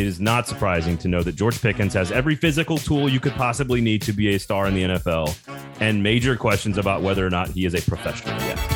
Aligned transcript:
it 0.00 0.06
is 0.06 0.18
not 0.18 0.48
surprising 0.48 0.96
to 0.98 1.08
know 1.08 1.22
that 1.22 1.36
George 1.36 1.60
Pickens 1.60 1.92
has 1.92 2.10
every 2.10 2.34
physical 2.34 2.78
tool 2.78 3.08
you 3.08 3.20
could 3.20 3.34
possibly 3.34 3.80
need 3.82 4.00
to 4.02 4.12
be 4.12 4.34
a 4.34 4.38
star 4.38 4.66
in 4.66 4.74
the 4.74 4.82
NFL 4.82 5.36
and 5.80 6.02
major 6.02 6.36
questions 6.36 6.78
about 6.78 7.02
whether 7.02 7.26
or 7.26 7.30
not 7.30 7.48
he 7.50 7.66
is 7.66 7.74
a 7.74 7.82
professional 7.82 8.38
yet. 8.40 8.69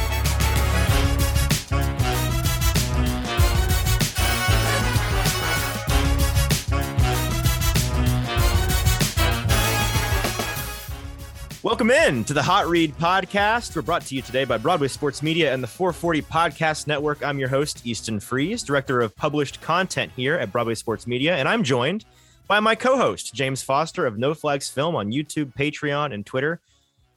Welcome 11.75 11.91
in 11.91 12.23
to 12.27 12.33
the 12.33 12.43
Hot 12.45 12.69
Read 12.69 12.97
podcast. 12.99 13.75
We're 13.75 13.83
brought 13.83 14.03
to 14.03 14.15
you 14.15 14.23
today 14.23 14.45
by 14.45 14.59
Broadway 14.59 14.87
Sports 14.87 15.25
Media 15.25 15.53
and 15.53 15.61
the 15.61 15.67
440 15.67 16.23
Podcast 16.23 16.87
Network. 16.87 17.25
I'm 17.25 17.37
your 17.37 17.49
host, 17.49 17.85
Easton 17.85 18.21
Freeze, 18.21 18.63
director 18.63 19.01
of 19.01 19.17
published 19.17 19.61
content 19.61 20.13
here 20.15 20.37
at 20.37 20.53
Broadway 20.53 20.77
Sports 20.77 21.09
Media, 21.09 21.35
and 21.35 21.49
I'm 21.49 21.65
joined 21.65 22.05
by 22.47 22.61
my 22.61 22.77
co-host, 22.77 23.35
James 23.35 23.61
Foster 23.61 24.07
of 24.07 24.17
No 24.19 24.35
Flags 24.35 24.69
Film 24.69 24.95
on 24.95 25.11
YouTube, 25.11 25.53
Patreon, 25.53 26.15
and 26.15 26.25
Twitter. 26.25 26.61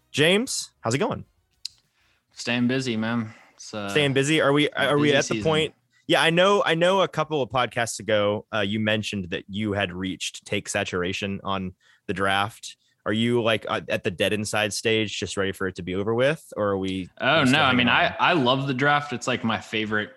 James, 0.10 0.72
how's 0.82 0.96
it 0.96 0.98
going? 0.98 1.26
Staying 2.34 2.68
busy, 2.68 2.98
man. 2.98 3.36
Uh, 3.72 3.90
Staying 3.90 4.14
busy. 4.14 4.42
Are 4.42 4.54
we 4.54 4.72
are 4.72 4.98
we 4.98 5.14
at 5.14 5.18
the 5.18 5.36
season. 5.36 5.44
point? 5.44 5.74
Yeah, 6.08 6.24
I 6.24 6.32
know. 6.32 6.64
I 6.66 6.74
know. 6.74 7.02
A 7.02 7.08
couple 7.08 7.44
of 7.44 7.52
podcasts 7.52 8.00
ago, 8.00 8.48
uh, 8.52 8.62
you 8.62 8.80
mentioned 8.80 9.30
that 9.30 9.44
you 9.48 9.74
had 9.74 9.94
reached 9.94 10.48
take 10.48 10.68
saturation 10.68 11.42
on 11.44 11.76
the 12.08 12.14
draft 12.16 12.76
are 13.08 13.14
you 13.14 13.42
like 13.42 13.66
uh, 13.70 13.80
at 13.88 14.04
the 14.04 14.12
dead 14.12 14.34
inside 14.34 14.74
stage, 14.74 15.18
just 15.18 15.38
ready 15.38 15.54
for 15.54 15.66
it 15.66 15.76
to 15.76 15.82
be 15.82 15.96
over 15.96 16.14
with, 16.14 16.54
or 16.58 16.68
are 16.72 16.78
we? 16.78 17.10
Oh 17.22 17.46
no! 17.46 17.62
I 17.62 17.74
mean, 17.74 17.88
I 17.88 18.14
I 18.20 18.34
love 18.34 18.68
the 18.68 18.74
draft. 18.74 19.14
It's 19.14 19.28
like 19.28 19.46
my 19.46 19.60
favorite 19.62 20.12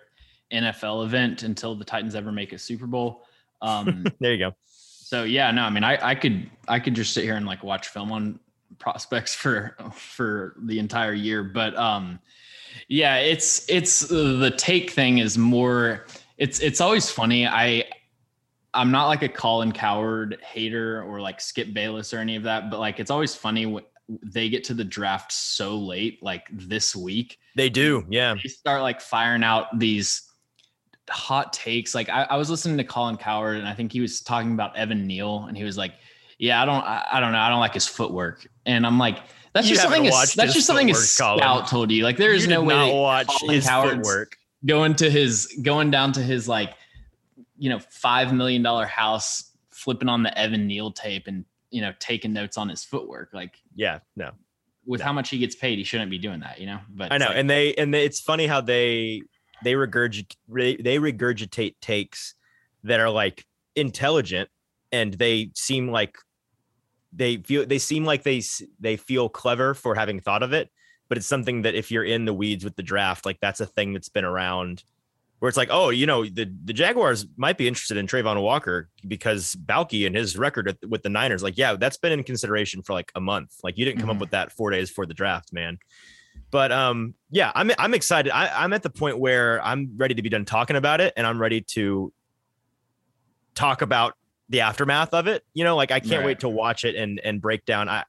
NFL 0.51 1.05
event 1.05 1.43
until 1.43 1.73
the 1.73 1.85
Titans 1.85 2.15
ever 2.15 2.33
make 2.33 2.51
a 2.51 2.57
Super 2.57 2.87
Bowl. 2.87 3.25
Um, 3.61 4.05
there 4.19 4.33
you 4.33 4.39
go. 4.39 4.55
So 4.65 5.23
yeah, 5.23 5.51
no, 5.51 5.63
I 5.63 5.69
mean, 5.69 5.85
I 5.85 6.05
I 6.05 6.15
could 6.15 6.49
I 6.67 6.81
could 6.81 6.93
just 6.93 7.13
sit 7.13 7.23
here 7.23 7.35
and 7.35 7.45
like 7.45 7.63
watch 7.63 7.87
film 7.87 8.11
on 8.11 8.41
prospects 8.77 9.33
for 9.41 9.77
for 9.93 10.55
the 10.63 10.77
entire 10.77 11.13
year, 11.13 11.45
but 11.45 11.73
um, 11.77 12.19
yeah, 12.89 13.19
it's 13.19 13.69
it's 13.69 14.01
the 14.01 14.53
take 14.57 14.91
thing 14.91 15.19
is 15.19 15.37
more. 15.37 16.07
It's 16.37 16.59
it's 16.59 16.81
always 16.81 17.09
funny. 17.09 17.47
I 17.47 17.85
I'm 18.73 18.91
not 18.91 19.07
like 19.07 19.21
a 19.21 19.29
Colin 19.29 19.71
Cowherd 19.71 20.37
hater 20.41 21.03
or 21.03 21.19
like 21.19 21.41
Skip 21.41 21.73
Bayless 21.73 22.13
or 22.13 22.19
any 22.19 22.35
of 22.35 22.43
that, 22.43 22.71
but 22.71 22.79
like 22.79 22.99
it's 22.99 23.11
always 23.11 23.35
funny 23.35 23.65
when 23.65 23.83
they 24.23 24.49
get 24.49 24.63
to 24.65 24.73
the 24.73 24.83
draft 24.83 25.31
so 25.31 25.77
late, 25.77 26.21
like 26.23 26.45
this 26.51 26.95
week. 26.95 27.37
They 27.55 27.69
do, 27.69 28.05
yeah. 28.09 28.35
They 28.41 28.49
start 28.49 28.81
like 28.81 29.01
firing 29.01 29.43
out 29.43 29.77
these 29.77 30.23
hot 31.09 31.51
takes. 31.51 31.93
Like 31.93 32.09
I, 32.09 32.23
I 32.23 32.37
was 32.37 32.49
listening 32.49 32.77
to 32.77 32.83
Colin 32.83 33.17
Cowherd, 33.17 33.57
and 33.57 33.67
I 33.67 33.73
think 33.73 33.91
he 33.91 33.99
was 33.99 34.21
talking 34.21 34.53
about 34.53 34.75
Evan 34.77 35.05
Neal, 35.05 35.45
and 35.47 35.57
he 35.57 35.63
was 35.63 35.77
like, 35.77 35.93
"Yeah, 36.39 36.61
I 36.61 36.65
don't, 36.65 36.83
I, 36.83 37.05
I 37.13 37.19
don't 37.19 37.33
know, 37.33 37.39
I 37.39 37.49
don't 37.49 37.59
like 37.59 37.73
his 37.73 37.87
footwork," 37.87 38.47
and 38.65 38.85
I'm 38.85 38.97
like. 38.97 39.19
That's 39.53 39.67
you 39.67 39.75
just 39.75 39.83
something. 39.83 40.07
A, 40.07 40.11
that's 40.11 40.53
just 40.53 40.65
something 40.65 40.89
a 40.89 40.93
scout 40.93 41.41
Colin. 41.41 41.65
told 41.65 41.91
you. 41.91 42.05
Like, 42.05 42.15
there 42.15 42.31
is 42.31 42.47
no 42.47 42.63
way. 42.63 42.73
Colin 42.73 43.25
his 43.49 43.65
Cowherd's 43.65 43.95
footwork. 43.95 44.37
Going 44.65 44.95
to 44.95 45.09
his, 45.09 45.59
going 45.61 45.91
down 45.91 46.13
to 46.13 46.21
his 46.21 46.47
like 46.47 46.73
you 47.61 47.69
know, 47.69 47.77
five 47.91 48.33
million 48.33 48.63
dollar 48.63 48.87
house 48.87 49.51
flipping 49.69 50.09
on 50.09 50.23
the 50.23 50.35
Evan 50.35 50.65
Neal 50.65 50.91
tape 50.91 51.27
and 51.27 51.45
you 51.69 51.79
know 51.79 51.93
taking 51.99 52.33
notes 52.33 52.57
on 52.57 52.67
his 52.67 52.83
footwork. 52.83 53.29
Like, 53.33 53.61
yeah, 53.75 53.99
no. 54.15 54.31
With 54.87 55.01
no. 55.01 55.05
how 55.05 55.13
much 55.13 55.29
he 55.29 55.37
gets 55.37 55.55
paid, 55.55 55.77
he 55.77 55.83
shouldn't 55.83 56.09
be 56.09 56.17
doing 56.17 56.39
that, 56.39 56.59
you 56.59 56.65
know. 56.65 56.79
But 56.89 57.13
I 57.13 57.19
know, 57.19 57.27
like, 57.27 57.37
and 57.37 57.47
they 57.47 57.75
and 57.75 57.93
they, 57.93 58.03
it's 58.03 58.19
funny 58.19 58.47
how 58.47 58.61
they 58.61 59.21
they 59.63 59.73
regurgitate 59.73 60.33
they 60.83 60.97
regurgitate 60.97 61.75
takes 61.81 62.33
that 62.83 62.99
are 62.99 63.11
like 63.11 63.45
intelligent 63.75 64.49
and 64.91 65.13
they 65.13 65.51
seem 65.53 65.91
like 65.91 66.17
they 67.13 67.37
feel 67.37 67.67
they 67.67 67.77
seem 67.77 68.05
like 68.05 68.23
they 68.23 68.41
they 68.79 68.97
feel 68.97 69.29
clever 69.29 69.75
for 69.75 69.93
having 69.93 70.19
thought 70.19 70.41
of 70.41 70.51
it 70.51 70.69
but 71.09 71.17
it's 71.17 71.27
something 71.27 71.61
that 71.61 71.75
if 71.75 71.91
you're 71.91 72.03
in 72.03 72.25
the 72.25 72.33
weeds 72.33 72.63
with 72.63 72.75
the 72.75 72.83
draft 72.83 73.25
like 73.25 73.37
that's 73.39 73.59
a 73.59 73.65
thing 73.65 73.93
that's 73.93 74.09
been 74.09 74.25
around 74.25 74.83
where 75.41 75.49
it's 75.49 75.57
like, 75.57 75.69
oh, 75.71 75.89
you 75.89 76.05
know, 76.05 76.23
the, 76.23 76.53
the 76.65 76.71
Jaguars 76.71 77.25
might 77.35 77.57
be 77.57 77.67
interested 77.67 77.97
in 77.97 78.05
Travon 78.05 78.39
Walker 78.43 78.89
because 79.07 79.55
Baalke 79.55 80.05
and 80.05 80.15
his 80.15 80.37
record 80.37 80.77
with 80.87 81.01
the 81.01 81.09
Niners, 81.09 81.41
like, 81.41 81.57
yeah, 81.57 81.75
that's 81.75 81.97
been 81.97 82.11
in 82.11 82.23
consideration 82.23 82.83
for 82.83 82.93
like 82.93 83.11
a 83.15 83.19
month. 83.19 83.55
Like, 83.63 83.75
you 83.75 83.83
didn't 83.83 84.01
come 84.01 84.09
mm-hmm. 84.09 84.17
up 84.17 84.21
with 84.21 84.29
that 84.29 84.51
four 84.51 84.69
days 84.69 84.89
before 84.89 85.07
the 85.07 85.15
draft, 85.15 85.51
man. 85.51 85.79
But 86.51 86.71
um, 86.71 87.15
yeah, 87.31 87.51
I'm 87.55 87.71
I'm 87.79 87.95
excited. 87.95 88.31
I, 88.31 88.63
I'm 88.63 88.71
at 88.73 88.83
the 88.83 88.91
point 88.91 89.17
where 89.17 89.59
I'm 89.65 89.93
ready 89.97 90.13
to 90.13 90.21
be 90.21 90.29
done 90.29 90.45
talking 90.45 90.75
about 90.75 91.01
it, 91.01 91.11
and 91.17 91.25
I'm 91.25 91.41
ready 91.41 91.61
to 91.69 92.13
talk 93.55 93.81
about 93.81 94.13
the 94.47 94.61
aftermath 94.61 95.15
of 95.15 95.25
it. 95.25 95.43
You 95.55 95.63
know, 95.63 95.75
like 95.75 95.89
I 95.89 95.99
can't 95.99 96.19
right. 96.19 96.25
wait 96.27 96.39
to 96.41 96.49
watch 96.49 96.85
it 96.85 96.95
and 96.95 97.19
and 97.19 97.41
break 97.41 97.65
down. 97.65 97.89
I 97.89 98.03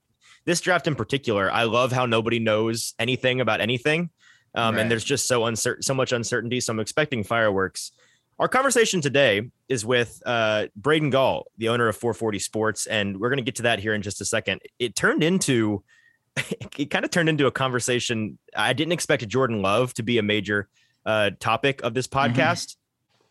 this 0.44 0.60
draft 0.60 0.86
in 0.86 0.96
particular, 0.96 1.50
I 1.50 1.64
love 1.64 1.92
how 1.92 2.04
nobody 2.04 2.40
knows 2.40 2.94
anything 2.98 3.40
about 3.40 3.62
anything. 3.62 4.10
Um, 4.54 4.74
right. 4.74 4.82
And 4.82 4.90
there's 4.90 5.04
just 5.04 5.26
so 5.26 5.46
uncertain, 5.46 5.82
so 5.82 5.94
much 5.94 6.12
uncertainty. 6.12 6.60
So 6.60 6.72
I'm 6.72 6.80
expecting 6.80 7.24
fireworks. 7.24 7.92
Our 8.38 8.48
conversation 8.48 9.00
today 9.00 9.50
is 9.68 9.84
with 9.84 10.22
uh, 10.26 10.66
Braden 10.76 11.10
Gall, 11.10 11.46
the 11.58 11.68
owner 11.68 11.88
of 11.88 11.96
440 11.96 12.38
Sports, 12.38 12.86
and 12.86 13.20
we're 13.20 13.28
going 13.28 13.38
to 13.38 13.44
get 13.44 13.56
to 13.56 13.62
that 13.62 13.78
here 13.78 13.94
in 13.94 14.02
just 14.02 14.20
a 14.20 14.24
second. 14.24 14.62
It 14.78 14.96
turned 14.96 15.22
into, 15.22 15.84
it 16.76 16.90
kind 16.90 17.04
of 17.04 17.10
turned 17.10 17.28
into 17.28 17.46
a 17.46 17.50
conversation. 17.50 18.38
I 18.56 18.72
didn't 18.72 18.92
expect 18.92 19.26
Jordan 19.28 19.62
Love 19.62 19.94
to 19.94 20.02
be 20.02 20.18
a 20.18 20.22
major 20.22 20.68
uh, 21.06 21.30
topic 21.40 21.82
of 21.82 21.94
this 21.94 22.08
mm-hmm. 22.08 22.32
podcast. 22.32 22.70
Mm-hmm. 22.70 22.78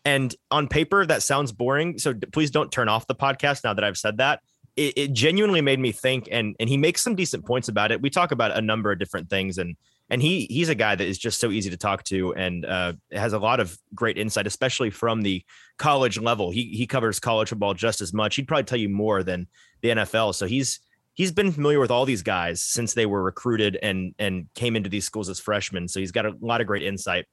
And 0.04 0.34
on 0.50 0.68
paper, 0.68 1.06
that 1.06 1.22
sounds 1.22 1.52
boring. 1.52 1.98
So 1.98 2.14
please 2.32 2.50
don't 2.50 2.72
turn 2.72 2.88
off 2.88 3.06
the 3.06 3.14
podcast 3.14 3.64
now 3.64 3.74
that 3.74 3.84
I've 3.84 3.98
said 3.98 4.16
that. 4.16 4.40
It, 4.76 4.94
it 4.96 5.12
genuinely 5.12 5.60
made 5.60 5.78
me 5.78 5.92
think, 5.92 6.28
and 6.32 6.56
and 6.58 6.68
he 6.68 6.78
makes 6.78 7.02
some 7.02 7.14
decent 7.14 7.44
points 7.44 7.68
about 7.68 7.92
it. 7.92 8.00
We 8.00 8.08
talk 8.08 8.32
about 8.32 8.56
a 8.56 8.62
number 8.62 8.90
of 8.90 8.98
different 8.98 9.28
things, 9.28 9.58
and 9.58 9.76
and 10.12 10.20
he 10.20 10.46
he's 10.50 10.68
a 10.68 10.74
guy 10.74 10.94
that 10.94 11.08
is 11.08 11.18
just 11.18 11.40
so 11.40 11.50
easy 11.50 11.70
to 11.70 11.76
talk 11.78 12.04
to 12.04 12.34
and 12.34 12.66
uh, 12.66 12.92
has 13.10 13.32
a 13.32 13.38
lot 13.38 13.60
of 13.60 13.78
great 13.94 14.18
insight, 14.18 14.46
especially 14.46 14.90
from 14.90 15.22
the 15.22 15.42
college 15.78 16.20
level. 16.20 16.50
He 16.50 16.64
he 16.64 16.86
covers 16.86 17.18
college 17.18 17.48
football 17.48 17.72
just 17.72 18.02
as 18.02 18.12
much. 18.12 18.36
He'd 18.36 18.46
probably 18.46 18.64
tell 18.64 18.78
you 18.78 18.90
more 18.90 19.22
than 19.22 19.48
the 19.80 19.88
NFL. 19.88 20.34
So 20.34 20.44
he's 20.44 20.80
he's 21.14 21.32
been 21.32 21.50
familiar 21.50 21.80
with 21.80 21.90
all 21.90 22.04
these 22.04 22.22
guys 22.22 22.60
since 22.60 22.92
they 22.92 23.06
were 23.06 23.22
recruited 23.22 23.78
and 23.82 24.14
and 24.18 24.48
came 24.54 24.76
into 24.76 24.90
these 24.90 25.06
schools 25.06 25.30
as 25.30 25.40
freshmen. 25.40 25.88
So 25.88 25.98
he's 25.98 26.12
got 26.12 26.26
a 26.26 26.34
lot 26.42 26.60
of 26.60 26.66
great 26.66 26.82
insight. 26.82 27.24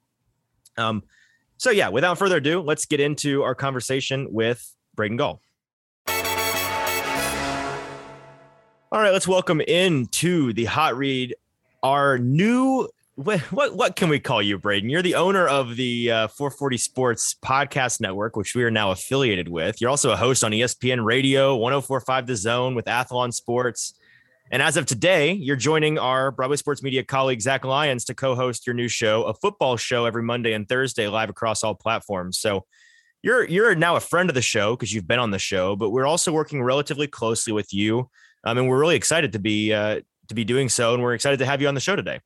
Um, 0.78 1.04
so 1.58 1.72
yeah, 1.72 1.90
without 1.90 2.18
further 2.18 2.38
ado, 2.38 2.62
let's 2.62 2.86
get 2.86 3.02
into 3.02 3.44
our 3.44 3.56
conversation 3.56 4.28
with 4.32 4.74
Braden 4.96 5.18
Gall. 5.18 5.42
All 8.92 9.02
right, 9.02 9.12
let's 9.12 9.28
welcome 9.28 9.60
into 9.60 10.54
the 10.54 10.64
hot 10.64 10.96
read 10.96 11.36
our 11.84 12.18
new 12.18 12.90
what, 13.16 13.42
what 13.52 13.76
what 13.76 13.96
can 13.98 14.08
we 14.08 14.20
call 14.20 14.42
you, 14.42 14.58
Braden? 14.58 14.90
You're 14.90 15.02
the 15.02 15.16
owner 15.16 15.46
of 15.46 15.76
the 15.76 16.10
uh, 16.10 16.28
440 16.30 16.78
Sports 16.78 17.36
Podcast 17.44 18.00
Network, 18.00 18.38
which 18.38 18.56
we 18.56 18.64
are 18.64 18.72
now 18.72 18.92
affiliated 18.92 19.50
with. 19.50 19.82
You're 19.82 19.90
also 19.90 20.12
a 20.12 20.16
host 20.16 20.42
on 20.42 20.52
ESPN 20.52 21.04
Radio, 21.04 21.58
1045 21.58 22.28
The 22.28 22.36
Zone 22.38 22.76
with 22.76 22.86
Athlon 22.86 23.34
Sports. 23.34 23.94
And 24.52 24.64
as 24.64 24.78
of 24.78 24.86
today, 24.86 25.34
you're 25.34 25.58
joining 25.58 26.00
our 26.00 26.32
Broadway 26.32 26.56
Sports 26.56 26.82
Media 26.82 27.04
colleague 27.04 27.42
Zach 27.42 27.66
Lyons 27.66 28.06
to 28.06 28.16
co-host 28.16 28.66
your 28.66 28.74
new 28.74 28.88
show, 28.88 29.24
a 29.24 29.34
football 29.34 29.76
show 29.76 30.06
every 30.06 30.24
Monday 30.24 30.54
and 30.54 30.68
Thursday, 30.68 31.08
live 31.08 31.30
across 31.30 31.62
all 31.62 31.76
platforms. 31.76 32.40
So 32.40 32.66
you're 33.22 33.44
you're 33.44 33.76
now 33.76 33.98
a 33.98 34.00
friend 34.00 34.30
of 34.30 34.34
the 34.34 34.42
show 34.42 34.76
because 34.78 34.94
you've 34.94 35.08
been 35.08 35.20
on 35.20 35.32
the 35.32 35.40
show, 35.40 35.76
but 35.76 35.90
we're 35.90 36.08
also 36.08 36.32
working 36.32 36.64
relatively 36.64 37.06
closely 37.06 37.52
with 37.52 37.74
you. 37.74 38.10
Um, 38.46 38.58
and 38.58 38.70
we're 38.70 38.80
really 38.80 38.96
excited 38.96 39.34
to 39.34 39.40
be 39.40 39.74
uh, 39.74 40.00
to 40.30 40.36
be 40.36 40.44
doing 40.44 40.70
so. 40.70 40.94
And 40.94 41.04
we're 41.04 41.14
excited 41.14 41.40
to 41.40 41.46
have 41.46 41.62
you 41.62 41.68
on 41.68 41.74
the 41.74 41.82
show 41.82 41.96
today. 41.96 42.20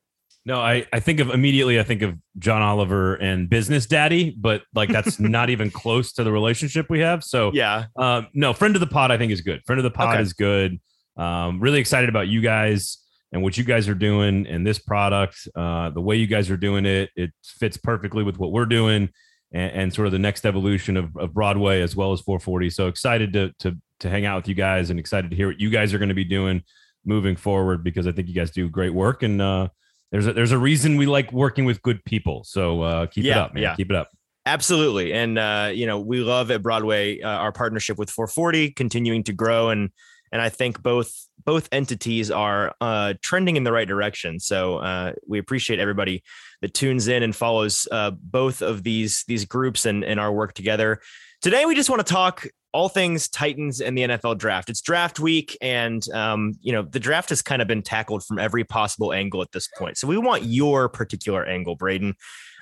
No, 0.46 0.60
I, 0.60 0.86
I 0.92 1.00
think 1.00 1.22
of 1.22 1.30
immediately, 1.30 1.80
I 1.80 1.84
think 1.84 2.02
of 2.02 2.18
John 2.38 2.62
Oliver 2.62 3.16
and 3.16 3.50
Business 3.50 3.86
Daddy, 3.86 4.36
but 4.38 4.64
like 4.76 4.90
that's 4.90 5.20
not 5.20 5.50
even 5.50 5.72
close 5.72 6.12
to 6.14 6.24
the 6.24 6.32
relationship 6.32 6.88
we 6.90 7.00
have. 7.00 7.24
So, 7.24 7.52
yeah. 7.54 7.86
Um, 7.98 8.28
no, 8.34 8.52
friend 8.54 8.76
of 8.76 8.82
the 8.82 8.88
pod, 8.88 9.10
I 9.10 9.18
think 9.18 9.32
is 9.32 9.42
good. 9.42 9.62
Friend 9.66 9.80
of 9.80 9.84
the 9.84 9.92
pod 9.92 10.16
okay. 10.16 10.22
is 10.22 10.34
good. 10.34 10.82
Um, 11.16 11.62
really 11.62 11.80
excited 11.80 12.10
about 12.10 12.28
you 12.28 12.42
guys 12.42 12.98
and 13.32 13.42
what 13.42 13.58
you 13.58 13.64
guys 13.64 13.88
are 13.88 13.96
doing 13.96 14.46
and 14.48 14.68
this 14.68 14.80
product. 14.80 15.48
Uh, 15.56 15.92
the 15.92 16.02
way 16.02 16.18
you 16.18 16.28
guys 16.28 16.50
are 16.52 16.58
doing 16.58 16.86
it, 16.86 17.10
it 17.16 17.32
fits 17.44 17.78
perfectly 17.78 18.24
with 18.24 18.38
what 18.38 18.52
we're 18.52 18.66
doing 18.66 19.10
and, 19.54 19.72
and 19.72 19.94
sort 19.94 20.08
of 20.08 20.12
the 20.12 20.20
next 20.20 20.46
evolution 20.46 20.98
of, 20.98 21.16
of 21.16 21.34
Broadway 21.34 21.82
as 21.82 21.96
well 21.96 22.12
as 22.12 22.20
440. 22.20 22.70
So 22.70 22.88
excited 22.88 23.32
to, 23.34 23.54
to, 23.60 23.78
to 24.02 24.10
hang 24.10 24.26
out 24.26 24.38
with 24.38 24.50
you 24.50 24.56
guys 24.56 24.90
and 24.90 25.00
excited 25.00 25.32
to 25.32 25.38
hear 25.38 25.48
what 25.48 25.60
you 25.62 25.70
guys 25.70 25.94
are 25.94 26.00
going 26.00 26.10
to 26.10 26.16
be 26.16 26.26
doing 26.26 26.64
moving 27.06 27.36
forward 27.36 27.84
because 27.84 28.08
I 28.08 28.12
think 28.12 28.28
you 28.28 28.34
guys 28.34 28.52
do 28.52 28.70
great 28.70 28.94
work 28.94 29.24
and 29.24 29.42
uh, 29.42 29.70
there's 30.12 30.28
a, 30.28 30.34
there's 30.34 30.52
a 30.52 30.58
reason 30.58 30.98
we 30.98 31.08
like 31.08 31.34
working 31.34 31.66
with 31.66 31.82
good 31.82 32.06
people. 32.06 32.44
So 32.44 32.82
uh, 32.82 33.06
keep 33.08 33.26
yeah, 33.26 33.32
it 33.32 33.38
up, 33.38 33.54
man. 33.56 33.64
Yeah. 33.64 33.76
Keep 33.76 33.90
it 33.90 33.96
up. 33.96 34.10
Absolutely. 34.46 35.14
And, 35.14 35.40
uh, 35.40 35.72
you 35.74 35.88
know, 35.88 36.00
we 36.00 36.20
love 36.20 36.52
at 36.52 36.62
Broadway 36.62 37.22
uh, 37.22 37.30
our 37.30 37.52
partnership 37.52 37.98
with 37.98 38.10
440 38.10 38.72
continuing 38.72 39.24
to 39.24 39.34
grow. 39.34 39.70
And, 39.70 39.90
and 40.32 40.42
I 40.42 40.50
think 40.50 40.84
both, 40.84 41.28
both 41.46 41.70
entities 41.72 42.30
are 42.30 42.76
uh, 42.80 43.14
trending 43.22 43.56
in 43.56 43.64
the 43.64 43.72
right 43.72 43.88
direction. 43.88 44.40
So 44.40 44.78
uh, 44.78 45.14
we 45.28 45.40
appreciate 45.40 45.80
everybody 45.80 46.24
that 46.62 46.74
tunes 46.74 47.08
in 47.08 47.24
and 47.24 47.36
follows 47.36 47.88
uh, 47.92 48.12
both 48.12 48.62
of 48.62 48.84
these, 48.84 49.24
these 49.28 49.46
groups 49.46 49.86
and, 49.86 50.04
and 50.04 50.20
our 50.20 50.32
work 50.32 50.54
together. 50.54 51.00
Today, 51.42 51.66
we 51.66 51.74
just 51.74 51.90
want 51.90 52.06
to 52.06 52.14
talk 52.14 52.46
all 52.74 52.90
things 52.90 53.30
Titans 53.30 53.80
and 53.82 53.98
the 53.98 54.02
NFL 54.02 54.40
draft. 54.40 54.70
It's 54.70 54.82
draft 54.82 55.20
week, 55.20 55.56
and 55.62 56.06
um, 56.14 56.54
you 56.62 56.74
know 56.74 56.82
the 56.82 57.00
draft 57.00 57.30
has 57.30 57.42
kind 57.42 57.62
of 57.62 57.68
been 57.68 57.82
tackled 57.82 58.26
from 58.26 58.40
every 58.40 58.64
possible 58.64 59.14
angle 59.14 59.42
at 59.42 59.52
this 59.52 59.68
point. 59.78 59.98
So 59.98 60.08
we 60.08 60.18
want 60.18 60.44
your 60.44 60.90
particular 60.90 61.46
angle, 61.46 61.76
Braden. 61.76 62.16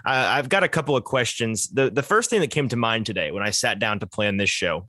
Uh, 0.06 0.10
I've 0.30 0.50
got 0.50 0.64
a 0.64 0.68
couple 0.68 0.96
of 0.96 1.04
questions. 1.04 1.70
the 1.70 1.90
The 1.90 2.04
first 2.04 2.30
thing 2.30 2.42
that 2.42 2.52
came 2.52 2.68
to 2.70 2.76
mind 2.76 3.06
today 3.06 3.32
when 3.32 3.44
I 3.44 3.52
sat 3.52 3.80
down 3.80 4.00
to 4.00 4.08
plan 4.08 4.38
this 4.38 4.50
show, 4.50 4.88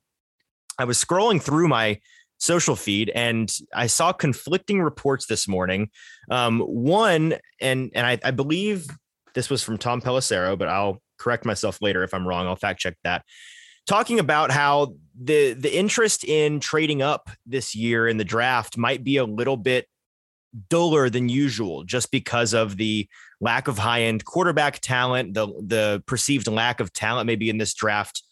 I 0.79 0.85
was 0.85 1.03
scrolling 1.03 1.41
through 1.41 1.69
my 1.69 2.01
social 2.39 2.75
feed 2.75 3.09
and 3.15 3.55
I 3.73 3.87
saw 3.87 4.13
conflicting 4.13 4.83
reports 4.83 5.27
this 5.27 5.47
morning. 5.47 5.91
Um, 6.31 6.61
one, 6.61 7.37
and 7.61 7.91
and 7.95 8.07
I, 8.07 8.19
I 8.25 8.33
believe 8.33 8.89
this 9.35 9.49
was 9.49 9.63
from 9.63 9.79
Tom 9.79 10.03
Pelissero, 10.03 10.59
but 10.59 10.69
I'll 10.69 11.01
correct 11.19 11.45
myself 11.45 11.81
later 11.81 12.03
if 12.03 12.13
I'm 12.13 12.27
wrong. 12.27 12.49
I'll 12.49 12.57
fact 12.57 12.81
check 12.81 12.97
that 13.05 13.25
talking 13.87 14.19
about 14.19 14.51
how 14.51 14.95
the 15.21 15.53
the 15.53 15.75
interest 15.77 16.25
in 16.25 16.61
trading 16.61 17.03
up 17.03 17.31
this 17.47 17.75
year 17.75 18.09
in 18.09 18.17
the 18.17 18.25
draft 18.25 18.77
might 18.77 19.05
be 19.05 19.17
a 19.17 19.25
little 19.25 19.57
bit 19.57 19.87
duller 20.69 21.09
than 21.09 21.29
usual 21.29 21.83
just 21.85 22.11
because 22.11 22.53
of 22.53 22.77
the 22.77 23.09
lack 23.41 23.69
of 23.69 23.79
high 23.79 24.03
end 24.03 24.25
quarterback 24.25 24.79
talent, 24.81 25.35
the 25.35 25.47
the 25.67 26.03
perceived 26.07 26.47
lack 26.49 26.81
of 26.81 26.93
talent 26.93 27.27
maybe 27.27 27.51
in 27.51 27.59
this 27.59 27.75
draft 27.75 28.23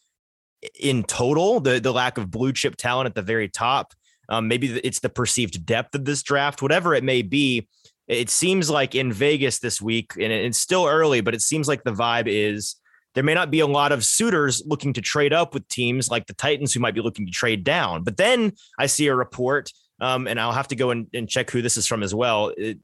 in 0.78 1.02
total, 1.04 1.60
the 1.60 1.80
the 1.80 1.92
lack 1.92 2.18
of 2.18 2.30
blue 2.30 2.52
chip 2.52 2.76
talent 2.76 3.06
at 3.06 3.14
the 3.14 3.22
very 3.22 3.48
top. 3.48 3.92
Um, 4.28 4.46
maybe 4.48 4.78
it's 4.84 5.00
the 5.00 5.08
perceived 5.08 5.66
depth 5.66 5.94
of 5.94 6.04
this 6.04 6.22
draft, 6.22 6.62
whatever 6.62 6.94
it 6.94 7.02
may 7.02 7.22
be. 7.22 7.68
It 8.06 8.30
seems 8.30 8.68
like 8.68 8.94
in 8.94 9.12
Vegas 9.12 9.58
this 9.60 9.80
week, 9.80 10.12
and 10.14 10.32
it's 10.32 10.58
still 10.58 10.86
early, 10.86 11.20
but 11.20 11.34
it 11.34 11.42
seems 11.42 11.68
like 11.68 11.84
the 11.84 11.92
vibe 11.92 12.26
is 12.26 12.76
there 13.14 13.24
may 13.24 13.34
not 13.34 13.50
be 13.50 13.60
a 13.60 13.66
lot 13.66 13.92
of 13.92 14.04
suitors 14.04 14.62
looking 14.66 14.92
to 14.92 15.00
trade 15.00 15.32
up 15.32 15.54
with 15.54 15.66
teams 15.68 16.10
like 16.10 16.26
the 16.26 16.34
Titans 16.34 16.72
who 16.72 16.80
might 16.80 16.94
be 16.94 17.00
looking 17.00 17.26
to 17.26 17.32
trade 17.32 17.64
down. 17.64 18.04
But 18.04 18.16
then 18.16 18.52
I 18.78 18.86
see 18.86 19.08
a 19.08 19.14
report, 19.14 19.70
um, 20.00 20.26
and 20.26 20.40
I'll 20.40 20.52
have 20.52 20.68
to 20.68 20.76
go 20.76 20.90
and, 20.90 21.06
and, 21.12 21.28
check 21.28 21.50
who 21.50 21.60
this 21.60 21.76
is 21.76 21.86
from 21.86 22.02
as 22.02 22.14
well, 22.14 22.52
it, 22.56 22.78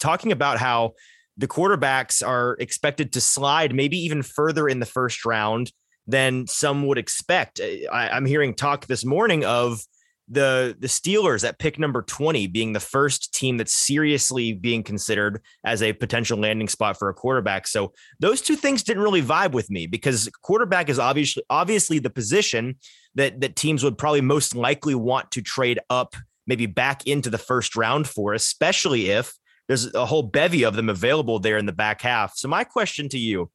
talking 0.00 0.32
about 0.32 0.58
how 0.58 0.92
the 1.36 1.48
quarterbacks 1.48 2.26
are 2.26 2.56
expected 2.60 3.12
to 3.12 3.20
slide 3.20 3.74
maybe 3.74 3.96
even 3.98 4.22
further 4.22 4.68
in 4.68 4.80
the 4.80 4.86
first 4.86 5.24
round 5.24 5.72
than 6.06 6.46
some 6.46 6.86
would 6.86 6.98
expect. 6.98 7.60
I, 7.60 8.08
I'm 8.08 8.26
hearing 8.26 8.54
talk 8.54 8.86
this 8.86 9.04
morning 9.04 9.44
of 9.44 9.80
the 10.28 10.76
the 10.78 10.86
Steelers 10.86 11.46
at 11.46 11.58
pick 11.58 11.78
number 11.78 12.02
20 12.02 12.46
being 12.46 12.72
the 12.72 12.80
first 12.80 13.34
team 13.34 13.58
that's 13.58 13.74
seriously 13.74 14.52
being 14.52 14.82
considered 14.82 15.42
as 15.64 15.82
a 15.82 15.92
potential 15.92 16.38
landing 16.38 16.68
spot 16.68 16.98
for 16.98 17.08
a 17.08 17.14
quarterback. 17.14 17.66
So 17.66 17.92
those 18.20 18.40
two 18.40 18.56
things 18.56 18.82
didn't 18.82 19.02
really 19.02 19.22
vibe 19.22 19.52
with 19.52 19.70
me 19.70 19.86
because 19.86 20.30
quarterback 20.42 20.88
is 20.88 20.98
obviously 20.98 21.42
obviously 21.50 21.98
the 21.98 22.10
position 22.10 22.76
that 23.14 23.40
that 23.40 23.56
teams 23.56 23.84
would 23.84 23.98
probably 23.98 24.22
most 24.22 24.56
likely 24.56 24.94
want 24.94 25.30
to 25.32 25.42
trade 25.42 25.78
up 25.90 26.16
maybe 26.46 26.66
back 26.66 27.06
into 27.06 27.30
the 27.30 27.38
first 27.38 27.76
round 27.76 28.06
for, 28.06 28.34
especially 28.34 29.10
if 29.10 29.34
there's 29.68 29.92
a 29.94 30.06
whole 30.06 30.22
bevy 30.22 30.64
of 30.64 30.74
them 30.74 30.88
available 30.88 31.38
there 31.38 31.56
in 31.56 31.66
the 31.66 31.72
back 31.72 32.02
half. 32.02 32.36
So 32.36 32.48
my 32.48 32.64
question 32.64 33.08
to 33.10 33.18
you, 33.18 33.50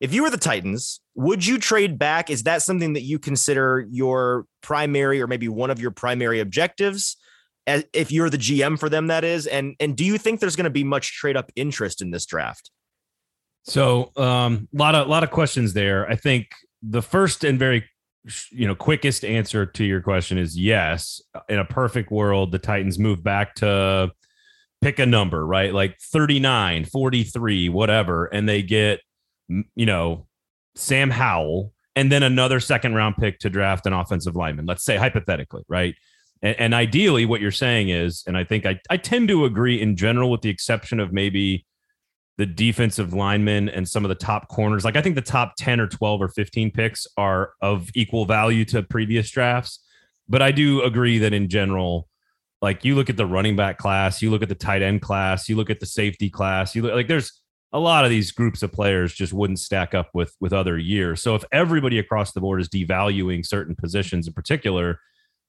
if 0.00 0.12
you 0.12 0.22
were 0.22 0.30
the 0.30 0.36
Titans, 0.36 1.00
would 1.14 1.44
you 1.44 1.58
trade 1.58 1.98
back? 1.98 2.30
Is 2.30 2.44
that 2.44 2.62
something 2.62 2.92
that 2.92 3.02
you 3.02 3.18
consider 3.18 3.84
your 3.90 4.46
primary 4.62 5.20
or 5.20 5.26
maybe 5.26 5.48
one 5.48 5.70
of 5.70 5.80
your 5.80 5.90
primary 5.90 6.40
objectives? 6.40 7.16
As, 7.66 7.84
if 7.92 8.12
you're 8.12 8.30
the 8.30 8.38
GM 8.38 8.78
for 8.78 8.88
them, 8.88 9.08
that 9.08 9.24
is, 9.24 9.46
and 9.46 9.74
and 9.80 9.96
do 9.96 10.04
you 10.04 10.16
think 10.16 10.40
there's 10.40 10.56
going 10.56 10.64
to 10.64 10.70
be 10.70 10.84
much 10.84 11.12
trade 11.14 11.36
up 11.36 11.50
interest 11.56 12.00
in 12.00 12.10
this 12.10 12.24
draft? 12.24 12.70
So, 13.64 14.12
a 14.16 14.22
um, 14.22 14.68
lot 14.72 14.94
of 14.94 15.08
lot 15.08 15.22
of 15.22 15.30
questions 15.30 15.74
there. 15.74 16.08
I 16.08 16.16
think 16.16 16.46
the 16.82 17.02
first 17.02 17.44
and 17.44 17.58
very 17.58 17.84
you 18.50 18.66
know 18.66 18.74
quickest 18.74 19.24
answer 19.24 19.66
to 19.66 19.84
your 19.84 20.00
question 20.00 20.38
is 20.38 20.58
yes. 20.58 21.20
In 21.48 21.58
a 21.58 21.64
perfect 21.64 22.10
world, 22.10 22.52
the 22.52 22.58
Titans 22.58 22.98
move 22.98 23.22
back 23.22 23.54
to 23.56 24.12
pick 24.80 24.98
a 24.98 25.06
number, 25.06 25.44
right? 25.44 25.74
Like 25.74 25.98
39, 26.00 26.84
43, 26.84 27.68
whatever, 27.68 28.26
and 28.26 28.48
they 28.48 28.62
get 28.62 29.00
you 29.48 29.86
know, 29.86 30.26
Sam 30.74 31.10
Howell 31.10 31.72
and 31.96 32.12
then 32.12 32.22
another 32.22 32.60
second 32.60 32.94
round 32.94 33.16
pick 33.16 33.40
to 33.40 33.50
draft 33.50 33.86
an 33.86 33.92
offensive 33.92 34.36
lineman, 34.36 34.66
let's 34.66 34.84
say 34.84 34.96
hypothetically, 34.96 35.64
right? 35.68 35.94
And, 36.42 36.56
and 36.60 36.74
ideally, 36.74 37.26
what 37.26 37.40
you're 37.40 37.50
saying 37.50 37.88
is, 37.88 38.22
and 38.26 38.36
I 38.36 38.44
think 38.44 38.66
I, 38.66 38.80
I 38.88 38.96
tend 38.96 39.28
to 39.28 39.44
agree 39.44 39.80
in 39.80 39.96
general, 39.96 40.30
with 40.30 40.42
the 40.42 40.50
exception 40.50 41.00
of 41.00 41.12
maybe 41.12 41.66
the 42.36 42.46
defensive 42.46 43.12
linemen 43.12 43.68
and 43.68 43.88
some 43.88 44.04
of 44.04 44.08
the 44.08 44.14
top 44.14 44.46
corners. 44.48 44.84
Like 44.84 44.96
I 44.96 45.02
think 45.02 45.16
the 45.16 45.22
top 45.22 45.54
10 45.58 45.80
or 45.80 45.88
12 45.88 46.22
or 46.22 46.28
15 46.28 46.70
picks 46.70 47.04
are 47.16 47.50
of 47.60 47.90
equal 47.94 48.26
value 48.26 48.64
to 48.66 48.82
previous 48.84 49.28
drafts. 49.30 49.80
But 50.28 50.40
I 50.40 50.52
do 50.52 50.82
agree 50.82 51.18
that 51.18 51.32
in 51.32 51.48
general, 51.48 52.08
like 52.62 52.84
you 52.84 52.94
look 52.94 53.10
at 53.10 53.16
the 53.16 53.26
running 53.26 53.56
back 53.56 53.78
class, 53.78 54.22
you 54.22 54.30
look 54.30 54.42
at 54.42 54.48
the 54.48 54.54
tight 54.54 54.82
end 54.82 55.02
class, 55.02 55.48
you 55.48 55.56
look 55.56 55.68
at 55.68 55.80
the 55.80 55.86
safety 55.86 56.30
class, 56.30 56.76
you 56.76 56.82
look 56.82 56.92
like 56.92 57.08
there's 57.08 57.40
a 57.72 57.78
lot 57.78 58.04
of 58.04 58.10
these 58.10 58.30
groups 58.30 58.62
of 58.62 58.72
players 58.72 59.12
just 59.12 59.32
wouldn't 59.32 59.58
stack 59.58 59.94
up 59.94 60.10
with 60.14 60.34
with 60.40 60.52
other 60.52 60.78
years. 60.78 61.22
So 61.22 61.34
if 61.34 61.44
everybody 61.52 61.98
across 61.98 62.32
the 62.32 62.40
board 62.40 62.60
is 62.60 62.68
devaluing 62.68 63.44
certain 63.44 63.74
positions 63.74 64.26
in 64.26 64.32
particular, 64.32 65.00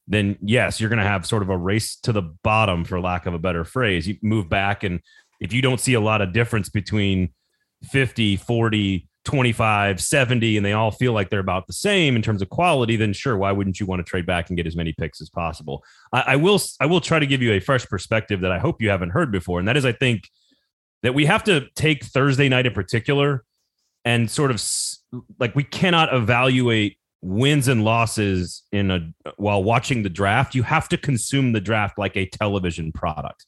then 0.07 0.38
yes, 0.42 0.80
you're 0.80 0.89
going 0.89 1.00
to 1.00 1.06
have 1.06 1.25
sort 1.25 1.44
of 1.44 1.50
a 1.50 1.57
race 1.57 1.95
to 2.01 2.12
the 2.12 2.24
bottom 2.44 2.83
for 2.83 3.00
lack 3.00 3.25
of 3.25 3.33
a 3.33 3.39
better 3.39 3.63
phrase. 3.63 4.07
You 4.07 4.18
move 4.21 4.50
back 4.50 4.83
and 4.83 5.00
if 5.39 5.54
you 5.54 5.62
don't 5.62 5.80
see 5.80 5.94
a 5.94 6.01
lot 6.01 6.21
of 6.21 6.33
difference 6.33 6.68
between 6.68 7.30
50, 7.83 8.36
40, 8.36 9.07
25, 9.25 10.01
70 10.01 10.57
and 10.57 10.66
they 10.66 10.74
all 10.74 10.92
feel 10.92 11.13
like 11.13 11.30
they're 11.30 11.39
about 11.39 11.68
the 11.68 11.74
same 11.74 12.16
in 12.16 12.21
terms 12.21 12.42
of 12.42 12.50
quality, 12.50 12.95
then 12.95 13.13
sure, 13.13 13.38
why 13.38 13.51
wouldn't 13.51 13.80
you 13.80 13.86
want 13.86 14.00
to 14.00 14.04
trade 14.04 14.25
back 14.25 14.50
and 14.50 14.57
get 14.57 14.68
as 14.68 14.75
many 14.75 14.92
picks 14.92 15.21
as 15.21 15.30
possible? 15.30 15.83
I, 16.12 16.24
I 16.27 16.36
will 16.36 16.60
I 16.80 16.86
will 16.86 17.00
try 17.00 17.19
to 17.19 17.27
give 17.27 17.42
you 17.42 17.54
a 17.54 17.60
fresh 17.60 17.86
perspective 17.86 18.42
that 18.42 18.51
I 18.51 18.60
hope 18.60 18.81
you 18.81 18.89
haven't 18.89 19.12
heard 19.12 19.31
before, 19.31 19.60
and 19.60 19.68
that 19.68 19.77
is 19.77 19.86
I 19.86 19.92
think 19.92 20.30
that 21.03 21.13
we 21.13 21.25
have 21.25 21.43
to 21.45 21.67
take 21.75 22.03
Thursday 22.03 22.49
night 22.49 22.65
in 22.65 22.73
particular 22.73 23.43
and 24.05 24.29
sort 24.29 24.51
of 24.51 24.63
like 25.39 25.55
we 25.55 25.63
cannot 25.63 26.13
evaluate 26.13 26.97
wins 27.21 27.67
and 27.67 27.83
losses 27.83 28.63
in 28.71 28.91
a 28.91 29.13
while 29.37 29.63
watching 29.63 30.03
the 30.03 30.09
draft. 30.09 30.55
You 30.55 30.63
have 30.63 30.87
to 30.89 30.97
consume 30.97 31.51
the 31.51 31.61
draft 31.61 31.97
like 31.97 32.15
a 32.15 32.25
television 32.25 32.91
product. 32.91 33.45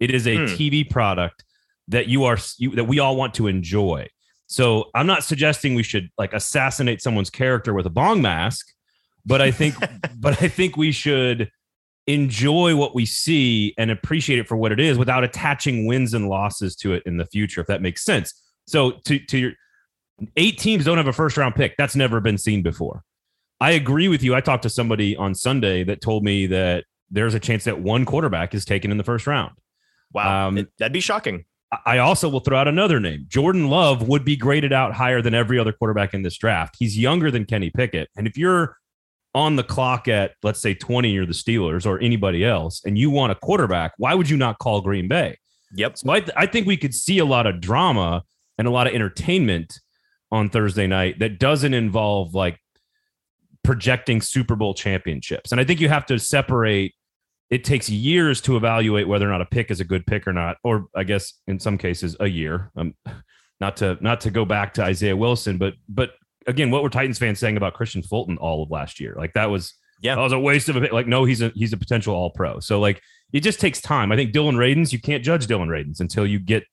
It 0.00 0.10
is 0.10 0.26
a 0.26 0.36
hmm. 0.36 0.44
TV 0.44 0.88
product 0.88 1.44
that 1.88 2.08
you 2.08 2.24
are 2.24 2.38
you, 2.58 2.70
that 2.70 2.84
we 2.84 2.98
all 2.98 3.16
want 3.16 3.34
to 3.34 3.46
enjoy. 3.46 4.08
So 4.46 4.90
I'm 4.94 5.06
not 5.06 5.24
suggesting 5.24 5.74
we 5.74 5.82
should 5.82 6.10
like 6.18 6.32
assassinate 6.32 7.00
someone's 7.00 7.30
character 7.30 7.72
with 7.72 7.86
a 7.86 7.90
bong 7.90 8.20
mask, 8.20 8.66
but 9.24 9.40
I 9.40 9.50
think 9.50 9.76
but 10.18 10.42
I 10.42 10.48
think 10.48 10.76
we 10.76 10.92
should 10.92 11.50
enjoy 12.06 12.74
what 12.76 12.94
we 12.94 13.06
see 13.06 13.74
and 13.78 13.90
appreciate 13.90 14.38
it 14.38 14.48
for 14.48 14.56
what 14.56 14.72
it 14.72 14.80
is 14.80 14.98
without 14.98 15.24
attaching 15.24 15.86
wins 15.86 16.14
and 16.14 16.28
losses 16.28 16.74
to 16.76 16.92
it 16.94 17.02
in 17.06 17.16
the 17.16 17.26
future, 17.26 17.60
if 17.60 17.66
that 17.68 17.80
makes 17.80 18.04
sense. 18.04 18.42
So 18.66 18.92
to, 19.06 19.18
to 19.18 19.38
your 19.38 19.52
eight 20.36 20.58
teams 20.58 20.84
don't 20.84 20.98
have 20.98 21.06
a 21.06 21.12
first 21.12 21.36
round 21.36 21.54
pick. 21.54 21.76
That's 21.76 21.96
never 21.96 22.20
been 22.20 22.38
seen 22.38 22.62
before. 22.62 23.02
I 23.60 23.72
agree 23.72 24.08
with 24.08 24.22
you. 24.22 24.34
I 24.34 24.40
talked 24.40 24.64
to 24.64 24.70
somebody 24.70 25.16
on 25.16 25.34
Sunday 25.34 25.84
that 25.84 26.00
told 26.00 26.24
me 26.24 26.46
that 26.46 26.84
there's 27.10 27.34
a 27.34 27.40
chance 27.40 27.64
that 27.64 27.80
one 27.80 28.04
quarterback 28.04 28.54
is 28.54 28.64
taken 28.64 28.90
in 28.90 28.96
the 28.96 29.04
first 29.04 29.26
round. 29.26 29.52
Wow. 30.12 30.48
Um, 30.48 30.68
that'd 30.78 30.92
be 30.92 31.00
shocking. 31.00 31.44
I 31.86 31.98
also 31.98 32.28
will 32.28 32.40
throw 32.40 32.58
out 32.58 32.68
another 32.68 33.00
name. 33.00 33.24
Jordan 33.28 33.68
Love 33.68 34.06
would 34.06 34.24
be 34.24 34.36
graded 34.36 34.72
out 34.72 34.92
higher 34.92 35.22
than 35.22 35.32
every 35.32 35.58
other 35.58 35.72
quarterback 35.72 36.12
in 36.12 36.22
this 36.22 36.36
draft. 36.36 36.74
He's 36.78 36.98
younger 36.98 37.30
than 37.30 37.46
Kenny 37.46 37.70
Pickett. 37.70 38.10
And 38.14 38.26
if 38.26 38.36
you're 38.36 38.76
on 39.34 39.56
the 39.56 39.64
clock 39.64 40.08
at 40.08 40.32
let's 40.42 40.60
say 40.60 40.74
20 40.74 41.16
or 41.16 41.26
the 41.26 41.32
Steelers 41.32 41.86
or 41.86 41.98
anybody 42.00 42.44
else 42.44 42.82
and 42.84 42.98
you 42.98 43.10
want 43.10 43.32
a 43.32 43.34
quarterback, 43.34 43.92
why 43.96 44.14
would 44.14 44.28
you 44.28 44.36
not 44.36 44.58
call 44.58 44.80
Green 44.80 45.08
Bay? 45.08 45.38
Yep. 45.74 45.98
So 45.98 46.10
I, 46.10 46.20
th- 46.20 46.36
I 46.36 46.46
think 46.46 46.66
we 46.66 46.76
could 46.76 46.94
see 46.94 47.18
a 47.18 47.24
lot 47.24 47.46
of 47.46 47.60
drama 47.60 48.24
and 48.58 48.68
a 48.68 48.70
lot 48.70 48.86
of 48.86 48.94
entertainment 48.94 49.78
on 50.30 50.50
Thursday 50.50 50.86
night 50.86 51.18
that 51.20 51.38
doesn't 51.38 51.72
involve 51.72 52.34
like 52.34 52.58
projecting 53.64 54.20
Super 54.20 54.56
Bowl 54.56 54.74
championships. 54.74 55.52
And 55.52 55.60
I 55.60 55.64
think 55.64 55.80
you 55.80 55.88
have 55.88 56.06
to 56.06 56.18
separate 56.18 56.94
it 57.50 57.64
takes 57.64 57.90
years 57.90 58.40
to 58.40 58.56
evaluate 58.56 59.06
whether 59.06 59.28
or 59.28 59.30
not 59.30 59.42
a 59.42 59.46
pick 59.46 59.70
is 59.70 59.78
a 59.78 59.84
good 59.84 60.06
pick 60.06 60.26
or 60.26 60.32
not 60.32 60.56
or 60.64 60.86
I 60.96 61.04
guess 61.04 61.34
in 61.46 61.58
some 61.58 61.78
cases 61.78 62.16
a 62.20 62.26
year. 62.26 62.70
Um, 62.76 62.94
not 63.60 63.76
to 63.76 63.96
not 64.00 64.20
to 64.22 64.30
go 64.30 64.44
back 64.44 64.74
to 64.74 64.82
Isaiah 64.82 65.16
Wilson, 65.16 65.56
but 65.56 65.74
but 65.88 66.14
again, 66.46 66.70
what 66.70 66.82
were 66.82 66.90
Titans 66.90 67.18
fans 67.18 67.38
saying 67.38 67.56
about 67.56 67.74
Kristian 67.74 68.06
Fulton 68.06 68.38
all 68.38 68.62
of 68.62 68.70
last 68.70 69.00
year? 69.00 69.14
Like 69.16 69.32
that 69.34 69.50
was 69.50 69.74
yeah, 70.02 70.16
that 70.16 70.20
was 70.20 70.32
a 70.32 70.38
waste 70.38 70.68
of 70.68 70.76
a. 70.76 70.80
Like 70.92 71.06
no, 71.06 71.24
he's 71.24 71.40
a 71.42 71.52
he's 71.54 71.72
a 71.72 71.76
potential 71.76 72.14
All 72.14 72.30
Pro. 72.30 72.58
So 72.60 72.80
like 72.80 73.00
it 73.32 73.40
just 73.40 73.60
takes 73.60 73.80
time. 73.80 74.12
I 74.12 74.16
think 74.16 74.32
Dillon 74.32 74.56
Radunz, 74.56 74.92
you 74.92 75.00
can't 75.00 75.24
judge 75.24 75.46
Dillon 75.46 75.68
Radunz 75.68 76.00
until 76.00 76.26
you 76.26 76.38
get 76.38 76.64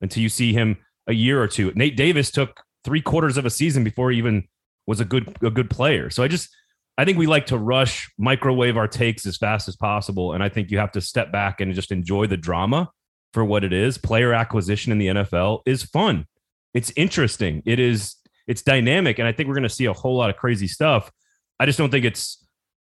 until 0.00 0.22
you 0.22 0.28
see 0.28 0.52
him 0.52 0.76
a 1.06 1.14
year 1.14 1.42
or 1.42 1.48
two. 1.48 1.72
Nate 1.74 1.96
Davis 1.96 2.30
took 2.30 2.62
three 2.84 3.00
quarters 3.00 3.36
of 3.36 3.46
a 3.46 3.50
season 3.50 3.84
before 3.84 4.10
he 4.10 4.18
even 4.18 4.46
was 4.86 5.00
a 5.00 5.04
good 5.04 5.34
a 5.42 5.50
good 5.50 5.70
player. 5.70 6.10
So 6.10 6.22
I 6.22 6.28
just 6.28 6.54
I 6.98 7.04
think 7.04 7.18
we 7.18 7.26
like 7.26 7.46
to 7.46 7.58
rush 7.58 8.10
microwave 8.18 8.76
our 8.76 8.86
takes 8.86 9.26
as 9.26 9.36
fast 9.36 9.66
as 9.66 9.76
possible, 9.76 10.34
and 10.34 10.42
I 10.42 10.48
think 10.48 10.70
you 10.70 10.78
have 10.78 10.92
to 10.92 11.00
step 11.00 11.32
back 11.32 11.60
and 11.60 11.74
just 11.74 11.90
enjoy 11.90 12.26
the 12.26 12.36
drama 12.36 12.90
for 13.32 13.44
what 13.44 13.64
it 13.64 13.72
is. 13.72 13.98
Player 13.98 14.32
acquisition 14.32 14.92
in 14.92 14.98
the 14.98 15.06
NFL 15.08 15.62
is 15.66 15.82
fun. 15.82 16.26
It's 16.74 16.92
interesting. 16.96 17.62
It 17.64 17.80
is 17.80 18.16
it's 18.46 18.62
dynamic, 18.62 19.18
and 19.18 19.26
I 19.26 19.32
think 19.32 19.48
we're 19.48 19.54
going 19.54 19.62
to 19.64 19.68
see 19.68 19.86
a 19.86 19.92
whole 19.92 20.16
lot 20.16 20.30
of 20.30 20.36
crazy 20.36 20.68
stuff. 20.68 21.10
I 21.58 21.66
just 21.66 21.78
don't 21.78 21.90
think 21.90 22.04
it's 22.04 22.44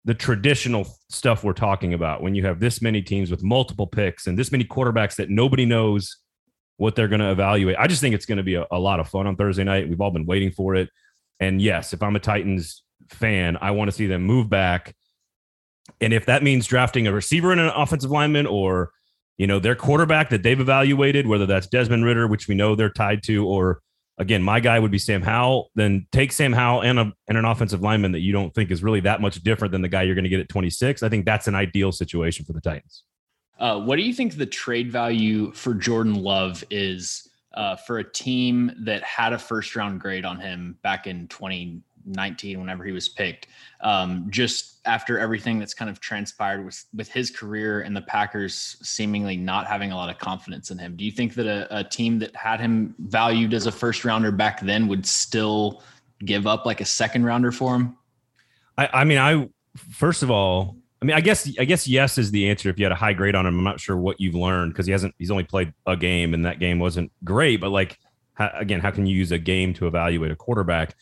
the 0.04 0.14
traditional 0.14 0.86
stuff 1.08 1.44
we're 1.44 1.52
talking 1.52 1.92
about 1.92 2.22
when 2.22 2.34
you 2.34 2.44
have 2.46 2.60
this 2.60 2.80
many 2.80 3.02
teams 3.02 3.30
with 3.30 3.42
multiple 3.42 3.86
picks 3.86 4.26
and 4.26 4.38
this 4.38 4.50
many 4.50 4.64
quarterbacks 4.64 5.16
that 5.16 5.28
nobody 5.28 5.66
knows 5.66 6.16
what 6.78 6.96
they're 6.96 7.08
going 7.08 7.20
to 7.20 7.30
evaluate. 7.30 7.76
I 7.78 7.86
just 7.86 8.00
think 8.00 8.14
it's 8.14 8.24
going 8.24 8.38
to 8.38 8.44
be 8.44 8.54
a, 8.54 8.66
a, 8.70 8.78
lot 8.78 9.00
of 9.00 9.08
fun 9.08 9.26
on 9.26 9.36
Thursday 9.36 9.64
night. 9.64 9.88
We've 9.88 10.00
all 10.00 10.10
been 10.10 10.24
waiting 10.24 10.50
for 10.50 10.74
it. 10.74 10.88
And 11.38 11.60
yes, 11.60 11.92
if 11.92 12.02
I'm 12.02 12.16
a 12.16 12.20
Titans 12.20 12.82
fan, 13.10 13.58
I 13.60 13.72
want 13.72 13.90
to 13.90 13.96
see 13.96 14.06
them 14.06 14.22
move 14.22 14.48
back. 14.48 14.94
And 16.00 16.14
if 16.14 16.24
that 16.26 16.42
means 16.42 16.66
drafting 16.66 17.06
a 17.06 17.12
receiver 17.12 17.52
and 17.52 17.60
an 17.60 17.68
offensive 17.68 18.10
lineman 18.10 18.46
or, 18.46 18.92
you 19.36 19.46
know, 19.46 19.58
their 19.58 19.74
quarterback 19.74 20.30
that 20.30 20.42
they've 20.42 20.58
evaluated, 20.58 21.26
whether 21.26 21.44
that's 21.44 21.66
Desmond 21.66 22.06
Ridder, 22.06 22.26
which 22.26 22.48
we 22.48 22.54
know 22.54 22.74
they're 22.74 22.88
tied 22.88 23.22
to, 23.24 23.46
or 23.46 23.82
again, 24.20 24.42
my 24.42 24.60
guy 24.60 24.78
would 24.78 24.90
be 24.90 24.98
Sam 24.98 25.22
Howell. 25.22 25.70
Then 25.74 26.06
take 26.12 26.30
Sam 26.30 26.52
Howell 26.52 26.82
and, 26.82 26.98
a, 26.98 27.12
and 27.26 27.38
an 27.38 27.46
offensive 27.46 27.80
lineman 27.80 28.12
that 28.12 28.20
you 28.20 28.32
don't 28.32 28.54
think 28.54 28.70
is 28.70 28.82
really 28.82 29.00
that 29.00 29.20
much 29.20 29.42
different 29.42 29.72
than 29.72 29.80
the 29.80 29.88
guy 29.88 30.02
you're 30.02 30.14
going 30.14 30.24
to 30.24 30.30
get 30.30 30.40
at 30.40 30.48
26. 30.48 31.02
I 31.02 31.08
think 31.08 31.24
that's 31.24 31.48
an 31.48 31.54
ideal 31.54 31.90
situation 31.90 32.44
for 32.44 32.52
the 32.52 32.60
Titans. 32.60 33.02
Uh, 33.58 33.80
what 33.80 33.96
do 33.96 34.02
you 34.02 34.12
think 34.14 34.36
the 34.36 34.46
trade 34.46 34.92
value 34.92 35.50
for 35.52 35.74
Jordan 35.74 36.14
Love 36.14 36.62
is 36.70 37.28
uh, 37.54 37.76
for 37.76 37.98
a 37.98 38.04
team 38.04 38.70
that 38.80 39.02
had 39.02 39.32
a 39.32 39.38
first 39.38 39.74
round 39.74 40.00
grade 40.00 40.24
on 40.24 40.38
him 40.38 40.78
back 40.82 41.06
in 41.06 41.26
2019, 42.12 42.60
whenever 42.60 42.84
he 42.84 42.92
was 42.92 43.08
picked? 43.08 43.48
Um, 43.80 44.26
just 44.30 44.80
after 44.84 45.18
everything 45.18 45.58
that's 45.58 45.74
kind 45.74 45.90
of 45.90 46.00
transpired 46.00 46.64
with 46.64 46.84
with 46.94 47.10
his 47.10 47.30
career 47.30 47.82
and 47.82 47.96
the 47.96 48.02
Packers 48.02 48.76
seemingly 48.82 49.36
not 49.36 49.66
having 49.66 49.92
a 49.92 49.96
lot 49.96 50.10
of 50.10 50.18
confidence 50.18 50.70
in 50.70 50.78
him, 50.78 50.96
do 50.96 51.04
you 51.04 51.10
think 51.10 51.34
that 51.34 51.46
a, 51.46 51.78
a 51.78 51.84
team 51.84 52.18
that 52.18 52.34
had 52.36 52.60
him 52.60 52.94
valued 52.98 53.54
as 53.54 53.66
a 53.66 53.72
first 53.72 54.04
rounder 54.04 54.32
back 54.32 54.60
then 54.60 54.88
would 54.88 55.06
still 55.06 55.82
give 56.24 56.46
up 56.46 56.66
like 56.66 56.80
a 56.80 56.84
second 56.84 57.24
rounder 57.24 57.52
for 57.52 57.74
him? 57.74 57.96
I, 58.76 58.88
I 58.92 59.04
mean, 59.04 59.18
I 59.18 59.48
first 59.76 60.22
of 60.22 60.30
all, 60.30 60.76
I 61.02 61.06
mean, 61.06 61.16
I 61.16 61.20
guess 61.20 61.50
I 61.58 61.64
guess 61.64 61.88
yes 61.88 62.18
is 62.18 62.30
the 62.30 62.48
answer 62.50 62.68
if 62.68 62.78
you 62.78 62.84
had 62.84 62.92
a 62.92 62.96
high 62.96 63.14
grade 63.14 63.34
on 63.34 63.46
him. 63.46 63.58
I'm 63.58 63.64
not 63.64 63.80
sure 63.80 63.96
what 63.96 64.20
you've 64.20 64.34
learned 64.34 64.72
because 64.72 64.86
he 64.86 64.92
hasn't. 64.92 65.14
He's 65.18 65.30
only 65.30 65.44
played 65.44 65.72
a 65.86 65.96
game, 65.96 66.34
and 66.34 66.44
that 66.44 66.58
game 66.58 66.78
wasn't 66.78 67.10
great. 67.24 67.60
But 67.60 67.70
like 67.70 67.98
how, 68.34 68.50
again, 68.54 68.80
how 68.80 68.90
can 68.90 69.06
you 69.06 69.16
use 69.16 69.32
a 69.32 69.38
game 69.38 69.72
to 69.74 69.86
evaluate 69.86 70.30
a 70.30 70.36
quarterback? 70.36 70.94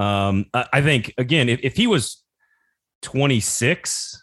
Um, 0.00 0.46
I, 0.54 0.66
I 0.74 0.82
think 0.82 1.12
again, 1.18 1.48
if, 1.48 1.60
if 1.62 1.76
he 1.76 1.86
was 1.86 2.22
26, 3.02 4.22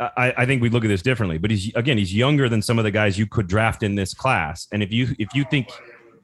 I, 0.00 0.34
I 0.36 0.46
think 0.46 0.62
we 0.62 0.70
look 0.70 0.84
at 0.84 0.88
this 0.88 1.02
differently. 1.02 1.38
But 1.38 1.50
he's 1.50 1.74
again, 1.74 1.98
he's 1.98 2.14
younger 2.14 2.48
than 2.48 2.62
some 2.62 2.78
of 2.78 2.84
the 2.84 2.90
guys 2.90 3.18
you 3.18 3.26
could 3.26 3.46
draft 3.46 3.82
in 3.82 3.94
this 3.94 4.14
class. 4.14 4.66
And 4.72 4.82
if 4.82 4.90
you 4.90 5.14
if 5.18 5.34
you 5.34 5.44
think 5.44 5.68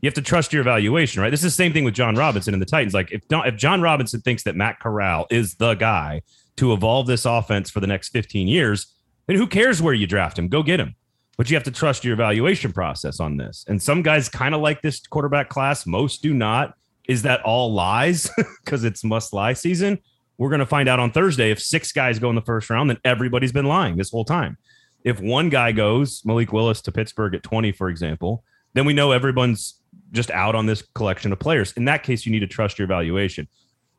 you 0.00 0.07
have 0.07 0.14
to 0.14 0.23
trust 0.23 0.52
your 0.52 0.62
evaluation, 0.62 1.21
right? 1.21 1.30
This 1.30 1.45
is 1.45 1.52
the 1.52 1.62
same 1.62 1.73
thing 1.73 1.85
with 1.85 1.95
Jon 1.95 2.14
Robinson 2.14 2.54
and 2.54 2.62
the 2.62 2.66
Titans. 2.66 2.95
Like 2.95 3.12
if 3.12 3.23
if 3.30 3.57
Jon 3.57 3.80
Robinson 3.83 4.21
thinks 4.21 4.42
that 4.45 4.57
Matt 4.57 4.80
Corral 4.80 5.26
is 5.30 5.54
the 5.57 5.75
guy 5.75 6.23
to 6.57 6.73
evolve 6.73 7.07
this 7.07 7.25
offense 7.25 7.71
for 7.71 7.80
the 7.80 7.87
next 7.87 8.09
15 8.09 8.49
years, 8.49 8.95
then 9.26 9.37
who 9.37 9.47
cares 9.47 9.83
where 9.83 9.95
you 9.95 10.07
draft 10.07 10.38
him? 10.38 10.49
Go 10.49 10.62
get 10.62 10.80
him. 10.80 10.95
But 11.37 11.50
you 11.50 11.57
have 11.57 11.64
to 11.64 11.71
trust 11.71 12.04
your 12.04 12.14
evaluation 12.14 12.73
process 12.73 13.21
on 13.21 13.37
this. 13.37 13.64
And 13.68 13.80
some 13.80 14.02
guys 14.02 14.28
kind 14.28 14.57
of 14.57 14.61
like 14.61 14.83
this 14.83 15.07
quarterback 15.07 15.49
class, 15.49 15.87
most 15.87 16.21
do 16.21 16.35
not. 16.35 16.75
Is 17.08 17.22
that 17.22 17.42
all 17.42 17.72
lies 17.72 18.30
because 18.64 18.84
it's 18.84 19.02
must 19.02 19.32
lie 19.32 19.54
season? 19.54 19.98
We're 20.36 20.50
going 20.50 20.60
to 20.60 20.66
find 20.66 20.88
out 20.88 21.00
on 21.00 21.10
Thursday 21.10 21.50
if 21.50 21.60
six 21.60 21.90
guys 21.90 22.18
go 22.18 22.28
in 22.28 22.36
the 22.36 22.42
first 22.42 22.70
round, 22.70 22.90
then 22.90 22.98
everybody's 23.04 23.50
been 23.50 23.66
lying 23.66 23.96
this 23.96 24.10
whole 24.10 24.24
time. 24.24 24.56
If 25.02 25.20
one 25.20 25.48
guy 25.48 25.72
goes, 25.72 26.22
Malik 26.24 26.52
Willis 26.52 26.80
to 26.82 26.92
Pittsburgh 26.92 27.34
at 27.34 27.42
20, 27.42 27.72
for 27.72 27.88
example, 27.88 28.44
then 28.74 28.84
we 28.84 28.92
know 28.92 29.10
everyone's 29.10 29.80
just 30.12 30.30
out 30.30 30.54
on 30.54 30.66
this 30.66 30.82
collection 30.94 31.32
of 31.32 31.38
players. 31.38 31.72
In 31.72 31.86
that 31.86 32.02
case, 32.02 32.24
you 32.24 32.32
need 32.32 32.40
to 32.40 32.46
trust 32.46 32.78
your 32.78 32.84
evaluation. 32.84 33.48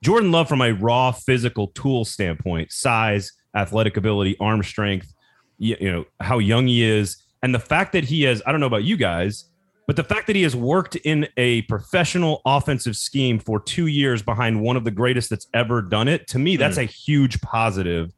Jordan 0.01 0.31
Love, 0.31 0.47
from 0.47 0.61
a 0.61 0.71
raw 0.71 1.11
physical 1.11 1.67
tool 1.67 2.05
standpoint, 2.05 2.71
size, 2.71 3.33
athletic 3.55 3.97
ability, 3.97 4.37
arm 4.39 4.63
strength, 4.63 5.13
you, 5.57 5.75
you 5.79 5.91
know, 5.91 6.05
how 6.21 6.37
young 6.37 6.67
he 6.67 6.83
is, 6.83 7.17
and 7.41 7.53
the 7.53 7.59
fact 7.59 7.93
that 7.93 8.05
he 8.05 8.23
has, 8.23 8.41
I 8.45 8.51
don't 8.51 8.61
know 8.61 8.67
about 8.67 8.83
you 8.83 8.97
guys, 8.97 9.48
but 9.89 9.95
the 9.95 10.03
fact 10.03 10.27
that 10.27 10.35
he 10.35 10.43
has 10.43 10.55
worked 10.55 10.97
in 10.97 11.27
a 11.35 11.63
professional 11.63 12.43
offensive 12.45 12.95
scheme 12.95 13.39
for 13.39 13.59
two 13.59 13.87
years 13.87 14.21
behind 14.21 14.61
one 14.61 14.77
of 14.77 14.83
the 14.83 14.91
greatest 14.91 15.31
that's 15.31 15.47
ever 15.51 15.81
done 15.81 16.07
it, 16.07 16.27
to 16.27 16.37
me, 16.37 16.57
that's 16.57 16.77
mm. 16.77 16.83
a 16.83 16.85
huge 16.85 17.41
positive 17.41 18.13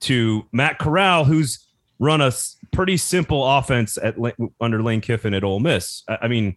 to 0.00 0.46
Matt 0.52 0.78
Corral, 0.78 1.24
who's 1.24 1.66
run 1.98 2.20
a 2.20 2.30
pretty 2.70 2.98
simple 2.98 3.42
offense 3.56 3.96
at 3.96 4.14
under 4.60 4.82
Lane 4.82 5.00
Kiffin 5.00 5.32
at 5.32 5.42
Ole 5.42 5.58
Miss. 5.58 6.02
I, 6.06 6.28
mean, 6.28 6.54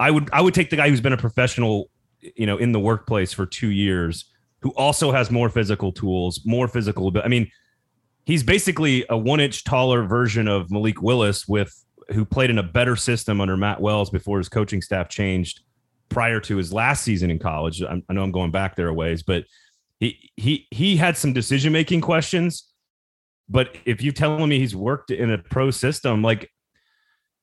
I 0.00 0.10
would 0.10 0.30
I 0.32 0.40
would 0.40 0.54
take 0.54 0.70
the 0.70 0.76
guy 0.76 0.88
who's 0.88 1.02
been 1.02 1.12
a 1.12 1.18
professional 1.18 1.90
you 2.34 2.46
know, 2.46 2.56
in 2.56 2.72
the 2.72 2.80
workplace 2.80 3.34
for 3.34 3.44
two 3.44 3.68
years, 3.68 4.24
who 4.60 4.70
also 4.70 5.12
has 5.12 5.30
more 5.30 5.50
physical 5.50 5.92
tools, 5.92 6.40
more 6.46 6.66
physical. 6.66 7.12
I 7.22 7.28
mean, 7.28 7.50
he's 8.24 8.42
basically 8.42 9.04
a 9.10 9.18
one 9.18 9.40
inch 9.40 9.64
taller 9.64 10.04
version 10.04 10.48
of 10.48 10.70
Malik 10.70 11.02
Willis 11.02 11.46
with 11.46 11.84
who 12.12 12.24
played 12.24 12.50
in 12.50 12.58
a 12.58 12.62
better 12.62 12.96
system 12.96 13.40
under 13.40 13.56
Matt 13.56 13.80
Wells 13.80 14.10
before 14.10 14.38
his 14.38 14.48
coaching 14.48 14.80
staff 14.82 15.08
changed 15.08 15.60
prior 16.08 16.40
to 16.40 16.56
his 16.56 16.72
last 16.72 17.02
season 17.04 17.30
in 17.30 17.38
college. 17.38 17.82
I, 17.82 18.02
I 18.08 18.12
know 18.12 18.22
I'm 18.22 18.32
going 18.32 18.50
back 18.50 18.76
there 18.76 18.88
a 18.88 18.94
ways, 18.94 19.22
but 19.22 19.44
he 20.00 20.30
he 20.36 20.66
he 20.70 20.96
had 20.96 21.16
some 21.16 21.32
decision 21.32 21.72
making 21.72 22.00
questions. 22.00 22.64
But 23.48 23.76
if 23.84 24.02
you're 24.02 24.12
telling 24.12 24.48
me 24.48 24.58
he's 24.58 24.76
worked 24.76 25.10
in 25.10 25.30
a 25.30 25.38
pro 25.38 25.70
system, 25.70 26.22
like 26.22 26.50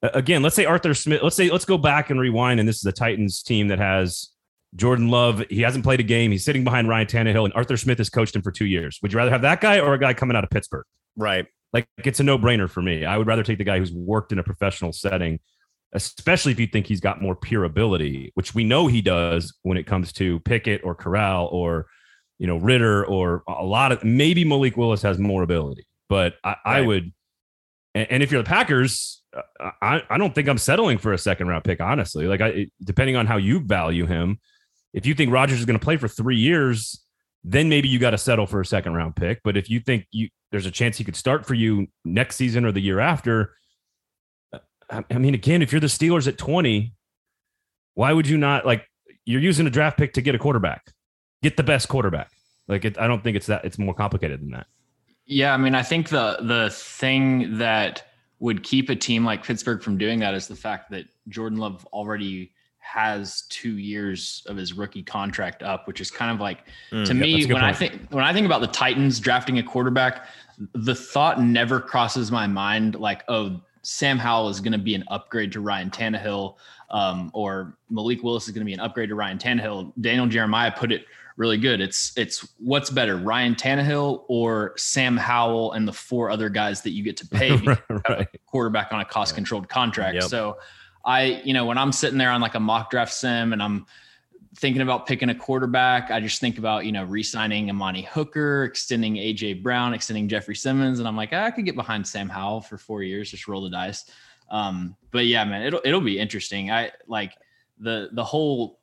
again, 0.02 0.42
let's 0.42 0.56
say 0.56 0.66
Arthur 0.66 0.94
Smith, 0.94 1.22
let's 1.24 1.36
say 1.36 1.50
let's 1.50 1.66
go 1.66 1.78
back 1.78 2.10
and 2.10 2.20
rewind, 2.20 2.60
and 2.60 2.70
this 2.70 2.78
is 2.78 2.86
a 2.86 2.92
Titans 2.92 3.44
team 3.44 3.68
that 3.70 3.80
has 3.80 4.32
Jordan 4.76 5.10
Love, 5.10 5.44
he 5.50 5.62
hasn't 5.62 5.84
played 5.84 6.00
a 6.00 6.04
game. 6.04 6.32
He's 6.32 6.44
sitting 6.44 6.64
behind 6.64 6.90
Ryan 6.90 7.08
Tannehill, 7.08 7.46
and 7.46 7.54
Arthur 7.54 7.78
Smith 7.78 7.98
has 7.98 8.10
coached 8.10 8.36
him 8.36 8.42
for 8.42 8.52
two 8.52 8.66
years. 8.66 9.00
Would 9.02 9.14
you 9.14 9.18
rather 9.18 9.32
have 9.32 9.42
that 9.44 9.62
guy 9.62 9.80
or 9.80 9.94
a 9.94 10.00
guy 10.00 10.14
coming 10.14 10.36
out 10.36 10.44
of 10.44 10.50
Pittsburgh? 10.50 10.86
Right. 11.16 11.48
Like 11.76 11.88
it's 11.98 12.22
a 12.22 12.24
no 12.24 12.38
brainer 12.38 12.70
for 12.70 12.82
me. 12.82 13.04
I 13.04 13.18
would 13.18 13.28
rather 13.28 13.44
take 13.44 13.58
the 13.58 13.66
guy 13.66 13.80
who's 13.80 13.92
worked 13.92 14.32
in 14.32 14.40
a 14.40 14.44
professional 14.44 14.94
setting, 14.94 15.42
especially 15.94 16.54
if 16.54 16.60
you 16.62 16.68
think 16.68 16.88
he's 16.88 17.02
got 17.02 17.22
more 17.22 17.36
pure 17.36 17.66
ability, 17.66 18.32
which 18.36 18.56
we 18.56 18.64
know 18.64 18.88
he 18.88 19.02
does 19.02 19.54
when 19.64 19.78
it 19.78 19.86
comes 19.86 20.14
to 20.14 20.40
Pickett 20.40 20.86
or 20.86 20.96
Corral 20.96 21.48
or, 21.48 21.88
you 22.40 22.48
know, 22.48 22.56
Ridder 22.56 23.06
or 23.06 23.44
a 23.46 23.66
lot 23.66 23.92
of 23.92 24.06
maybe 24.06 24.46
Malik 24.46 24.78
Willis 24.78 25.02
has 25.02 25.20
more 25.20 25.44
ability. 25.44 25.86
But 26.08 26.36
I, 26.46 26.50
right. 26.50 26.58
I 26.66 26.82
would, 26.82 27.12
and, 27.94 28.08
and 28.10 28.24
if 28.24 28.32
you're 28.32 28.42
the 28.42 28.48
Packers, 28.48 29.22
uh, 29.36 29.72
I, 29.82 30.02
I 30.10 30.18
don't 30.18 30.34
think 30.34 30.48
I'm 30.48 30.58
settling 30.58 30.98
for 30.98 31.12
a 31.12 31.18
second 31.18 31.50
round 31.50 31.66
pick, 31.66 31.82
honestly. 31.82 32.26
Like, 32.26 32.40
I, 32.40 32.68
depending 32.82 33.18
on 33.18 33.28
how 33.28 33.36
you 33.36 33.60
value 33.60 34.06
him, 34.06 34.40
if 34.94 35.06
you 35.06 35.14
think 35.14 35.30
Rodgers 35.34 35.60
is 35.60 35.66
going 35.66 35.78
to 35.78 35.84
play 35.84 35.98
for 35.98 36.08
three 36.08 36.38
years, 36.38 37.05
then 37.48 37.70
maybe 37.70 37.88
you 37.88 38.00
got 38.00 38.10
to 38.10 38.18
settle 38.18 38.48
for 38.48 38.60
a 38.60 38.66
second 38.66 38.96
round 38.96 39.16
pick. 39.16 39.42
But 39.44 39.56
if 39.56 39.70
you 39.70 39.80
think 39.80 40.08
you 40.12 40.30
there's 40.52 40.66
a 40.66 40.72
chance 40.72 40.98
he 40.98 41.04
could 41.04 41.16
start 41.16 41.46
for 41.46 41.54
you 41.54 41.88
next 42.04 42.38
season 42.38 42.66
or 42.66 42.72
the 42.72 42.82
year 42.82 43.00
after, 43.00 43.54
I 44.90 45.18
mean, 45.18 45.36
again, 45.36 45.62
if 45.62 45.72
you're 45.72 45.82
the 45.82 45.88
Steelers 45.88 46.28
at 46.28 46.38
20, 46.38 46.94
why 47.94 48.14
would 48.14 48.28
you 48.28 48.38
not 48.38 48.66
like 48.66 48.88
you're 49.26 49.42
using 49.42 49.68
a 49.68 49.70
draft 49.70 49.98
pick 49.98 50.14
to 50.14 50.22
get 50.22 50.34
a 50.34 50.40
quarterback, 50.40 50.92
get 51.44 51.56
the 51.56 51.64
best 51.64 51.88
quarterback? 51.88 52.32
Like, 52.68 52.84
it, 52.84 53.00
I 53.00 53.08
don't 53.08 53.24
think 53.24 53.38
it's 53.38 53.48
that 53.48 53.64
it's 53.64 53.78
more 53.78 53.94
complicated 53.94 54.42
than 54.42 54.52
that. 54.52 54.66
Yeah, 55.28 55.54
I 55.54 55.58
mean, 55.58 55.76
I 55.76 55.84
think 55.84 56.10
the 56.10 56.38
the 56.42 56.72
thing 56.72 57.60
that 57.60 58.04
would 58.40 58.64
keep 58.64 58.90
a 58.90 58.96
team 58.96 59.24
like 59.24 59.46
Pittsburgh 59.46 59.84
from 59.84 59.98
doing 59.98 60.20
that 60.20 60.34
is 60.34 60.48
the 60.48 60.56
fact 60.56 60.90
that 60.92 61.06
Jordan 61.30 61.60
Love 61.60 61.86
already 61.94 62.52
has 62.86 63.42
two 63.50 63.78
years 63.78 64.46
of 64.48 64.56
his 64.56 64.74
rookie 64.74 65.02
contract 65.02 65.64
up, 65.64 65.88
which 65.88 66.00
is 66.00 66.12
kind 66.12 66.32
of 66.32 66.40
like 66.40 66.60
mm, 66.92 67.06
to 67.06 67.14
me 67.14 67.44
when 67.46 67.56
point. 67.56 67.64
I 67.64 67.74
think 67.74 68.00
when 68.12 68.24
I 68.24 68.32
think 68.32 68.46
about 68.46 68.62
the 68.62 68.68
Titans 68.68 69.20
drafting 69.20 69.58
a 69.58 69.64
quarterback, 69.64 70.28
the 70.74 70.94
thought 70.94 71.42
never 71.42 71.80
crosses 71.80 72.32
my 72.32 72.46
mind 72.46 72.96
like, 72.96 73.24
oh, 73.28 73.60
Sam 73.82 74.18
Howell 74.18 74.50
is 74.50 74.60
going 74.60 74.72
to 74.72 74.78
be 74.78 74.94
an 74.94 75.04
upgrade 75.08 75.52
to 75.54 75.62
Ryan 75.62 75.90
Tannehill, 75.90 76.56
um, 76.92 77.32
or 77.34 77.76
Malik 77.90 78.24
Willis 78.24 78.46
is 78.46 78.52
going 78.52 78.62
to 78.62 78.66
be 78.66 78.74
an 78.74 78.80
upgrade 78.80 79.10
to 79.10 79.16
Ryan 79.16 79.40
Tannehill. 79.40 79.92
Daniel 80.00 80.28
Jeremiah 80.28 80.72
put 80.72 80.92
it 80.92 81.06
really 81.38 81.58
good. 81.58 81.82
It's 81.82 82.16
it's 82.16 82.48
what's 82.60 82.92
better, 82.92 83.18
Ryan 83.18 83.56
Tannehill 83.56 84.24
or 84.28 84.74
Sam 84.78 85.18
Howell 85.18 85.74
and 85.74 85.88
the 85.88 85.94
four 85.94 86.30
other 86.30 86.50
guys 86.50 86.82
that 86.84 86.92
you 86.92 87.04
get 87.04 87.18
to 87.18 87.28
pay 87.28 87.58
right. 88.10 88.28
quarterback 88.46 88.94
on 88.94 89.02
a 89.02 89.06
cost 89.06 89.34
controlled 89.34 89.68
contract. 89.68 90.16
Yep. 90.16 90.24
So 90.26 90.58
I, 91.06 91.42
you 91.44 91.54
know, 91.54 91.66
when 91.66 91.78
I'm 91.78 91.92
sitting 91.92 92.18
there 92.18 92.32
on 92.32 92.42
like 92.42 92.56
a 92.56 92.60
mock 92.60 92.90
draft 92.90 93.14
sim 93.14 93.54
and 93.54 93.62
I'm 93.62 93.86
thinking 94.56 94.82
about 94.82 95.06
picking 95.06 95.30
a 95.30 95.36
quarterback, 95.36 96.12
I 96.12 96.20
just 96.20 96.40
think 96.40 96.58
about, 96.58 96.86
you 96.86 96.92
know, 96.92 97.04
re-signing 97.04 97.70
Amani 97.70 98.04
Hooker, 98.04 98.64
extending 98.64 99.16
AJ 99.16 99.62
Brown, 99.62 99.94
extending 99.94 100.28
Jeffrey 100.28 100.56
Simmons. 100.56 101.00
And 101.00 101.08
I'm 101.08 101.16
like, 101.16 101.34
I 101.34 101.52
could 101.52 101.66
get 101.66 101.76
behind 101.76 102.08
Sam 102.08 102.30
Howell 102.30 102.62
for 102.62 102.78
four 102.78 103.04
years, 103.04 103.30
just 103.30 103.48
roll 103.48 103.62
the 103.62 103.70
dice. 103.70 104.10
Um, 104.50 104.96
but 105.12 105.26
yeah, 105.26 105.44
man, 105.44 105.64
it'll 105.64 105.82
it'll 105.84 106.02
be 106.02 106.20
interesting. 106.20 106.72
I 106.72 106.92
like 107.08 107.34
the 107.80 108.10
the 108.14 108.24
whole 108.24 108.80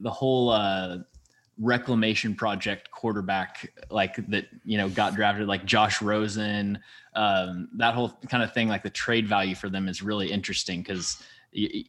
the 0.00 0.10
whole 0.10 0.50
uh 0.50 0.98
reclamation 1.58 2.34
project 2.34 2.90
quarterback 2.90 3.72
like 3.90 4.16
that 4.28 4.46
you 4.64 4.76
know 4.76 4.88
got 4.88 5.14
drafted 5.14 5.46
like 5.46 5.64
Josh 5.64 6.02
Rosen 6.02 6.78
um, 7.14 7.68
that 7.76 7.94
whole 7.94 8.10
kind 8.28 8.42
of 8.42 8.52
thing 8.52 8.68
like 8.68 8.82
the 8.82 8.90
trade 8.90 9.28
value 9.28 9.54
for 9.54 9.68
them 9.68 9.88
is 9.88 10.02
really 10.02 10.32
interesting 10.32 10.80
because 10.80 11.22
you, 11.52 11.84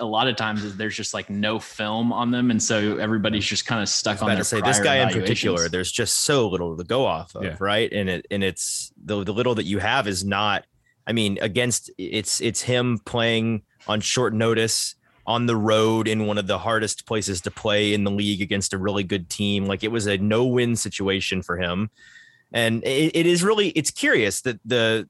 a 0.00 0.04
lot 0.04 0.28
of 0.28 0.36
times 0.36 0.76
there's 0.76 0.96
just 0.96 1.14
like 1.14 1.30
no 1.30 1.58
film 1.58 2.12
on 2.12 2.30
them, 2.30 2.50
and 2.50 2.62
so 2.62 2.96
everybody's 2.98 3.46
just 3.46 3.66
kind 3.66 3.82
of 3.82 3.88
stuck 3.88 4.22
on 4.22 4.28
their. 4.28 4.38
To 4.38 4.44
say 4.44 4.60
this 4.60 4.80
guy 4.80 4.96
in 4.96 5.08
particular, 5.08 5.68
there's 5.68 5.92
just 5.92 6.24
so 6.24 6.48
little 6.48 6.76
to 6.76 6.84
go 6.84 7.04
off 7.04 7.34
of, 7.34 7.44
yeah. 7.44 7.56
right? 7.60 7.92
And 7.92 8.08
it 8.08 8.26
and 8.30 8.42
it's 8.42 8.92
the 9.02 9.22
the 9.24 9.32
little 9.32 9.54
that 9.56 9.64
you 9.64 9.78
have 9.78 10.08
is 10.08 10.24
not. 10.24 10.66
I 11.06 11.12
mean, 11.12 11.38
against 11.40 11.90
it's 11.96 12.40
it's 12.40 12.60
him 12.60 12.98
playing 13.04 13.62
on 13.86 14.00
short 14.00 14.34
notice 14.34 14.94
on 15.28 15.44
the 15.44 15.54
road 15.54 16.08
in 16.08 16.26
one 16.26 16.38
of 16.38 16.46
the 16.46 16.58
hardest 16.58 17.04
places 17.04 17.42
to 17.42 17.50
play 17.50 17.92
in 17.92 18.02
the 18.02 18.10
league 18.10 18.40
against 18.40 18.72
a 18.72 18.78
really 18.78 19.04
good 19.04 19.28
team. 19.28 19.66
Like 19.66 19.84
it 19.84 19.92
was 19.92 20.06
a 20.06 20.16
no 20.16 20.46
win 20.46 20.74
situation 20.74 21.42
for 21.42 21.58
him. 21.58 21.90
And 22.50 22.82
it, 22.82 23.14
it 23.14 23.26
is 23.26 23.44
really, 23.44 23.68
it's 23.70 23.90
curious 23.90 24.40
that 24.40 24.58
the, 24.64 25.06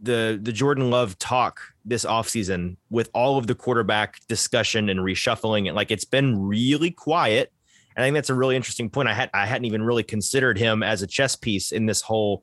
the, 0.00 0.40
the 0.42 0.52
Jordan 0.52 0.90
Love 0.90 1.18
talk 1.18 1.60
this 1.84 2.06
offseason 2.06 2.76
with 2.88 3.10
all 3.12 3.36
of 3.36 3.46
the 3.46 3.54
quarterback 3.54 4.26
discussion 4.26 4.88
and 4.88 5.00
reshuffling 5.00 5.66
and 5.66 5.76
like 5.76 5.90
it's 5.90 6.06
been 6.06 6.42
really 6.42 6.90
quiet. 6.90 7.52
And 7.94 8.02
I 8.02 8.06
think 8.06 8.14
that's 8.14 8.30
a 8.30 8.34
really 8.34 8.56
interesting 8.56 8.88
point. 8.88 9.08
I 9.08 9.12
had 9.12 9.28
I 9.34 9.44
hadn't 9.44 9.66
even 9.66 9.82
really 9.82 10.02
considered 10.02 10.56
him 10.56 10.82
as 10.82 11.02
a 11.02 11.06
chess 11.06 11.36
piece 11.36 11.72
in 11.72 11.84
this 11.84 12.00
whole 12.00 12.42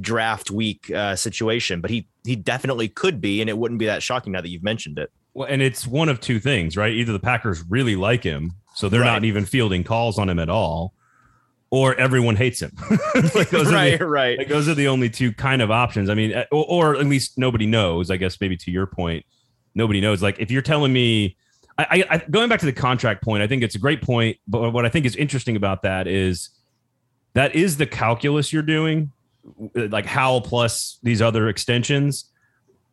draft 0.00 0.50
week 0.50 0.90
uh, 0.90 1.16
situation, 1.16 1.82
but 1.82 1.90
he 1.90 2.08
he 2.24 2.34
definitely 2.34 2.88
could 2.88 3.20
be, 3.20 3.42
and 3.42 3.50
it 3.50 3.58
wouldn't 3.58 3.78
be 3.78 3.84
that 3.84 4.02
shocking 4.02 4.32
now 4.32 4.40
that 4.40 4.48
you've 4.48 4.62
mentioned 4.62 4.98
it. 4.98 5.12
Well, 5.36 5.46
and 5.50 5.60
it's 5.60 5.86
one 5.86 6.08
of 6.08 6.18
two 6.18 6.40
things, 6.40 6.78
right? 6.78 6.94
Either 6.94 7.12
the 7.12 7.18
Packers 7.18 7.62
really 7.68 7.94
like 7.94 8.22
him, 8.22 8.54
so 8.74 8.88
they're 8.88 9.02
right. 9.02 9.12
not 9.12 9.24
even 9.24 9.44
fielding 9.44 9.84
calls 9.84 10.18
on 10.18 10.30
him 10.30 10.38
at 10.38 10.48
all, 10.48 10.94
or 11.68 11.94
everyone 11.96 12.36
hates 12.36 12.62
him. 12.62 12.72
like 13.34 13.50
those 13.50 13.70
right, 13.70 13.98
the, 13.98 14.06
right. 14.06 14.38
Like 14.38 14.48
those 14.48 14.66
are 14.66 14.72
the 14.74 14.88
only 14.88 15.10
two 15.10 15.32
kind 15.32 15.60
of 15.60 15.70
options. 15.70 16.08
I 16.08 16.14
mean, 16.14 16.32
uh, 16.32 16.46
or, 16.50 16.64
or, 16.64 16.96
at 16.96 17.04
least 17.04 17.36
nobody 17.36 17.66
knows. 17.66 18.10
I 18.10 18.16
guess 18.16 18.40
maybe 18.40 18.56
to 18.56 18.70
your 18.70 18.86
point, 18.86 19.26
nobody 19.74 20.00
knows. 20.00 20.22
Like 20.22 20.38
if 20.38 20.50
you're 20.50 20.62
telling 20.62 20.94
me, 20.94 21.36
I, 21.76 22.02
I 22.08 22.18
going 22.30 22.48
back 22.48 22.60
to 22.60 22.66
the 22.66 22.72
contract 22.72 23.22
point, 23.22 23.42
I 23.42 23.46
think 23.46 23.62
it's 23.62 23.74
a 23.74 23.78
great 23.78 24.00
point. 24.00 24.38
But 24.48 24.72
what 24.72 24.86
I 24.86 24.88
think 24.88 25.04
is 25.04 25.16
interesting 25.16 25.54
about 25.54 25.82
that 25.82 26.06
is 26.06 26.48
that 27.34 27.54
is 27.54 27.76
the 27.76 27.86
calculus 27.86 28.54
you're 28.54 28.62
doing, 28.62 29.12
like 29.74 30.06
Howell 30.06 30.40
plus 30.40 30.98
these 31.02 31.20
other 31.20 31.50
extensions. 31.50 32.30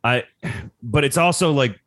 I, 0.04 0.24
but 0.82 1.04
it's 1.04 1.16
also 1.16 1.50
like 1.50 1.80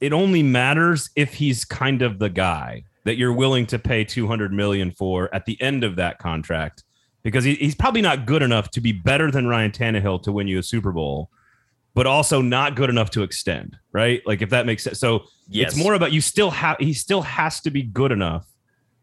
it 0.00 0.12
only 0.12 0.42
matters 0.42 1.10
if 1.16 1.34
he's 1.34 1.64
kind 1.64 2.02
of 2.02 2.18
the 2.18 2.28
guy 2.28 2.84
that 3.04 3.16
you're 3.16 3.32
willing 3.32 3.66
to 3.66 3.78
pay 3.78 4.04
200 4.04 4.52
million 4.52 4.90
for 4.90 5.32
at 5.34 5.46
the 5.46 5.60
end 5.62 5.84
of 5.84 5.96
that 5.96 6.18
contract 6.18 6.82
because 7.22 7.44
he, 7.44 7.54
he's 7.54 7.74
probably 7.74 8.02
not 8.02 8.26
good 8.26 8.42
enough 8.42 8.70
to 8.70 8.80
be 8.80 8.92
better 8.92 9.30
than 9.30 9.46
Ryan 9.46 9.70
Tannehill 9.70 10.22
to 10.24 10.32
win 10.32 10.48
you 10.48 10.58
a 10.58 10.62
Super 10.62 10.92
Bowl, 10.92 11.30
but 11.94 12.06
also 12.06 12.42
not 12.42 12.76
good 12.76 12.90
enough 12.90 13.10
to 13.10 13.22
extend, 13.22 13.76
right? 13.92 14.22
Like 14.26 14.42
if 14.42 14.50
that 14.50 14.66
makes 14.66 14.84
sense. 14.84 14.98
So 14.98 15.24
yes. 15.48 15.72
it's 15.72 15.82
more 15.82 15.94
about 15.94 16.12
you 16.12 16.20
still 16.20 16.50
have 16.50 16.76
he 16.78 16.92
still 16.92 17.22
has 17.22 17.60
to 17.62 17.70
be 17.70 17.82
good 17.82 18.12
enough 18.12 18.46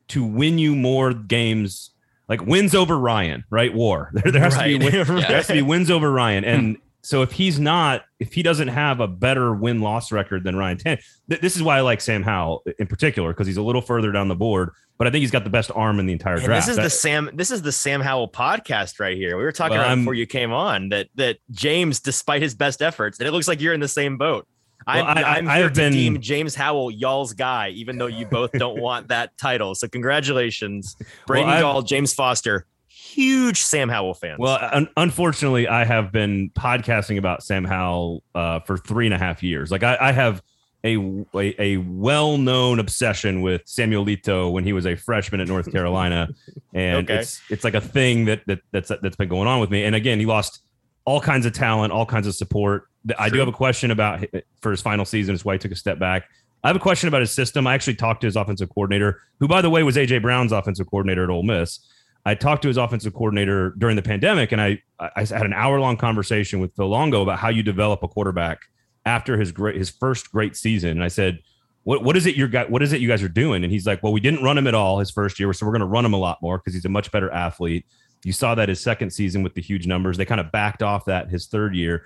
to 0.10 0.24
win 0.24 0.58
you 0.58 0.76
more 0.76 1.14
games 1.14 1.92
like 2.30 2.46
wins 2.46 2.74
over 2.74 2.98
Ryan, 2.98 3.44
right? 3.50 3.74
War. 3.74 4.12
There, 4.14 4.32
there 4.32 4.42
has 4.42 4.56
right. 4.56 4.74
to 4.74 4.80
be 4.80 4.86
win, 4.86 5.06
there 5.06 5.36
has 5.36 5.48
to 5.48 5.54
be 5.54 5.62
wins 5.74 5.92
over 5.92 6.12
Ryan. 6.12 6.44
And 6.46 6.78
so 7.04 7.22
if 7.22 7.34
he's 7.34 7.60
not, 7.60 8.06
if 8.20 8.34
he 8.34 8.44
doesn't 8.44 8.70
have 8.70 9.02
a 9.02 9.08
better 9.08 9.54
win 9.54 9.82
loss 9.82 10.10
record 10.12 10.46
than 10.46 10.56
Ryan 10.56 10.78
Tan, 10.78 10.98
th- 11.30 11.42
this 11.42 11.58
is 11.58 11.62
why 11.62 11.78
I 11.78 11.82
like 11.82 12.00
Sam 12.00 12.24
Howell 12.24 12.64
in 12.80 12.88
particular 12.88 13.34
because 13.34 13.46
he's 13.46 13.58
a 13.58 13.62
little 13.62 13.82
further 13.82 14.14
down 14.14 14.30
the 14.30 14.36
board. 14.36 14.70
But 14.98 15.08
I 15.08 15.12
think 15.12 15.22
he's 15.22 15.32
got 15.32 15.44
the 15.44 15.50
best 15.50 15.70
arm 15.76 16.00
in 16.00 16.06
the 16.06 16.14
entire 16.14 16.36
and 16.36 16.46
draft. 16.46 16.66
This 16.66 16.72
is 16.72 16.78
that, 16.78 16.84
the 16.84 16.90
Sam. 16.90 17.30
This 17.34 17.52
is 17.52 17.62
the 17.62 17.74
Sam 17.74 18.00
Howell 18.00 18.30
podcast 18.30 19.02
right 19.02 19.18
here. 19.18 19.38
We 19.38 19.44
were 19.44 19.52
talking 19.52 19.78
well, 19.78 19.86
about 19.86 19.98
before 19.98 20.14
you 20.14 20.26
came 20.26 20.54
on 20.54 20.90
that 20.90 21.10
that 21.16 21.40
James, 21.52 22.00
despite 22.00 22.42
his 22.42 22.56
best 22.56 22.82
efforts, 22.82 23.20
and 23.20 23.28
it 23.28 23.32
looks 23.32 23.50
like 23.50 23.60
you're 23.60 23.74
in 23.74 23.82
the 23.82 23.88
same 23.88 24.18
boat. 24.18 24.48
I'm, 24.88 25.06
well, 25.06 25.26
I, 25.26 25.38
am 25.40 25.48
here 25.48 25.70
to 25.70 25.76
been, 25.76 25.94
deem 25.94 26.22
James 26.22 26.56
Howell 26.56 26.92
y'all's 26.92 27.34
guy, 27.34 27.70
even 27.70 27.98
though 27.98 28.08
you 28.08 28.26
both 28.26 28.52
don't 28.54 28.80
want 28.80 29.10
that 29.10 29.38
title. 29.38 29.76
So 29.76 29.88
congratulations, 29.88 30.96
Braden 31.26 31.48
well, 31.50 31.74
Gall, 31.74 31.82
James 31.82 32.14
Foster 32.14 32.66
huge 33.14 33.62
Sam 33.62 33.90
Howell 33.90 34.16
fan. 34.16 34.38
Well, 34.40 34.58
un- 34.72 34.90
unfortunately, 34.98 35.68
I 35.68 35.86
have 35.86 36.12
been 36.12 36.50
podcasting 36.52 37.18
about 37.18 37.44
Sam 37.44 37.64
Howell 37.64 38.24
uh, 38.36 38.60
for 38.62 38.78
three 38.78 39.06
and 39.06 39.14
a 39.14 39.18
half 39.18 39.44
years. 39.44 39.72
Like 39.72 39.84
I, 39.84 39.98
I 40.00 40.12
have 40.12 40.42
a, 40.84 40.98
a, 41.34 41.62
a 41.62 41.78
well-known 41.78 42.80
obsession 42.80 43.42
with 43.42 43.62
Samuel 43.66 44.06
Lito 44.06 44.52
when 44.52 44.64
he 44.64 44.74
was 44.74 44.86
a 44.86 44.96
freshman 44.96 45.40
at 45.40 45.48
North 45.48 45.72
Carolina, 45.72 46.30
and 46.74 47.10
okay. 47.10 47.22
it's 47.22 47.42
it's 47.50 47.64
like 47.64 47.74
a 47.74 47.82
thing 47.82 48.26
that 48.26 48.42
that 48.48 48.60
that's 48.72 48.90
that's 49.02 49.16
been 49.16 49.30
going 49.30 49.48
on 49.48 49.60
with 49.60 49.70
me. 49.70 49.84
And 49.84 49.96
again, 49.96 50.20
he 50.20 50.26
lost 50.26 50.62
all 51.06 51.22
kinds 51.22 51.46
of 51.46 51.54
talent, 51.54 51.94
all 51.94 52.06
kinds 52.06 52.28
of 52.28 52.36
support. 52.36 52.88
I 53.18 53.30
do 53.30 53.40
have 53.40 53.48
a 53.48 53.54
question 53.54 53.92
about 53.92 54.26
for 54.62 54.72
his 54.72 54.82
final 54.82 55.06
season. 55.06 55.36
Is 55.36 55.46
why 55.46 55.54
he 55.54 55.60
took 55.60 55.72
a 55.72 55.76
step 55.76 56.00
back. 56.00 56.26
I 56.64 56.68
have 56.70 56.78
a 56.78 56.80
question 56.80 57.10
about 57.10 57.22
his 57.22 57.32
system. 57.32 57.68
I 57.68 57.74
actually 57.74 57.96
talked 57.96 58.22
to 58.22 58.28
his 58.28 58.38
offensive 58.38 58.70
coordinator, 58.70 59.20
who, 59.40 59.50
by 59.50 59.62
the 59.62 59.70
way, 59.70 59.84
was 59.84 59.98
AJ 59.98 60.22
Brown's 60.22 60.54
offensive 60.54 60.90
coordinator 60.90 61.26
at 61.26 61.30
Ole 61.30 61.44
Miss. 61.44 61.80
I 62.26 62.36
talked 62.36 62.62
to 62.62 62.68
his 62.70 62.78
offensive 62.78 63.14
coordinator 63.14 63.74
during 63.78 63.96
the 63.96 64.02
pandemic, 64.02 64.52
and 64.52 64.62
I 64.62 64.82
I 65.00 65.26
had 65.26 65.46
an 65.46 65.54
hour 65.54 65.80
long 65.80 65.98
conversation 65.98 66.60
with 66.60 66.76
Phil 66.76 66.88
Longo 66.88 67.22
about 67.22 67.40
how 67.40 67.50
you 67.50 67.64
develop 67.64 68.02
a 68.04 68.08
quarterback 68.08 68.60
after 69.06 69.38
his 69.38 69.52
great 69.52 69.76
his 69.76 69.90
first 69.90 70.32
great 70.32 70.56
season. 70.56 70.92
And 70.92 71.04
I 71.04 71.10
said, 71.10 71.40
"What 71.84 72.04
what 72.04 72.16
is 72.16 72.26
it 72.26 72.36
you 72.36 72.48
got? 72.48 72.70
What 72.70 72.82
is 72.82 72.94
it 72.94 73.02
you 73.02 73.10
guys 73.10 73.22
are 73.24 73.30
doing?" 73.30 73.64
And 73.64 73.72
he's 73.74 73.86
like, 73.86 74.02
"Well, 74.02 74.14
we 74.14 74.22
didn't 74.22 74.44
run 74.44 74.58
him 74.58 74.68
at 74.68 74.74
all 74.74 75.00
his 75.00 75.12
first 75.12 75.40
year, 75.40 75.52
so 75.52 75.66
we're 75.66 75.74
going 75.74 75.82
to 75.82 75.86
run 75.86 76.06
him 76.06 76.14
a 76.14 76.18
lot 76.18 76.42
more 76.42 76.58
because 76.58 76.74
he's 76.74 76.86
a 76.86 76.90
much 76.90 77.12
better 77.12 77.30
athlete." 77.32 77.86
You 78.24 78.32
saw 78.32 78.56
that 78.56 78.70
his 78.70 78.82
second 78.82 79.12
season 79.12 79.44
with 79.44 79.54
the 79.54 79.62
huge 79.62 79.86
numbers. 79.86 80.16
They 80.16 80.24
kind 80.24 80.40
of 80.40 80.50
backed 80.50 80.82
off 80.82 81.06
that 81.06 81.30
his 81.30 81.48
third 81.48 81.76
year, 81.76 82.06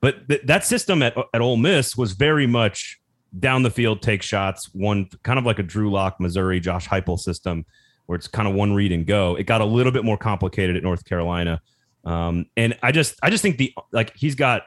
but 0.00 0.26
th- 0.28 0.42
that 0.46 0.64
system 0.64 1.02
at 1.02 1.14
at 1.34 1.42
Ole 1.42 1.58
Miss 1.58 1.94
was 1.94 2.12
very 2.12 2.46
much 2.46 3.00
down 3.38 3.62
the 3.62 3.70
field, 3.70 4.00
take 4.00 4.22
shots, 4.22 4.72
one 4.72 5.10
kind 5.22 5.38
of 5.38 5.44
like 5.44 5.58
a 5.58 5.62
Drew 5.62 5.90
Lock, 5.90 6.18
Missouri, 6.18 6.58
Josh 6.58 6.88
Heupel 6.88 7.18
system 7.18 7.66
where 8.08 8.16
it's 8.16 8.26
kind 8.26 8.48
of 8.48 8.54
one 8.54 8.72
read 8.72 8.90
and 8.90 9.06
go. 9.06 9.36
It 9.36 9.44
got 9.44 9.60
a 9.60 9.66
little 9.66 9.92
bit 9.92 10.02
more 10.02 10.16
complicated 10.16 10.76
at 10.78 10.82
North 10.82 11.04
Carolina. 11.04 11.60
Um, 12.06 12.46
and 12.56 12.74
I 12.82 12.90
just, 12.90 13.16
I 13.22 13.28
just 13.28 13.42
think 13.42 13.58
the, 13.58 13.70
like 13.92 14.16
he's 14.16 14.34
got, 14.34 14.62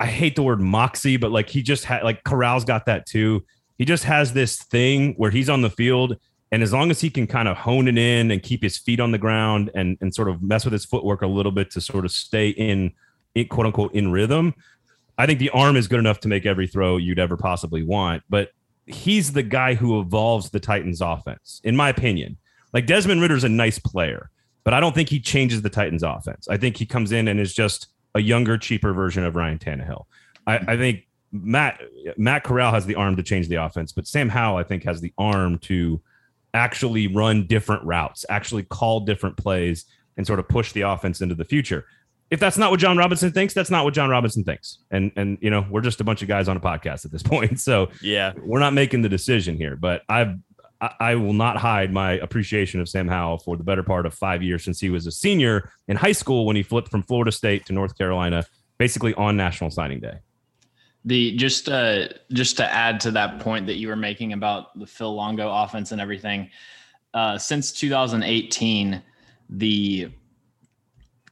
I 0.00 0.06
hate 0.06 0.34
the 0.34 0.42
word 0.42 0.60
moxie, 0.60 1.16
but 1.16 1.30
like 1.30 1.48
he 1.48 1.62
just 1.62 1.84
had, 1.84 2.02
like 2.02 2.24
Corral's 2.24 2.64
got 2.64 2.86
that 2.86 3.06
too. 3.06 3.44
He 3.78 3.84
just 3.84 4.02
has 4.02 4.32
this 4.32 4.56
thing 4.64 5.14
where 5.14 5.30
he's 5.30 5.48
on 5.48 5.62
the 5.62 5.70
field 5.70 6.16
and 6.50 6.60
as 6.60 6.72
long 6.72 6.90
as 6.90 7.00
he 7.00 7.08
can 7.08 7.28
kind 7.28 7.46
of 7.46 7.56
hone 7.56 7.86
it 7.86 7.96
in 7.96 8.32
and 8.32 8.42
keep 8.42 8.64
his 8.64 8.78
feet 8.78 8.98
on 8.98 9.12
the 9.12 9.18
ground 9.18 9.70
and, 9.76 9.96
and 10.00 10.12
sort 10.12 10.28
of 10.28 10.42
mess 10.42 10.64
with 10.64 10.72
his 10.72 10.84
footwork 10.84 11.22
a 11.22 11.28
little 11.28 11.52
bit 11.52 11.70
to 11.70 11.80
sort 11.80 12.04
of 12.04 12.10
stay 12.10 12.48
in, 12.48 12.92
in 13.36 13.46
quote 13.46 13.66
unquote 13.66 13.94
in 13.94 14.10
rhythm, 14.10 14.54
I 15.16 15.26
think 15.26 15.38
the 15.38 15.50
arm 15.50 15.76
is 15.76 15.86
good 15.86 16.00
enough 16.00 16.18
to 16.20 16.28
make 16.28 16.46
every 16.46 16.66
throw 16.66 16.96
you'd 16.96 17.20
ever 17.20 17.36
possibly 17.36 17.84
want. 17.84 18.24
But 18.28 18.50
he's 18.86 19.32
the 19.32 19.42
guy 19.42 19.74
who 19.74 20.00
evolves 20.00 20.50
the 20.50 20.60
Titans 20.60 21.00
offense, 21.00 21.60
in 21.64 21.76
my 21.76 21.88
opinion. 21.88 22.36
Like 22.72 22.86
Desmond 22.86 23.20
Ridder's 23.20 23.44
a 23.44 23.48
nice 23.48 23.78
player, 23.78 24.30
but 24.64 24.74
I 24.74 24.80
don't 24.80 24.94
think 24.94 25.08
he 25.08 25.20
changes 25.20 25.62
the 25.62 25.70
Titans 25.70 26.02
offense. 26.02 26.48
I 26.48 26.56
think 26.56 26.76
he 26.76 26.86
comes 26.86 27.12
in 27.12 27.28
and 27.28 27.38
is 27.38 27.54
just 27.54 27.88
a 28.14 28.20
younger, 28.20 28.58
cheaper 28.58 28.92
version 28.92 29.24
of 29.24 29.36
Ryan 29.36 29.58
Tannehill. 29.58 30.04
I, 30.46 30.56
I 30.56 30.76
think 30.76 31.06
Matt 31.32 31.80
Matt 32.16 32.44
Corral 32.44 32.72
has 32.72 32.86
the 32.86 32.94
arm 32.94 33.16
to 33.16 33.22
change 33.22 33.48
the 33.48 33.56
offense, 33.56 33.92
but 33.92 34.06
Sam 34.06 34.28
Howell, 34.28 34.56
I 34.56 34.62
think, 34.62 34.84
has 34.84 35.00
the 35.00 35.12
arm 35.18 35.58
to 35.60 36.00
actually 36.52 37.08
run 37.08 37.46
different 37.46 37.82
routes, 37.84 38.24
actually 38.28 38.62
call 38.64 39.00
different 39.00 39.36
plays, 39.36 39.86
and 40.16 40.26
sort 40.26 40.38
of 40.38 40.48
push 40.48 40.72
the 40.72 40.82
offense 40.82 41.20
into 41.20 41.34
the 41.34 41.44
future 41.44 41.86
if 42.30 42.40
that's 42.40 42.58
not 42.58 42.70
what 42.70 42.80
Jon 42.80 42.96
Robinson 42.96 43.30
thinks, 43.30 43.54
that's 43.54 43.70
not 43.70 43.84
what 43.84 43.94
Jon 43.94 44.10
Robinson 44.10 44.44
thinks. 44.44 44.78
And 44.90 45.12
and 45.16 45.38
you 45.40 45.50
know, 45.50 45.66
we're 45.70 45.80
just 45.80 46.00
a 46.00 46.04
bunch 46.04 46.22
of 46.22 46.28
guys 46.28 46.48
on 46.48 46.56
a 46.56 46.60
podcast 46.60 47.04
at 47.04 47.12
this 47.12 47.22
point. 47.24 47.60
So 47.60 47.90
yeah, 48.02 48.32
we're 48.42 48.60
not 48.60 48.72
making 48.72 49.02
the 49.02 49.08
decision 49.08 49.56
here. 49.56 49.76
But 49.76 50.02
I've 50.08 50.36
I 51.00 51.14
will 51.14 51.32
not 51.32 51.56
hide 51.56 51.92
my 51.92 52.12
appreciation 52.12 52.80
of 52.80 52.88
Sam 52.88 53.08
Howell 53.08 53.38
for 53.38 53.56
the 53.56 53.64
better 53.64 53.82
part 53.82 54.06
of 54.06 54.14
five 54.14 54.42
years 54.42 54.64
since 54.64 54.80
he 54.80 54.90
was 54.90 55.06
a 55.06 55.12
senior 55.12 55.70
in 55.88 55.96
high 55.96 56.12
school 56.12 56.46
when 56.46 56.56
he 56.56 56.62
flipped 56.62 56.90
from 56.90 57.02
Florida 57.02 57.32
State 57.32 57.66
to 57.66 57.72
North 57.72 57.96
Carolina, 57.96 58.44
basically 58.78 59.14
on 59.14 59.36
National 59.36 59.70
Signing 59.70 60.00
Day. 60.00 60.18
The 61.06 61.36
just 61.36 61.68
uh 61.68 62.08
just 62.32 62.56
to 62.56 62.72
add 62.72 63.00
to 63.00 63.10
that 63.12 63.40
point 63.40 63.66
that 63.66 63.76
you 63.76 63.88
were 63.88 63.96
making 63.96 64.32
about 64.32 64.78
the 64.78 64.86
Phil 64.86 65.14
Longo 65.14 65.50
offense 65.50 65.92
and 65.92 66.00
everything, 66.00 66.50
uh, 67.12 67.38
since 67.38 67.72
2018, 67.72 69.02
the 69.50 70.10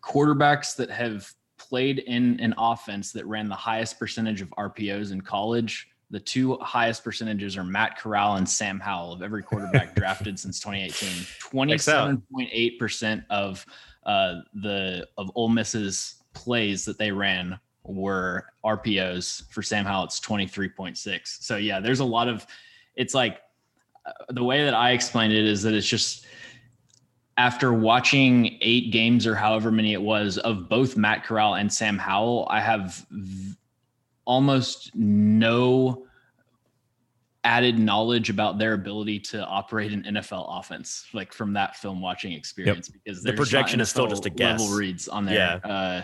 quarterbacks 0.02 0.76
that 0.76 0.90
have 0.90 1.32
played 1.58 2.00
in 2.00 2.38
an 2.40 2.54
offense 2.58 3.12
that 3.12 3.24
ran 3.26 3.48
the 3.48 3.54
highest 3.54 3.98
percentage 3.98 4.42
of 4.42 4.50
RPOs 4.50 5.12
in 5.12 5.20
college. 5.20 5.88
The 6.10 6.20
two 6.20 6.56
highest 6.58 7.04
percentages 7.04 7.56
are 7.56 7.64
Matt 7.64 7.98
Corral 7.98 8.36
and 8.36 8.46
Sam 8.46 8.78
Howell 8.78 9.12
of 9.12 9.22
every 9.22 9.42
quarterback 9.42 9.94
drafted 9.96 10.38
since 10.38 10.60
2018. 10.60 11.08
27.8% 11.40 13.24
of 13.30 13.64
uh, 14.04 14.40
the 14.54 15.06
of 15.16 15.30
Ole 15.34 15.48
Miss's 15.48 16.16
plays 16.34 16.84
that 16.84 16.98
they 16.98 17.12
ran 17.12 17.58
were 17.84 18.46
RPOs 18.64 19.48
for 19.50 19.62
Sam 19.62 19.84
Howell. 19.84 20.04
It's 20.04 20.20
23.6. 20.20 21.42
So 21.42 21.56
yeah, 21.56 21.80
there's 21.80 22.00
a 22.00 22.04
lot 22.04 22.28
of 22.28 22.46
it's 22.96 23.14
like 23.14 23.40
uh, 24.04 24.12
the 24.30 24.44
way 24.44 24.64
that 24.64 24.74
I 24.74 24.90
explained 24.90 25.32
it 25.32 25.44
is 25.44 25.62
that 25.62 25.74
it's 25.74 25.86
just 25.88 26.26
after 27.36 27.72
watching 27.72 28.58
eight 28.60 28.92
games 28.92 29.26
or 29.26 29.34
however 29.34 29.70
many 29.70 29.94
it 29.94 30.02
was 30.02 30.38
of 30.38 30.68
both 30.68 30.96
Matt 30.96 31.24
Corral 31.24 31.54
and 31.54 31.72
Sam 31.72 31.98
Howell, 31.98 32.46
I 32.50 32.60
have 32.60 33.06
v- 33.10 33.54
almost 34.24 34.94
no 34.94 36.06
added 37.44 37.78
knowledge 37.78 38.30
about 38.30 38.58
their 38.58 38.74
ability 38.74 39.18
to 39.18 39.44
operate 39.44 39.92
an 39.92 40.02
NFL 40.04 40.46
offense, 40.58 41.06
like 41.12 41.32
from 41.32 41.52
that 41.54 41.76
film 41.76 42.00
watching 42.00 42.32
experience, 42.32 42.88
yep. 42.88 43.00
because 43.04 43.22
the 43.22 43.32
projection 43.32 43.80
is 43.80 43.88
still 43.88 44.06
just 44.06 44.26
a 44.26 44.30
guess. 44.30 44.60
Level 44.60 44.76
reads 44.76 45.08
on 45.08 45.24
their 45.24 45.60
yeah. 45.64 45.70
uh, 45.70 46.02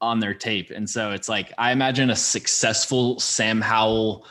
on 0.00 0.20
their 0.20 0.34
tape, 0.34 0.70
and 0.70 0.88
so 0.88 1.12
it's 1.12 1.28
like 1.28 1.52
I 1.58 1.72
imagine 1.72 2.10
a 2.10 2.16
successful 2.16 3.18
Sam 3.20 3.60
Howell 3.60 4.26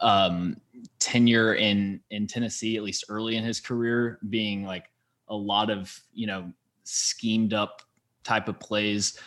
um, 0.00 0.60
tenure 0.98 1.54
in 1.54 2.00
in 2.10 2.26
Tennessee, 2.26 2.76
at 2.76 2.82
least 2.82 3.04
early 3.08 3.36
in 3.36 3.44
his 3.44 3.60
career, 3.60 4.18
being 4.28 4.64
like 4.64 4.90
a 5.30 5.36
lot 5.36 5.70
of 5.70 5.98
you 6.12 6.26
know 6.26 6.52
schemed 6.84 7.54
up 7.54 7.82
type 8.24 8.48
of 8.48 8.60
plays. 8.60 9.18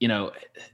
You 0.00 0.08
know, 0.08 0.32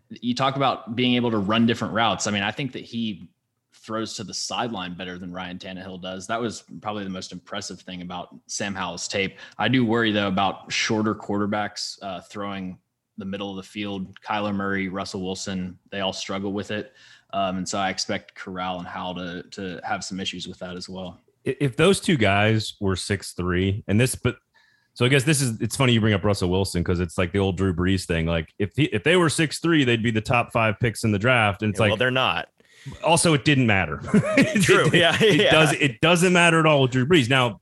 you 0.08 0.34
talk 0.34 0.56
about 0.56 0.96
being 0.96 1.14
able 1.14 1.30
to 1.30 1.38
run 1.38 1.66
different 1.66 1.92
routes. 1.92 2.26
I 2.26 2.30
mean, 2.30 2.42
I 2.42 2.50
think 2.50 2.72
that 2.72 2.84
he 2.84 3.28
throws 3.74 4.14
to 4.14 4.24
the 4.24 4.34
sideline 4.34 4.94
better 4.94 5.18
than 5.18 5.32
Ryan 5.32 5.58
Tannehill 5.58 6.02
does. 6.02 6.26
That 6.26 6.40
was 6.40 6.64
probably 6.80 7.04
the 7.04 7.10
most 7.10 7.32
impressive 7.32 7.80
thing 7.80 8.02
about 8.02 8.34
Sam 8.46 8.74
Howell's 8.74 9.08
tape. 9.08 9.38
I 9.58 9.68
do 9.68 9.84
worry 9.84 10.12
though 10.12 10.28
about 10.28 10.70
shorter 10.72 11.14
quarterbacks 11.14 11.98
uh, 12.02 12.20
throwing 12.20 12.78
the 13.16 13.24
middle 13.24 13.50
of 13.50 13.56
the 13.56 13.62
field. 13.62 14.18
Kyler 14.20 14.54
Murray, 14.54 14.88
Russell 14.88 15.24
Wilson, 15.24 15.78
they 15.90 16.00
all 16.00 16.12
struggle 16.12 16.52
with 16.52 16.70
it, 16.70 16.92
um, 17.32 17.58
and 17.58 17.68
so 17.68 17.78
I 17.78 17.90
expect 17.90 18.34
Corral 18.34 18.78
and 18.78 18.86
Howell 18.86 19.14
to 19.16 19.42
to 19.50 19.80
have 19.84 20.04
some 20.04 20.20
issues 20.20 20.46
with 20.46 20.58
that 20.58 20.76
as 20.76 20.88
well. 20.88 21.20
If 21.60 21.76
those 21.76 22.00
two 22.00 22.16
guys 22.16 22.74
were 22.80 22.96
six 22.96 23.32
three, 23.32 23.84
and 23.88 24.00
this, 24.00 24.14
but 24.14 24.36
so 24.94 25.04
I 25.04 25.08
guess 25.08 25.24
this 25.24 25.40
is 25.40 25.60
it's 25.60 25.76
funny 25.76 25.92
you 25.92 26.00
bring 26.00 26.14
up 26.14 26.24
Russell 26.24 26.50
Wilson 26.50 26.82
because 26.82 27.00
it's 27.00 27.18
like 27.18 27.32
the 27.32 27.38
old 27.38 27.56
Drew 27.56 27.74
Brees 27.74 28.04
thing. 28.04 28.26
Like 28.26 28.52
if 28.58 28.72
he, 28.76 28.84
if 28.84 29.04
they 29.04 29.16
were 29.16 29.28
six 29.28 29.58
three, 29.58 29.84
they'd 29.84 30.02
be 30.02 30.10
the 30.10 30.20
top 30.20 30.52
five 30.52 30.78
picks 30.80 31.04
in 31.04 31.12
the 31.12 31.18
draft, 31.18 31.62
and 31.62 31.70
it's 31.70 31.78
yeah, 31.78 31.84
like 31.84 31.90
well, 31.90 31.96
they're 31.96 32.10
not 32.10 32.48
also 33.04 33.34
it 33.34 33.44
didn't 33.44 33.66
matter. 33.66 33.98
True. 34.60 34.86
it, 34.86 34.94
yeah. 34.94 35.16
It 35.20 35.40
yeah. 35.40 35.50
does 35.50 35.72
it 35.74 36.00
doesn't 36.00 36.32
matter 36.32 36.60
at 36.60 36.66
all 36.66 36.82
with 36.82 36.92
Drew 36.92 37.06
Brees. 37.06 37.28
Now, 37.28 37.60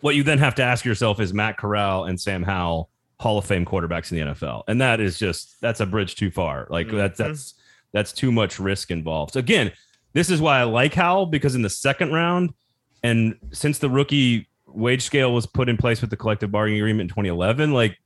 what 0.00 0.14
you 0.14 0.22
then 0.22 0.38
have 0.38 0.54
to 0.56 0.62
ask 0.62 0.84
yourself 0.84 1.20
is 1.20 1.32
Matt 1.32 1.58
Corral 1.58 2.04
and 2.04 2.20
Sam 2.20 2.42
Howell 2.42 2.88
Hall 3.20 3.38
of 3.38 3.44
Fame 3.44 3.64
quarterbacks 3.64 4.10
in 4.10 4.18
the 4.18 4.32
NFL. 4.34 4.64
And 4.68 4.80
that 4.80 5.00
is 5.00 5.18
just 5.18 5.60
that's 5.60 5.80
a 5.80 5.86
bridge 5.86 6.16
too 6.16 6.30
far. 6.30 6.66
Like 6.70 6.88
mm-hmm. 6.88 6.96
that's 6.96 7.18
that's 7.18 7.54
that's 7.92 8.12
too 8.12 8.32
much 8.32 8.58
risk 8.58 8.90
involved. 8.90 9.34
So 9.34 9.40
again, 9.40 9.72
this 10.12 10.30
is 10.30 10.40
why 10.40 10.60
I 10.60 10.64
like 10.64 10.94
Howell 10.94 11.26
because 11.26 11.54
in 11.54 11.62
the 11.62 11.70
second 11.70 12.12
round, 12.12 12.52
and 13.02 13.36
since 13.52 13.78
the 13.78 13.90
rookie 13.90 14.48
wage 14.66 15.02
scale 15.02 15.32
was 15.32 15.46
put 15.46 15.68
in 15.68 15.76
place 15.76 16.00
with 16.00 16.10
the 16.10 16.16
collective 16.16 16.50
bargaining 16.50 16.80
agreement 16.80 17.02
in 17.02 17.08
2011, 17.08 17.72
like 17.72 17.98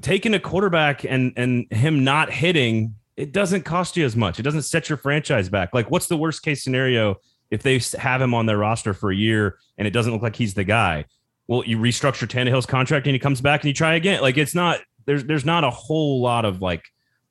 taking 0.00 0.34
a 0.34 0.40
quarterback 0.40 1.04
and 1.04 1.32
and 1.36 1.72
him 1.72 2.04
not 2.04 2.30
hitting 2.30 2.94
it 3.18 3.32
doesn't 3.32 3.64
cost 3.64 3.96
you 3.96 4.04
as 4.04 4.14
much. 4.14 4.38
It 4.38 4.44
doesn't 4.44 4.62
set 4.62 4.88
your 4.88 4.96
franchise 4.96 5.48
back. 5.48 5.74
Like, 5.74 5.90
what's 5.90 6.06
the 6.06 6.16
worst 6.16 6.44
case 6.44 6.62
scenario 6.62 7.16
if 7.50 7.64
they 7.64 7.80
have 7.98 8.22
him 8.22 8.32
on 8.32 8.46
their 8.46 8.58
roster 8.58 8.94
for 8.94 9.10
a 9.10 9.16
year 9.16 9.58
and 9.76 9.88
it 9.88 9.90
doesn't 9.90 10.12
look 10.12 10.22
like 10.22 10.36
he's 10.36 10.54
the 10.54 10.62
guy? 10.62 11.04
Well, 11.48 11.64
you 11.66 11.78
restructure 11.78 12.28
Tannehill's 12.28 12.64
contract 12.64 13.08
and 13.08 13.14
he 13.14 13.18
comes 13.18 13.40
back 13.40 13.62
and 13.62 13.68
you 13.68 13.74
try 13.74 13.96
again. 13.96 14.20
Like, 14.20 14.38
it's 14.38 14.54
not 14.54 14.78
there's 15.06 15.24
there's 15.24 15.44
not 15.44 15.64
a 15.64 15.70
whole 15.70 16.20
lot 16.20 16.44
of 16.44 16.62
like 16.62 16.84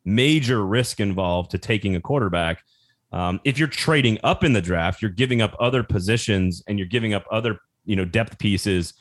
major 0.04 0.66
risk 0.66 1.00
involved 1.00 1.52
to 1.52 1.58
taking 1.58 1.96
a 1.96 2.02
quarterback. 2.02 2.62
Um, 3.12 3.40
if 3.44 3.58
you're 3.58 3.68
trading 3.68 4.20
up 4.24 4.44
in 4.44 4.54
the 4.54 4.62
draft, 4.62 5.02
you're 5.02 5.12
giving 5.12 5.42
up 5.42 5.56
other 5.60 5.84
positions 5.84 6.64
and 6.68 6.78
you're 6.78 6.88
giving 6.88 7.14
up 7.14 7.26
other 7.32 7.60
you 7.86 7.96
know 7.96 8.06
depth 8.06 8.38
pieces, 8.38 8.94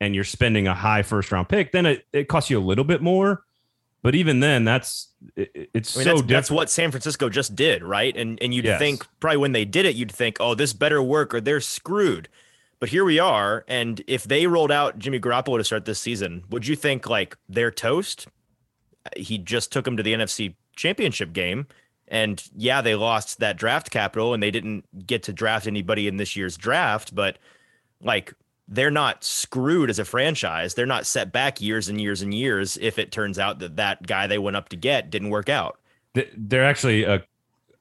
and 0.00 0.14
you're 0.14 0.24
spending 0.24 0.68
a 0.68 0.74
high 0.74 1.02
first 1.02 1.32
round 1.32 1.48
pick. 1.48 1.72
Then 1.72 1.86
it, 1.86 2.06
it 2.12 2.28
costs 2.28 2.50
you 2.50 2.58
a 2.58 2.60
little 2.60 2.84
bit 2.84 3.02
more 3.02 3.44
but 4.04 4.14
even 4.14 4.40
then, 4.40 4.64
that's 4.64 5.08
it, 5.34 5.70
it's 5.72 5.96
I 5.96 6.00
mean, 6.00 6.04
so 6.04 6.14
that's, 6.16 6.28
that's, 6.28 6.50
what 6.50 6.68
San 6.68 6.90
Francisco 6.90 7.30
just 7.30 7.56
did, 7.56 7.82
right? 7.82 8.14
And 8.14 8.40
and 8.42 8.52
you'd 8.52 8.66
yes. 8.66 8.78
think 8.78 9.06
probably 9.18 9.38
when 9.38 9.52
they 9.52 9.64
did 9.64 9.86
it, 9.86 9.96
you'd 9.96 10.12
think, 10.12 10.36
oh, 10.40 10.54
this 10.54 10.74
better 10.74 11.02
work 11.02 11.32
or 11.32 11.40
they're 11.40 11.58
screwed. 11.58 12.28
But 12.80 12.90
here 12.90 13.02
we 13.02 13.18
are, 13.18 13.64
and 13.66 14.04
if 14.06 14.24
they 14.24 14.46
rolled 14.46 14.70
out 14.70 14.98
Jimmy 14.98 15.18
Garoppolo 15.18 15.56
to 15.56 15.64
start 15.64 15.86
this 15.86 15.98
season, 15.98 16.44
would 16.50 16.66
you 16.66 16.76
think 16.76 17.08
like 17.08 17.38
they're 17.48 17.70
toast? 17.70 18.28
He 19.16 19.38
just 19.38 19.72
took 19.72 19.86
them 19.86 19.96
to 19.96 20.02
the 20.02 20.12
NFC 20.12 20.54
Championship 20.76 21.32
game, 21.32 21.66
and 22.08 22.42
yeah, 22.54 22.80
they 22.80 22.94
lost 22.94 23.40
that 23.40 23.56
draft 23.56 23.90
capital, 23.90 24.34
and 24.34 24.42
they 24.42 24.50
didn't 24.50 25.06
get 25.06 25.22
to 25.24 25.32
draft 25.32 25.66
anybody 25.66 26.08
in 26.08 26.16
this 26.16 26.36
year's 26.36 26.56
draft. 26.56 27.14
But 27.14 27.38
like 28.00 28.34
they're 28.68 28.90
not 28.90 29.24
screwed 29.24 29.90
as 29.90 29.98
a 29.98 30.04
franchise. 30.04 30.74
They're 30.74 30.86
not 30.86 31.06
set 31.06 31.32
back 31.32 31.60
years 31.60 31.88
and 31.88 32.00
years 32.00 32.22
and 32.22 32.32
years 32.32 32.78
if 32.80 32.98
it 32.98 33.12
turns 33.12 33.38
out 33.38 33.58
that 33.58 33.76
that 33.76 34.06
guy 34.06 34.26
they 34.26 34.38
went 34.38 34.56
up 34.56 34.70
to 34.70 34.76
get 34.76 35.10
didn't 35.10 35.30
work 35.30 35.48
out. 35.48 35.78
They're 36.36 36.64
actually, 36.64 37.04
uh, 37.04 37.18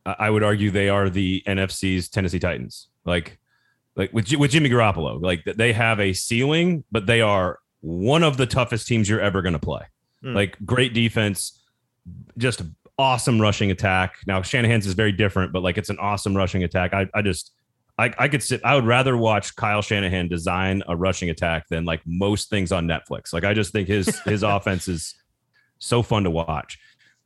I 0.05 0.29
would 0.29 0.43
argue, 0.43 0.71
they 0.71 0.89
are 0.89 1.09
the 1.09 1.43
NFC's 1.47 2.09
Tennessee 2.09 2.39
Titans. 2.39 2.89
Like, 3.05 3.37
like 3.95 4.11
with 4.11 4.33
with 4.35 4.51
Jimmy 4.51 4.69
Garoppolo, 4.69 5.21
like 5.21 5.43
they 5.45 5.71
have 5.71 5.99
a 5.99 6.13
ceiling, 6.13 6.83
but 6.91 7.05
they 7.05 7.21
are 7.21 7.59
one 7.81 8.23
of 8.23 8.37
the 8.37 8.47
toughest 8.47 8.87
teams 8.87 9.07
you're 9.07 9.21
ever 9.21 9.41
going 9.41 9.53
to 9.53 9.59
play. 9.59 9.83
Mm. 10.23 10.33
Like 10.33 10.57
great 10.65 10.93
defense, 10.93 11.61
just 12.37 12.63
awesome 12.97 13.41
rushing 13.41 13.71
attack. 13.71 14.17
Now 14.27 14.41
Shanahan's 14.41 14.85
is 14.85 14.93
very 14.93 15.11
different, 15.11 15.51
but 15.53 15.63
like 15.63 15.77
it's 15.77 15.89
an 15.89 15.97
awesome 15.99 16.35
rushing 16.35 16.63
attack. 16.63 16.93
I 16.93 17.07
I 17.13 17.21
just 17.21 17.51
I, 17.97 18.11
I 18.17 18.27
could 18.27 18.41
sit. 18.41 18.61
I 18.63 18.75
would 18.75 18.85
rather 18.85 19.15
watch 19.15 19.55
Kyle 19.55 19.81
Shanahan 19.81 20.27
design 20.27 20.81
a 20.87 20.95
rushing 20.95 21.29
attack 21.29 21.67
than 21.69 21.85
like 21.85 22.01
most 22.05 22.49
things 22.49 22.71
on 22.71 22.87
Netflix. 22.87 23.33
Like 23.33 23.43
I 23.43 23.53
just 23.53 23.71
think 23.71 23.87
his 23.87 24.19
his 24.25 24.43
offense 24.43 24.87
is 24.87 25.15
so 25.79 26.01
fun 26.01 26.23
to 26.23 26.31
watch. 26.31 26.79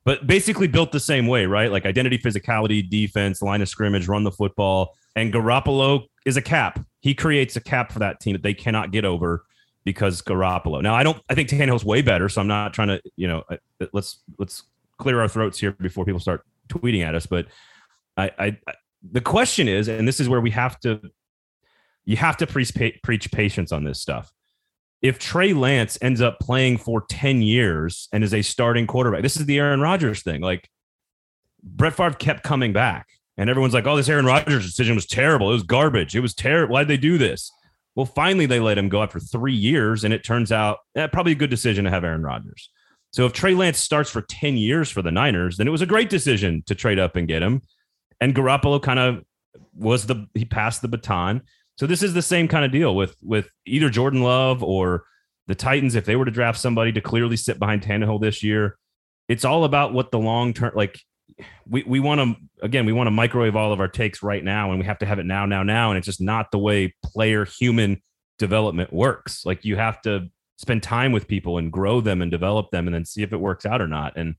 But 0.04 0.26
basically 0.26 0.68
built 0.68 0.94
the 0.94 1.02
same 1.02 1.28
way, 1.28 1.46
right? 1.46 1.70
Like 1.70 1.86
identity, 1.86 2.18
physicality, 2.18 2.88
defense, 2.90 3.42
line 3.42 3.62
of 3.62 3.68
scrimmage, 3.68 4.08
run 4.08 4.24
the 4.24 4.32
football. 4.32 4.96
And 5.18 5.34
Garoppolo 5.34 6.06
is 6.26 6.38
a 6.38 6.42
cap. 6.42 6.80
He 7.02 7.14
creates 7.14 7.58
a 7.58 7.62
cap 7.62 7.92
for 7.92 8.00
that 8.00 8.22
team 8.22 8.34
that 8.34 8.44
they 8.44 8.54
cannot 8.54 8.92
get 8.92 9.04
over 9.04 9.44
because 9.84 10.22
Garoppolo. 10.22 10.82
Now 10.82 10.96
I 10.96 11.04
don't. 11.04 11.22
I 11.30 11.36
think 11.36 11.50
Tannehill's 11.50 11.86
way 11.86 12.02
better. 12.02 12.30
So 12.30 12.42
I'm 12.42 12.48
not 12.48 12.74
trying 12.74 12.90
to. 12.90 13.02
You 13.16 13.28
know, 13.28 13.44
uh, 13.50 13.86
let's 13.94 14.20
let's 14.38 14.64
clear 14.98 15.22
our 15.22 15.28
throats 15.28 15.60
here 15.60 15.72
before 15.72 16.06
people 16.06 16.20
start 16.20 16.42
tweeting 16.70 17.04
at 17.04 17.16
us. 17.16 17.26
But 17.26 17.48
I, 18.16 18.32
I 18.38 18.58
the 19.12 19.22
question 19.22 19.68
is, 19.68 19.88
and 19.88 20.08
this 20.08 20.20
is 20.20 20.30
where 20.30 20.42
we 20.42 20.52
have 20.52 20.80
to, 20.82 21.02
you 22.06 22.18
have 22.18 22.38
to 22.38 22.48
pre- 22.48 23.00
preach 23.04 23.32
patience 23.32 23.72
on 23.72 23.84
this 23.84 24.02
stuff. 24.02 24.32
If 25.02 25.20
Trey 25.20 25.54
Lance 25.54 25.98
ends 26.02 26.22
up 26.22 26.40
playing 26.40 26.78
for 26.78 27.06
10 27.08 27.42
years 27.42 28.10
and 28.12 28.24
is 28.24 28.34
a 28.34 28.42
starting 28.42 28.88
quarterback, 28.88 29.22
this 29.22 29.38
is 29.38 29.46
the 29.46 29.60
Aaron 29.60 29.82
Rodgers 29.82 30.24
thing. 30.24 30.42
Like 30.42 30.70
Brett 31.62 31.94
Favre 31.94 32.16
kept 32.16 32.44
coming 32.44 32.74
back, 32.74 33.08
and 33.38 33.50
everyone's 33.50 33.74
like, 33.74 33.86
oh, 33.86 33.96
this 33.96 34.10
Aaron 34.10 34.26
Rodgers 34.26 34.66
decision 34.66 34.96
was 34.96 35.06
terrible. 35.06 35.52
It 35.52 35.54
was 35.54 35.64
garbage. 35.64 36.16
It 36.16 36.22
was 36.22 36.34
terrible. 36.34 36.74
Why'd 36.74 36.88
they 36.88 36.98
do 36.98 37.18
this? 37.18 37.52
Well, 37.96 38.06
finally, 38.06 38.46
they 38.46 38.60
let 38.60 38.78
him 38.78 38.90
go 38.90 39.02
after 39.02 39.20
three 39.20 39.56
years, 39.56 40.04
and 40.04 40.14
it 40.14 40.24
turns 40.24 40.52
out 40.52 40.80
eh, 40.96 41.08
probably 41.08 41.32
a 41.32 41.36
good 41.36 41.50
decision 41.50 41.86
to 41.86 41.92
have 41.92 42.04
Aaron 42.04 42.24
Rodgers. 42.24 42.70
So 43.18 43.26
if 43.26 43.34
Trey 43.34 43.56
Lance 43.56 43.80
starts 43.80 44.12
for 44.12 44.22
10 44.22 44.58
years 44.58 44.92
for 44.92 45.02
the 45.02 45.10
Niners, 45.10 45.58
then 45.58 45.68
it 45.68 45.72
was 45.72 45.82
a 45.82 45.88
great 45.88 46.08
decision 46.08 46.62
to 46.68 46.76
trade 46.76 47.00
up 47.00 47.16
and 47.16 47.28
get 47.28 47.42
him. 47.42 47.64
And 48.22 48.36
Garoppolo 48.36 48.80
kind 48.80 49.00
of 49.00 49.24
was 49.74 50.06
the 50.06 50.28
he 50.36 50.46
passed 50.46 50.84
the 50.84 50.88
baton. 50.88 51.42
So 51.80 51.88
this 51.88 52.04
is 52.04 52.14
the 52.14 52.22
same 52.22 52.48
kind 52.48 52.64
of 52.64 52.72
deal 52.72 52.96
with 52.96 53.16
with 53.24 53.50
either 53.66 53.90
Jordan 53.90 54.22
Love 54.22 54.62
or 54.62 55.06
the 55.48 55.56
Titans. 55.56 55.96
If 55.96 56.06
they 56.06 56.16
were 56.16 56.26
to 56.26 56.32
draft 56.32 56.60
somebody 56.60 56.92
to 56.92 57.02
clearly 57.02 57.38
sit 57.38 57.58
behind 57.58 57.82
Tannehill 57.82 58.22
this 58.22 58.44
year, 58.44 58.78
it's 59.28 59.46
all 59.46 59.64
about 59.64 59.94
what 59.94 60.12
the 60.12 60.20
long 60.20 60.54
term 60.54 60.74
like. 60.76 61.00
We 61.68 61.82
we 61.88 62.00
want 62.00 62.22
to 62.22 62.36
again 62.64 62.86
we 62.86 62.94
want 62.94 63.08
to 63.08 63.12
microwave 63.12 63.56
all 63.56 63.74
of 63.74 63.80
our 63.80 63.88
takes 63.88 64.22
right 64.22 64.44
now, 64.44 64.70
and 64.70 64.80
we 64.80 64.86
have 64.86 65.00
to 65.00 65.08
have 65.08 65.18
it 65.18 65.26
now, 65.26 65.48
now, 65.48 65.64
now, 65.64 65.90
and 65.90 65.98
it's 65.98 66.06
just 66.06 66.22
not 66.22 66.52
the 66.52 66.60
way 66.60 66.94
player 67.04 67.46
human 67.46 68.00
development 68.38 68.94
works. 68.94 69.44
Like 69.44 69.66
you 69.66 69.76
have 69.76 70.04
to 70.04 70.30
spend 70.58 70.84
time 70.84 71.12
with 71.12 71.28
people 71.28 71.58
and 71.58 71.72
grow 71.72 72.02
them 72.02 72.22
and 72.22 72.30
develop 72.30 72.72
them, 72.72 72.88
and 72.88 72.94
then 72.94 73.06
see 73.06 73.24
if 73.24 73.32
it 73.32 73.40
works 73.40 73.66
out 73.66 73.82
or 73.82 73.88
not. 73.88 74.18
And 74.18 74.36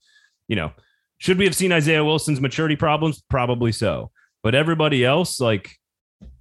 you 0.49 0.57
know, 0.57 0.73
should 1.19 1.39
we 1.39 1.45
have 1.45 1.55
seen 1.55 1.73
Isaiah 1.73 2.05
Wilson's 2.05 2.41
maturity 2.41 2.77
problems? 2.77 3.23
Probably 3.29 3.73
so. 3.73 4.11
But 4.43 4.55
everybody 4.55 5.05
else, 5.05 5.41
like, 5.41 5.77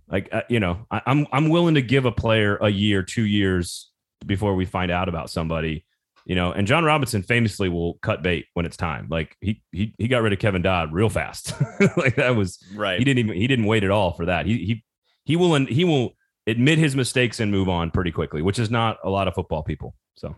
like 0.07 0.29
uh, 0.31 0.43
you 0.49 0.59
know, 0.59 0.85
I, 0.91 1.01
I'm 1.05 1.27
I'm 1.31 1.49
willing 1.49 1.75
to 1.75 1.81
give 1.81 2.05
a 2.05 2.11
player 2.11 2.57
a 2.57 2.69
year, 2.69 3.03
two 3.03 3.25
years 3.25 3.91
before 4.25 4.55
we 4.55 4.65
find 4.65 4.91
out 4.91 5.09
about 5.09 5.29
somebody, 5.29 5.85
you 6.25 6.35
know. 6.35 6.51
And 6.51 6.67
Jon 6.67 6.83
Robinson 6.83 7.23
famously 7.23 7.69
will 7.69 7.95
cut 7.95 8.21
bait 8.21 8.45
when 8.53 8.65
it's 8.65 8.77
time. 8.77 9.07
Like 9.09 9.35
he 9.41 9.61
he 9.71 9.93
he 9.97 10.07
got 10.07 10.21
rid 10.21 10.33
of 10.33 10.39
Kevin 10.39 10.61
Dodd 10.61 10.93
real 10.93 11.09
fast. 11.09 11.53
like 11.97 12.15
that 12.15 12.35
was 12.35 12.63
right. 12.75 12.99
He 12.99 13.05
didn't 13.05 13.19
even 13.19 13.35
he 13.35 13.47
didn't 13.47 13.65
wait 13.65 13.83
at 13.83 13.91
all 13.91 14.13
for 14.13 14.25
that. 14.25 14.45
He 14.45 14.57
he 14.57 14.83
he 15.25 15.35
will 15.35 15.53
he 15.65 15.83
will 15.83 16.15
admit 16.47 16.79
his 16.79 16.95
mistakes 16.95 17.39
and 17.39 17.51
move 17.51 17.69
on 17.69 17.91
pretty 17.91 18.11
quickly, 18.11 18.41
which 18.41 18.57
is 18.57 18.71
not 18.71 18.97
a 19.03 19.09
lot 19.09 19.27
of 19.27 19.35
football 19.35 19.61
people. 19.61 19.93
So 20.15 20.35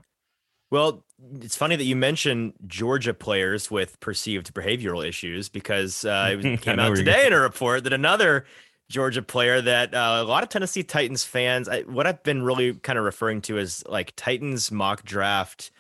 well, 0.72 1.04
it's 1.42 1.56
funny 1.56 1.76
that 1.76 1.84
you 1.84 1.96
mention 1.96 2.54
Georgia 2.68 3.14
players 3.14 3.72
with 3.72 4.00
perceived 4.00 4.54
behavioral 4.54 5.08
issues 5.08 5.50
because 5.50 6.06
uh, 6.06 6.38
it 6.40 6.62
came 6.62 6.80
out 6.80 6.96
today 6.96 7.26
in 7.26 7.34
a 7.34 7.40
report 7.40 7.84
that 7.86 7.94
another 7.94 8.46
Georgia 8.90 9.22
player 9.22 9.62
that 9.62 9.94
uh, 9.94 10.18
a 10.20 10.24
lot 10.24 10.44
of 10.44 10.50
Tennessee 10.50 10.84
Titans 10.84 11.24
fans, 11.24 11.70
I, 11.70 11.82
what 11.82 12.06
I've 12.06 12.24
been 12.24 12.44
really 12.44 12.74
kind 12.74 13.00
of 13.00 13.06
referring 13.06 13.42
to 13.44 13.58
as 13.58 13.84
like 13.88 14.14
Titans 14.16 14.72
mock 14.72 15.04
draft 15.04 15.72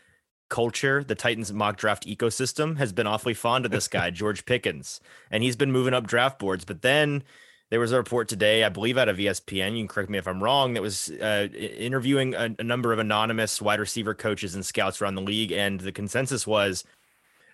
culture, 0.49 1.03
the 1.03 1.15
Titans 1.15 1.53
mock 1.53 1.77
draft 1.77 2.07
ecosystem 2.07 2.77
has 2.77 2.91
been 2.91 3.07
awfully 3.07 3.35
fond 3.35 3.65
of 3.65 3.71
this 3.71 3.87
guy, 3.87 4.09
George 4.11 4.45
Pickens, 4.45 5.01
and 5.29 5.43
he's 5.43 5.55
been 5.55 5.71
moving 5.71 5.93
up 5.93 6.07
draft 6.07 6.39
boards. 6.39 6.65
But 6.65 6.81
then 6.81 7.23
there 7.69 7.79
was 7.79 7.91
a 7.91 7.97
report 7.97 8.27
today, 8.27 8.63
I 8.63 8.69
believe, 8.69 8.97
out 8.97 9.09
of 9.09 9.17
ESPN. 9.17 9.73
You 9.73 9.79
can 9.79 9.87
correct 9.87 10.09
me 10.09 10.17
if 10.17 10.27
I'm 10.27 10.41
wrong. 10.41 10.73
That 10.73 10.81
was 10.81 11.09
uh, 11.09 11.47
interviewing 11.53 12.33
a, 12.33 12.55
a, 12.57 12.63
number 12.63 12.91
of 12.91 12.99
anonymous 12.99 13.61
wide 13.61 13.79
receiver 13.79 14.15
coaches 14.15 14.55
and 14.55 14.65
scouts 14.65 15.01
around 15.01 15.15
the 15.15 15.21
league, 15.21 15.51
and 15.51 15.79
the 15.79 15.91
consensus 15.91 16.47
was 16.47 16.83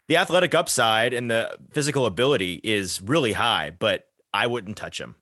the 0.08 0.18
athletic 0.18 0.56
upside 0.56 1.14
and 1.14 1.30
the 1.30 1.58
physical 1.72 2.06
ability 2.06 2.62
is 2.64 3.02
really 3.02 3.34
high, 3.34 3.72
but 3.78 4.06
I 4.34 4.48
wouldn't 4.48 4.78
touch 4.78 5.00
him. 5.00 5.16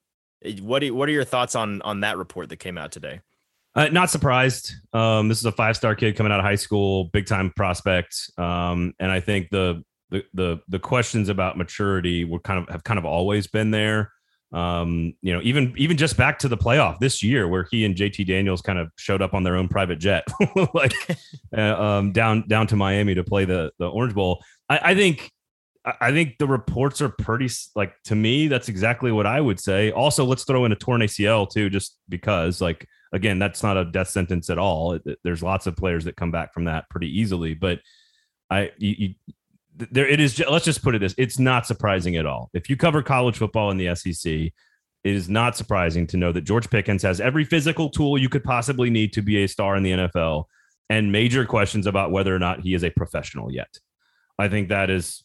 What 0.60 0.80
do, 0.80 0.94
what 0.94 1.08
are 1.08 1.12
your 1.12 1.24
thoughts 1.24 1.54
on 1.54 1.80
on 1.82 2.00
that 2.00 2.18
report 2.18 2.50
that 2.50 2.56
came 2.56 2.76
out 2.76 2.92
today? 2.92 3.20
Uh, 3.74 3.88
not 3.88 4.10
surprised. 4.10 4.72
Um, 4.92 5.28
this 5.28 5.38
is 5.38 5.44
a 5.46 5.52
five 5.52 5.76
star 5.76 5.94
kid 5.96 6.16
coming 6.16 6.30
out 6.30 6.38
of 6.38 6.44
high 6.44 6.54
school, 6.54 7.04
big 7.12 7.26
time 7.26 7.50
prospect, 7.56 8.30
um, 8.36 8.92
and 9.00 9.10
I 9.10 9.20
think 9.20 9.48
the, 9.50 9.82
the 10.10 10.24
the 10.34 10.60
the 10.68 10.78
questions 10.78 11.30
about 11.30 11.56
maturity 11.56 12.24
were 12.24 12.38
kind 12.38 12.62
of 12.62 12.68
have 12.68 12.84
kind 12.84 12.98
of 12.98 13.06
always 13.06 13.46
been 13.46 13.70
there 13.70 14.12
um, 14.54 15.14
you 15.20 15.32
know, 15.32 15.40
even 15.42 15.74
even 15.76 15.96
just 15.96 16.16
back 16.16 16.38
to 16.38 16.48
the 16.48 16.56
playoff 16.56 17.00
this 17.00 17.22
year, 17.24 17.48
where 17.48 17.66
he 17.70 17.84
and 17.84 17.96
JT 17.96 18.26
Daniels 18.26 18.62
kind 18.62 18.78
of 18.78 18.88
showed 18.96 19.20
up 19.20 19.34
on 19.34 19.42
their 19.42 19.56
own 19.56 19.66
private 19.66 19.98
jet, 19.98 20.24
like 20.74 20.94
uh, 21.56 21.60
um, 21.60 22.12
down 22.12 22.46
down 22.46 22.68
to 22.68 22.76
Miami 22.76 23.14
to 23.14 23.24
play 23.24 23.44
the 23.44 23.72
the 23.78 23.88
Orange 23.88 24.14
Bowl. 24.14 24.42
I, 24.68 24.80
I 24.82 24.94
think 24.94 25.30
I 25.84 26.12
think 26.12 26.38
the 26.38 26.46
reports 26.46 27.02
are 27.02 27.08
pretty 27.08 27.50
like 27.74 27.94
to 28.04 28.14
me. 28.14 28.46
That's 28.46 28.68
exactly 28.68 29.10
what 29.10 29.26
I 29.26 29.40
would 29.40 29.58
say. 29.58 29.90
Also, 29.90 30.24
let's 30.24 30.44
throw 30.44 30.64
in 30.64 30.72
a 30.72 30.76
torn 30.76 31.00
ACL 31.00 31.50
too, 31.50 31.68
just 31.68 31.98
because 32.08 32.60
like 32.60 32.86
again, 33.12 33.40
that's 33.40 33.62
not 33.64 33.76
a 33.76 33.84
death 33.84 34.08
sentence 34.08 34.50
at 34.50 34.58
all. 34.58 34.98
There's 35.24 35.42
lots 35.42 35.66
of 35.66 35.76
players 35.76 36.04
that 36.04 36.16
come 36.16 36.30
back 36.30 36.54
from 36.54 36.64
that 36.64 36.88
pretty 36.90 37.20
easily, 37.20 37.54
but 37.54 37.80
I 38.50 38.70
you 38.78 39.14
there 39.76 40.06
it 40.06 40.20
is 40.20 40.38
let's 40.50 40.64
just 40.64 40.82
put 40.82 40.94
it 40.94 41.00
this 41.00 41.14
it's 41.18 41.38
not 41.38 41.66
surprising 41.66 42.16
at 42.16 42.26
all. 42.26 42.50
If 42.54 42.70
you 42.70 42.76
cover 42.76 43.02
college 43.02 43.36
football 43.36 43.70
in 43.70 43.76
the 43.76 43.94
sec 43.94 44.24
it 44.24 44.52
is 45.14 45.28
not 45.28 45.56
surprising 45.56 46.06
to 46.06 46.16
know 46.16 46.32
that 46.32 46.44
george 46.44 46.70
pickens 46.70 47.02
has 47.02 47.20
every 47.20 47.44
physical 47.44 47.90
tool 47.90 48.16
you 48.16 48.30
could 48.30 48.42
possibly 48.42 48.88
need 48.88 49.12
to 49.12 49.20
be 49.20 49.44
a 49.44 49.46
star 49.46 49.76
in 49.76 49.82
the 49.82 49.90
nfl 49.90 50.46
and 50.90 51.10
major 51.10 51.44
questions 51.44 51.86
about 51.86 52.10
whether 52.10 52.34
or 52.34 52.38
not 52.38 52.60
he 52.60 52.74
is 52.74 52.84
a 52.84 52.90
professional 52.90 53.50
yet. 53.52 53.78
I 54.38 54.48
think 54.48 54.68
that 54.68 54.90
is 54.90 55.24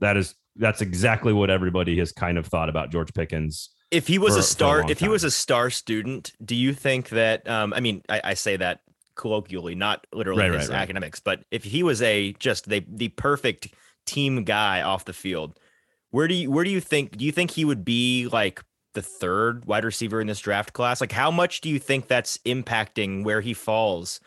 that 0.00 0.16
is 0.16 0.34
that's 0.56 0.80
exactly 0.80 1.32
what 1.32 1.50
everybody 1.50 1.98
has 1.98 2.12
kind 2.12 2.38
of 2.38 2.46
thought 2.46 2.68
about 2.68 2.90
george 2.90 3.12
pickens 3.12 3.70
if 3.90 4.06
he 4.06 4.18
was 4.18 4.34
for, 4.34 4.40
a 4.40 4.42
star 4.42 4.80
a 4.80 4.90
if 4.90 4.98
he 4.98 5.08
was 5.08 5.24
a 5.24 5.30
star 5.30 5.68
student 5.70 6.32
do 6.44 6.54
you 6.54 6.72
think 6.72 7.10
that 7.10 7.46
um 7.48 7.74
i 7.74 7.80
mean 7.80 8.02
i, 8.08 8.20
I 8.24 8.34
say 8.34 8.56
that 8.56 8.80
colloquially 9.14 9.74
not 9.74 10.06
literally 10.12 10.42
right, 10.42 10.58
his 10.58 10.68
right, 10.68 10.74
right. 10.74 10.82
academics 10.82 11.20
but 11.20 11.44
if 11.50 11.64
he 11.64 11.82
was 11.82 12.00
a 12.02 12.32
just 12.38 12.68
the 12.68 12.84
the 12.88 13.08
perfect 13.08 13.68
team 14.06 14.44
guy 14.44 14.82
off 14.82 15.04
the 15.04 15.12
field. 15.12 15.58
Where 16.10 16.28
do 16.28 16.34
you 16.34 16.50
where 16.50 16.64
do 16.64 16.70
you 16.70 16.80
think 16.80 17.16
do 17.16 17.24
you 17.24 17.32
think 17.32 17.50
he 17.50 17.64
would 17.64 17.84
be 17.84 18.28
like 18.32 18.62
the 18.94 19.02
third 19.02 19.66
wide 19.66 19.84
receiver 19.84 20.20
in 20.20 20.26
this 20.26 20.40
draft 20.40 20.72
class? 20.72 21.00
Like 21.00 21.12
how 21.12 21.30
much 21.30 21.60
do 21.60 21.68
you 21.68 21.78
think 21.78 22.08
that's 22.08 22.38
impacting 22.38 23.24
where 23.24 23.40
he 23.40 23.54
falls? 23.54 24.20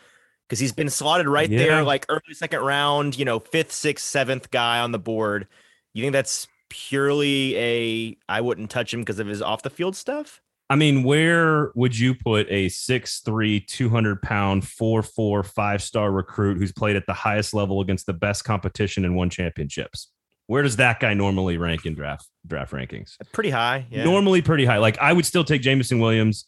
Because 0.47 0.59
he's 0.59 0.71
been 0.71 0.89
slotted 0.89 1.27
right 1.27 1.49
yeah. 1.49 1.59
there, 1.59 1.83
like 1.83 2.05
early 2.09 2.33
second 2.33 2.61
round, 2.61 3.17
you 3.17 3.25
know, 3.25 3.39
fifth, 3.39 3.71
sixth, 3.71 4.05
seventh 4.05 4.51
guy 4.51 4.79
on 4.79 4.91
the 4.91 4.99
board. 4.99 5.47
You 5.93 6.03
think 6.03 6.13
that's 6.13 6.47
purely 6.69 7.55
a 7.57 8.17
I 8.27 8.41
wouldn't 8.41 8.69
touch 8.69 8.93
him 8.93 9.01
because 9.01 9.19
of 9.19 9.27
his 9.27 9.41
off 9.41 9.63
the 9.63 9.69
field 9.69 9.95
stuff? 9.95 10.41
I 10.71 10.75
mean, 10.75 11.01
where 11.03 11.71
would 11.73 11.97
you 11.97 12.13
put 12.13 12.45
a 12.49 12.67
6'3, 12.67 13.65
200 13.65 14.21
pound, 14.21 14.61
4'4, 14.61 15.45
five 15.45 15.81
star 15.81 16.11
recruit 16.11 16.59
who's 16.59 16.71
played 16.71 16.95
at 16.95 17.07
the 17.07 17.13
highest 17.13 17.55
level 17.55 17.81
against 17.81 18.05
the 18.05 18.13
best 18.13 18.43
competition 18.43 19.03
and 19.03 19.15
won 19.15 19.31
championships? 19.31 20.11
Where 20.45 20.61
does 20.61 20.75
that 20.77 20.99
guy 20.99 21.13
normally 21.15 21.57
rank 21.57 21.85
in 21.85 21.95
draft 21.95 22.27
draft 22.45 22.71
rankings? 22.71 23.15
Uh, 23.19 23.25
pretty 23.31 23.49
high. 23.49 23.87
Yeah. 23.89 24.03
Normally 24.03 24.41
pretty 24.41 24.65
high. 24.65 24.77
Like 24.77 24.97
I 24.99 25.13
would 25.13 25.25
still 25.25 25.43
take 25.43 25.61
Jameson 25.61 25.99
Williams. 25.99 26.45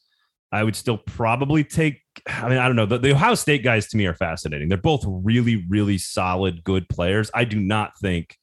I 0.52 0.64
would 0.64 0.76
still 0.76 0.98
probably 0.98 1.64
take, 1.64 2.02
I 2.28 2.50
mean, 2.50 2.58
I 2.58 2.68
don't 2.68 2.76
know. 2.76 2.86
The, 2.86 2.98
the 2.98 3.12
Ohio 3.14 3.36
State 3.36 3.64
guys 3.64 3.88
to 3.88 3.98
me 3.98 4.06
are 4.06 4.14
fascinating. 4.14 4.68
They're 4.68 4.78
both 4.78 5.04
really, 5.08 5.66
really 5.70 5.98
solid, 5.98 6.64
good 6.64 6.90
players. 6.90 7.32
I 7.34 7.46
do 7.46 7.60
not 7.60 7.98
think 8.00 8.38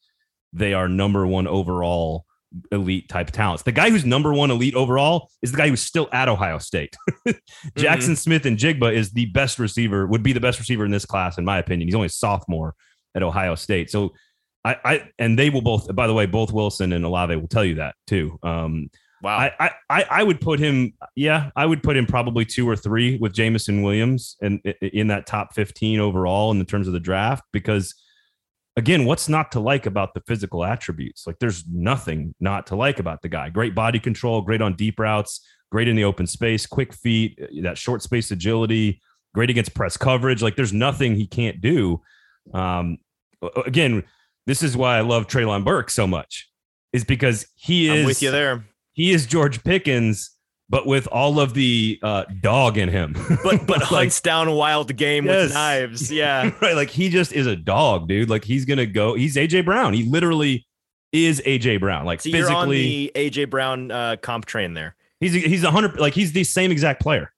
they 0.52 0.72
are 0.72 0.88
number 0.88 1.26
one 1.26 1.46
overall 1.46 2.24
elite 2.72 3.08
type 3.08 3.30
talents. 3.30 3.62
The 3.62 3.72
guy 3.72 3.90
who's 3.90 4.04
number 4.04 4.32
one 4.32 4.50
elite 4.50 4.74
overall 4.74 5.30
is 5.42 5.52
the 5.52 5.58
guy 5.58 5.68
who's 5.68 5.82
still 5.82 6.08
at 6.12 6.28
Ohio 6.28 6.58
State. 6.58 6.96
Jaxon 7.26 7.37
mm-hmm. 7.76 8.14
Smith-Njigba 8.14 8.92
is 8.92 9.11
the 9.11 9.26
best 9.26 9.58
receiver, 9.58 10.06
would 10.06 10.22
be 10.22 10.32
the 10.32 10.40
best 10.40 10.58
receiver 10.58 10.84
in 10.84 10.90
this 10.90 11.04
class, 11.04 11.38
in 11.38 11.44
my 11.44 11.58
opinion. 11.58 11.88
He's 11.88 11.94
only 11.94 12.06
a 12.06 12.11
sophomore 12.11 12.74
at 13.14 13.22
Ohio 13.22 13.54
State. 13.54 13.90
So 13.90 14.14
I, 14.64 14.76
I 14.84 15.11
and 15.18 15.38
they 15.38 15.50
will 15.50 15.62
both, 15.62 15.94
by 15.94 16.06
the 16.06 16.14
way, 16.14 16.26
both 16.26 16.52
Wilson 16.52 16.92
and 16.92 17.04
Olave 17.04 17.37
will 17.37 17.48
tell 17.48 17.64
you 17.64 17.76
that 17.76 17.94
too. 18.06 18.38
Um, 18.42 18.90
wow. 19.22 19.37
I, 19.37 19.70
I, 19.90 20.04
I 20.11 20.22
would 20.22 20.40
put 20.40 20.58
him, 20.58 20.94
yeah, 21.14 21.50
I 21.54 21.66
would 21.66 21.82
put 21.82 21.96
him 21.96 22.06
probably 22.06 22.44
two 22.44 22.68
or 22.68 22.76
three 22.76 23.18
with 23.18 23.32
Jameson 23.32 23.82
Williams 23.82 24.37
and 24.40 24.61
in 24.80 25.08
that 25.08 25.26
top 25.26 25.54
15 25.54 26.00
overall 26.00 26.50
in 26.50 26.58
the 26.58 26.64
terms 26.64 26.87
of 26.87 26.92
the 26.92 27.00
draft 27.00 27.44
because– 27.52 27.94
again, 28.78 29.04
what's 29.04 29.28
not 29.28 29.50
to 29.52 29.60
like 29.60 29.86
about 29.86 30.14
the 30.14 30.20
physical 30.26 30.64
attributes? 30.64 31.26
Like 31.26 31.38
there's 31.40 31.64
nothing 31.66 32.34
not 32.38 32.66
to 32.68 32.76
like 32.76 33.00
about 33.00 33.22
the 33.22 33.28
guy. 33.28 33.50
Great 33.50 33.74
body 33.74 33.98
control, 33.98 34.40
great 34.40 34.62
on 34.62 34.74
deep 34.76 34.98
routes, 35.00 35.44
great 35.70 35.88
in 35.88 35.96
the 35.96 36.04
open 36.04 36.26
space, 36.26 36.64
quick 36.64 36.92
feet, 36.94 37.38
uh, 37.42 37.46
that 37.62 37.76
short 37.76 38.02
space 38.02 38.30
agility, 38.30 39.02
great 39.34 39.50
against 39.50 39.74
press 39.74 39.96
coverage. 39.96 40.42
Like 40.42 40.54
there's 40.54 40.72
nothing 40.72 41.16
he 41.16 41.26
can't 41.26 41.60
do. 41.60 42.00
Um, 42.54 42.98
again, 43.66 44.04
this 44.46 44.62
is 44.62 44.76
why 44.76 44.96
I 44.96 45.00
love 45.00 45.26
Treylon 45.26 45.64
Burks 45.64 45.92
so 45.92 46.06
much, 46.06 46.48
is 46.92 47.04
because 47.04 47.46
he 47.56 47.88
is 47.88 48.00
I'm 48.00 48.06
with 48.06 48.22
you 48.22 48.30
there. 48.30 48.64
He 48.92 49.10
is 49.10 49.26
George 49.26 49.62
Pickens 49.64 50.38
but 50.70 50.87
with 50.87 51.07
all 51.09 51.40
of 51.40 51.54
the 51.54 51.98
uh, 52.02 52.24
dog 52.40 52.76
in 52.76 52.88
him. 52.88 53.14
but 53.42 53.66
but 53.66 53.78
like, 53.81 53.88
hunts 53.88 54.20
down 54.20 54.50
wild 54.52 54.94
game 54.96 55.26
yes. 55.26 55.46
with 55.46 55.54
knives. 55.54 56.12
Yeah. 56.18 56.50
right. 56.61 56.74
Like 56.74 56.90
he 56.90 57.09
just 57.09 57.33
is 57.33 57.46
a 57.46 57.57
dog, 57.57 58.09
dude. 58.09 58.28
Like 58.28 58.44
he's 58.44 58.64
gonna 58.64 58.87
go. 58.87 59.14
He's 59.14 59.37
AJ 59.37 59.64
Brown. 59.64 59.92
He 59.92 60.04
literally 60.04 60.66
is 61.12 61.40
AJ 61.46 61.81
Brown. 61.81 62.04
Like 62.04 62.20
so 62.20 62.31
physically, 62.31 62.52
you're 62.52 62.61
on 62.61 62.68
the 62.68 63.12
AJ 63.14 63.50
Brown 63.50 63.90
uh, 63.90 64.16
comp 64.20 64.46
train 64.46 64.74
there. 64.74 64.96
He's 65.20 65.33
he's 65.33 65.64
a 65.64 65.70
hundred. 65.70 65.98
Like 65.98 66.14
he's 66.14 66.33
the 66.33 66.44
same 66.44 66.70
exact 66.70 67.00
player. 67.00 67.33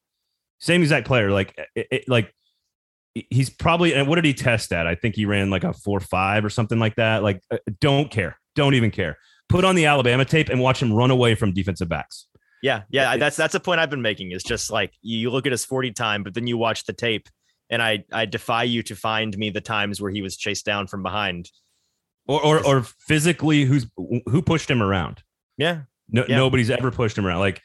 Same 0.58 0.82
exact 0.82 1.06
player. 1.06 1.30
Like 1.30 1.58
it, 1.74 1.86
it, 1.90 2.08
like 2.08 2.32
he's 3.14 3.50
probably. 3.50 3.94
And 3.94 4.08
what 4.08 4.16
did 4.16 4.24
he 4.24 4.34
test 4.34 4.72
at? 4.72 4.86
I 4.86 4.94
think 4.94 5.14
he 5.14 5.24
ran 5.24 5.50
like 5.50 5.64
a 5.64 5.72
four 5.72 6.00
five 6.00 6.44
or 6.44 6.50
something 6.50 6.78
like 6.78 6.96
that. 6.96 7.22
Like 7.22 7.42
uh, 7.50 7.58
don't 7.80 8.10
care. 8.10 8.38
Don't 8.56 8.74
even 8.74 8.90
care. 8.90 9.18
Put 9.48 9.64
on 9.64 9.74
the 9.74 9.86
Alabama 9.86 10.24
tape 10.24 10.48
and 10.48 10.60
watch 10.60 10.82
him 10.82 10.92
run 10.92 11.10
away 11.10 11.34
from 11.34 11.52
defensive 11.52 11.88
backs. 11.88 12.26
Yeah, 12.62 12.82
yeah, 12.90 13.16
that's 13.16 13.36
that's 13.36 13.54
a 13.54 13.60
point 13.60 13.80
I've 13.80 13.90
been 13.90 14.02
making. 14.02 14.32
Is 14.32 14.42
just 14.42 14.70
like 14.70 14.92
you 15.02 15.30
look 15.30 15.46
at 15.46 15.52
his 15.52 15.64
forty 15.64 15.92
time, 15.92 16.22
but 16.22 16.34
then 16.34 16.46
you 16.46 16.58
watch 16.58 16.84
the 16.84 16.92
tape, 16.92 17.28
and 17.70 17.82
I 17.82 18.04
I 18.12 18.26
defy 18.26 18.64
you 18.64 18.82
to 18.84 18.94
find 18.94 19.36
me 19.36 19.50
the 19.50 19.60
times 19.60 20.00
where 20.00 20.10
he 20.10 20.22
was 20.22 20.36
chased 20.36 20.66
down 20.66 20.86
from 20.86 21.02
behind, 21.02 21.50
or 22.26 22.44
or, 22.44 22.66
or 22.66 22.82
physically 22.82 23.64
who's 23.64 23.86
who 23.96 24.42
pushed 24.42 24.70
him 24.70 24.82
around. 24.82 25.22
Yeah, 25.56 25.82
no, 26.10 26.24
yeah. 26.28 26.36
nobody's 26.36 26.70
ever 26.70 26.90
pushed 26.90 27.16
him 27.16 27.26
around. 27.26 27.40
Like 27.40 27.62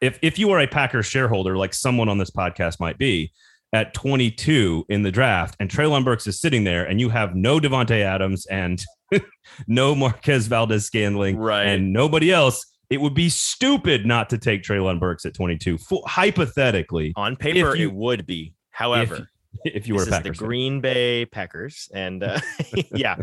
if 0.00 0.18
if 0.22 0.38
you 0.38 0.50
are 0.50 0.60
a 0.60 0.66
Packers 0.66 1.06
shareholder, 1.06 1.56
like 1.56 1.74
someone 1.74 2.08
on 2.08 2.18
this 2.18 2.30
podcast 2.30 2.80
might 2.80 2.98
be, 2.98 3.32
at 3.72 3.94
22 3.94 4.86
in 4.88 5.02
the 5.02 5.10
draft, 5.10 5.56
and 5.58 5.68
Treylon 5.68 6.04
Burks 6.04 6.26
is 6.26 6.40
sitting 6.40 6.64
there, 6.64 6.84
and 6.84 7.00
you 7.00 7.08
have 7.08 7.34
no 7.34 7.58
Davante 7.58 8.00
Adams 8.00 8.46
and 8.46 8.82
no 9.66 9.94
Marquez 9.94 10.46
Valdes-Scantling, 10.46 11.36
right, 11.36 11.66
and 11.66 11.92
nobody 11.92 12.32
else 12.32 12.64
it 12.90 13.00
would 13.00 13.14
be 13.14 13.28
stupid 13.28 14.06
not 14.06 14.30
to 14.30 14.38
take 14.38 14.62
Treylon 14.62 15.00
Burks 15.00 15.24
at 15.24 15.34
22. 15.34 15.78
hypothetically, 16.06 17.12
on 17.16 17.36
paper, 17.36 17.74
you, 17.74 17.88
it 17.88 17.94
would 17.94 18.26
be. 18.26 18.54
However, 18.70 19.28
if, 19.64 19.74
if 19.76 19.88
you 19.88 19.94
were 19.94 20.06
Packers, 20.06 20.38
the 20.38 20.44
Green 20.44 20.80
Bay 20.80 21.26
Packers, 21.26 21.88
and 21.94 22.22
uh, 22.22 22.40
yeah, 22.92 23.16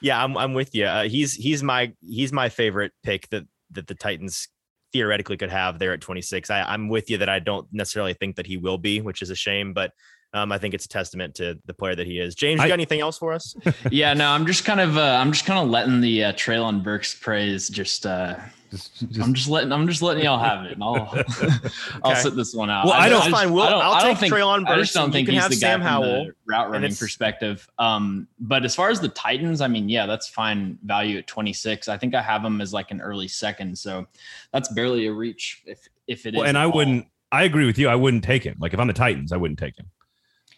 yeah, 0.00 0.22
I'm 0.22 0.36
I'm 0.36 0.54
with 0.54 0.74
you. 0.74 0.86
Uh, 0.86 1.04
he's 1.04 1.34
he's 1.34 1.62
my 1.62 1.92
he's 2.00 2.32
my 2.32 2.48
favorite 2.48 2.92
pick 3.02 3.28
that 3.30 3.44
that 3.72 3.86
the 3.86 3.94
Titans 3.94 4.48
theoretically 4.92 5.36
could 5.36 5.50
have 5.50 5.78
there 5.78 5.92
at 5.92 6.00
26. 6.00 6.48
I, 6.48 6.62
I'm 6.62 6.88
with 6.88 7.10
you 7.10 7.18
that 7.18 7.28
I 7.28 7.38
don't 7.38 7.66
necessarily 7.72 8.14
think 8.14 8.36
that 8.36 8.46
he 8.46 8.56
will 8.56 8.78
be, 8.78 9.00
which 9.00 9.20
is 9.20 9.30
a 9.30 9.34
shame, 9.34 9.74
but 9.74 9.92
um, 10.32 10.52
I 10.52 10.58
think 10.58 10.74
it's 10.74 10.86
a 10.86 10.88
testament 10.88 11.34
to 11.36 11.58
the 11.66 11.74
player 11.74 11.94
that 11.94 12.06
he 12.06 12.18
is. 12.18 12.34
James, 12.34 12.62
you 12.62 12.68
got 12.68 12.74
anything 12.74 13.00
else 13.00 13.18
for 13.18 13.32
us? 13.32 13.54
yeah, 13.90 14.14
no, 14.14 14.30
I'm 14.30 14.46
just 14.46 14.64
kind 14.64 14.80
of 14.80 14.96
uh, 14.96 15.18
I'm 15.20 15.32
just 15.32 15.44
kind 15.44 15.58
of 15.58 15.68
letting 15.68 16.00
the 16.00 16.24
uh, 16.24 16.32
Treylon 16.32 16.82
Burks 16.82 17.14
praise 17.14 17.68
just 17.68 18.06
uh, 18.06 18.36
just, 18.70 19.08
just, 19.08 19.20
I'm 19.20 19.34
just 19.34 19.48
letting 19.48 19.72
I'm 19.72 19.86
just 19.86 20.02
letting 20.02 20.24
y'all 20.24 20.38
have 20.38 20.64
it, 20.64 20.72
and 20.72 20.82
I'll 20.82 21.12
I'll 22.04 22.16
sit 22.16 22.36
this 22.36 22.54
one 22.54 22.70
out. 22.70 22.86
Well, 22.86 22.94
I, 22.94 23.06
I 23.06 23.08
don't 23.08 23.30
find. 23.30 23.52
We'll, 23.52 23.64
I 23.64 23.70
don't, 23.70 23.82
I'll 23.82 23.92
I 23.92 24.02
don't 24.02 24.18
take 24.18 24.32
Treylon 24.32 24.60
Burks. 24.60 24.70
I 24.70 24.76
just 24.80 24.94
don't 24.94 25.12
think 25.12 25.28
he's 25.28 25.48
the 25.48 25.54
guy 25.54 25.56
Sam 25.56 25.82
from 25.82 26.02
the 26.02 26.34
route 26.46 26.70
running 26.70 26.94
perspective. 26.94 27.68
Um, 27.78 28.28
but 28.38 28.64
as 28.64 28.74
far 28.74 28.90
as 28.90 29.00
the 29.00 29.08
Titans, 29.08 29.60
I 29.60 29.68
mean, 29.68 29.88
yeah, 29.88 30.06
that's 30.06 30.28
fine 30.28 30.78
value 30.84 31.18
at 31.18 31.26
26. 31.26 31.88
I 31.88 31.96
think 31.96 32.14
I 32.14 32.22
have 32.22 32.44
him 32.44 32.60
as 32.60 32.72
like 32.72 32.90
an 32.90 33.00
early 33.00 33.28
second, 33.28 33.78
so 33.78 34.06
that's 34.52 34.68
barely 34.72 35.06
a 35.06 35.12
reach 35.12 35.62
if 35.66 35.88
if 36.06 36.26
it 36.26 36.34
well, 36.34 36.44
is. 36.44 36.48
And 36.48 36.58
I 36.58 36.64
all. 36.64 36.72
wouldn't. 36.72 37.06
I 37.32 37.44
agree 37.44 37.66
with 37.66 37.78
you. 37.78 37.88
I 37.88 37.96
wouldn't 37.96 38.24
take 38.24 38.44
him. 38.44 38.56
Like 38.60 38.72
if 38.72 38.80
I'm 38.80 38.86
the 38.86 38.92
Titans, 38.92 39.32
I 39.32 39.36
wouldn't 39.36 39.58
take 39.58 39.78
him. 39.78 39.86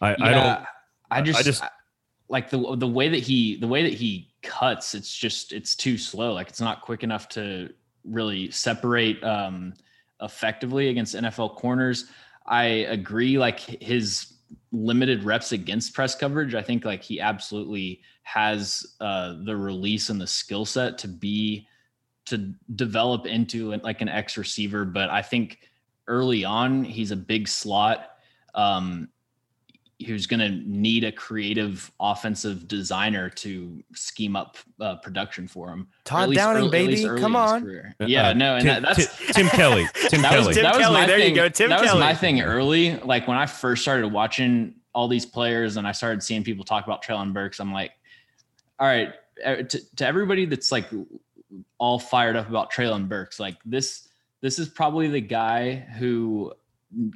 I, 0.01 0.11
yeah, 0.11 0.15
I 0.19 0.31
don't. 0.31 0.65
I 1.11 1.21
just, 1.21 1.39
I 1.39 1.43
just 1.43 1.63
like 2.29 2.49
the 2.49 2.75
the 2.75 2.87
way 2.87 3.09
that 3.09 3.19
he 3.19 3.57
the 3.57 3.67
way 3.67 3.83
that 3.83 3.93
he 3.93 4.29
cuts. 4.41 4.95
It's 4.95 5.13
just 5.13 5.51
it's 5.51 5.75
too 5.75 5.97
slow. 5.97 6.33
Like 6.33 6.49
it's 6.49 6.61
not 6.61 6.81
quick 6.81 7.03
enough 7.03 7.27
to 7.29 7.69
really 8.03 8.51
separate 8.51 9.23
um, 9.23 9.73
effectively 10.21 10.89
against 10.89 11.15
NFL 11.15 11.55
corners. 11.55 12.05
I 12.45 12.65
agree, 12.65 13.37
like 13.37 13.59
his 13.59 14.33
limited 14.71 15.23
reps 15.23 15.51
against 15.51 15.93
press 15.93 16.15
coverage. 16.15 16.55
I 16.55 16.61
think 16.61 16.85
like 16.85 17.03
he 17.03 17.19
absolutely 17.19 18.01
has 18.23 18.95
uh, 18.99 19.35
the 19.43 19.55
release 19.55 20.09
and 20.09 20.19
the 20.19 20.27
skill 20.27 20.65
set 20.65 20.97
to 20.99 21.07
be 21.07 21.67
to 22.25 22.53
develop 22.75 23.25
into 23.25 23.75
like 23.77 24.01
an 24.01 24.09
X 24.09 24.37
receiver. 24.37 24.85
But 24.85 25.09
I 25.09 25.21
think 25.21 25.59
early 26.07 26.45
on 26.45 26.83
he's 26.83 27.11
a 27.11 27.15
big 27.15 27.47
slot. 27.47 28.11
Um, 28.55 29.09
who's 30.05 30.25
going 30.27 30.39
to 30.39 30.49
need 30.49 31.03
a 31.03 31.11
creative 31.11 31.91
offensive 31.99 32.67
designer 32.67 33.29
to 33.29 33.83
scheme 33.93 34.35
up 34.35 34.57
uh, 34.79 34.95
production 34.97 35.47
for 35.47 35.69
him. 35.69 35.87
Todd 36.05 36.33
Downing, 36.33 36.63
early, 36.63 36.69
baby, 36.69 37.03
come 37.19 37.35
on. 37.35 37.69
Uh, 37.99 38.05
yeah, 38.05 38.31
no, 38.31 38.55
and 38.55 38.63
Tim, 38.65 38.81
that, 38.83 38.95
that's 38.95 39.33
Tim 39.33 39.47
Kelly. 39.49 39.85
Tim 40.07 40.21
that 40.21 40.31
Kelly. 40.31 40.47
Was 40.47 40.55
Tim 40.55 40.63
that 40.63 40.75
was 40.75 40.83
Kelly. 40.83 40.93
my 40.93 41.05
there 41.05 41.17
thing. 41.19 41.29
you 41.29 41.35
go, 41.35 41.49
Tim 41.49 41.69
that 41.69 41.79
Kelly. 41.81 41.91
was 41.91 41.99
my 41.99 42.13
thing 42.15 42.41
early. 42.41 42.97
Like 42.97 43.27
when 43.27 43.37
I 43.37 43.45
first 43.45 43.81
started 43.81 44.07
watching 44.07 44.75
all 44.95 45.07
these 45.07 45.25
players 45.25 45.75
and 45.75 45.85
I 45.85 45.91
started 45.91 46.23
seeing 46.23 46.43
people 46.43 46.63
talk 46.63 46.85
about 46.85 47.03
Treylon 47.03 47.33
Burks, 47.33 47.59
I'm 47.59 47.73
like, 47.73 47.91
all 48.79 48.87
right, 48.87 49.13
uh, 49.45 49.57
to, 49.57 49.95
to 49.97 50.07
everybody 50.07 50.45
that's 50.45 50.71
like 50.71 50.85
all 51.77 51.99
fired 51.99 52.37
up 52.37 52.47
about 52.47 52.71
Treylon 52.71 53.09
Burks, 53.09 53.37
like 53.39 53.57
this, 53.65 54.07
this 54.39 54.59
is 54.59 54.69
probably 54.69 55.09
the 55.09 55.19
guy 55.19 55.75
who 55.75 56.53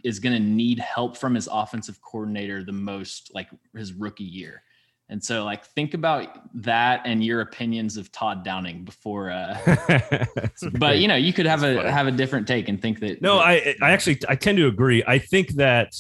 is 0.03 0.19
going 0.19 0.33
to 0.33 0.39
need 0.39 0.79
help 0.79 1.17
from 1.17 1.35
his 1.35 1.47
offensive 1.51 2.01
coordinator 2.01 2.63
the 2.63 2.71
most, 2.71 3.31
like 3.33 3.49
his 3.75 3.93
rookie 3.93 4.23
year. 4.23 4.63
And 5.09 5.23
so, 5.23 5.43
like, 5.43 5.65
think 5.65 5.93
about 5.93 6.49
that 6.63 7.01
and 7.05 7.23
your 7.23 7.41
opinions 7.41 7.97
of 7.97 8.11
Todd 8.11 8.43
Downing 8.43 8.83
before. 8.85 9.29
Uh, 9.29 9.85
but 10.73 10.99
you 10.99 11.07
know, 11.07 11.15
you 11.15 11.33
could 11.33 11.45
have 11.45 11.63
a 11.63 11.75
funny. 11.75 11.89
have 11.89 12.07
a 12.07 12.11
different 12.11 12.47
take 12.47 12.69
and 12.69 12.81
think 12.81 12.99
that. 13.01 13.21
No, 13.21 13.35
that- 13.37 13.45
I 13.45 13.75
I 13.81 13.91
actually 13.91 14.19
I 14.29 14.35
tend 14.35 14.57
to 14.57 14.67
agree. 14.67 15.03
I 15.05 15.19
think 15.19 15.49
that 15.55 15.93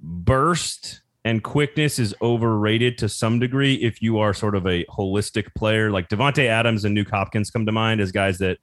burst 0.00 1.00
and 1.24 1.42
quickness 1.42 1.98
is 1.98 2.14
overrated 2.20 2.98
to 2.98 3.08
some 3.08 3.38
degree 3.38 3.76
if 3.76 4.02
you 4.02 4.18
are 4.18 4.34
sort 4.34 4.54
of 4.54 4.66
a 4.66 4.84
holistic 4.86 5.54
player. 5.54 5.90
Like 5.90 6.08
Davante 6.08 6.46
Adams 6.46 6.84
and 6.84 6.96
Nuk 6.96 7.10
Hopkins 7.10 7.50
come 7.50 7.64
to 7.66 7.72
mind 7.72 8.00
as 8.00 8.12
guys 8.12 8.38
that 8.38 8.58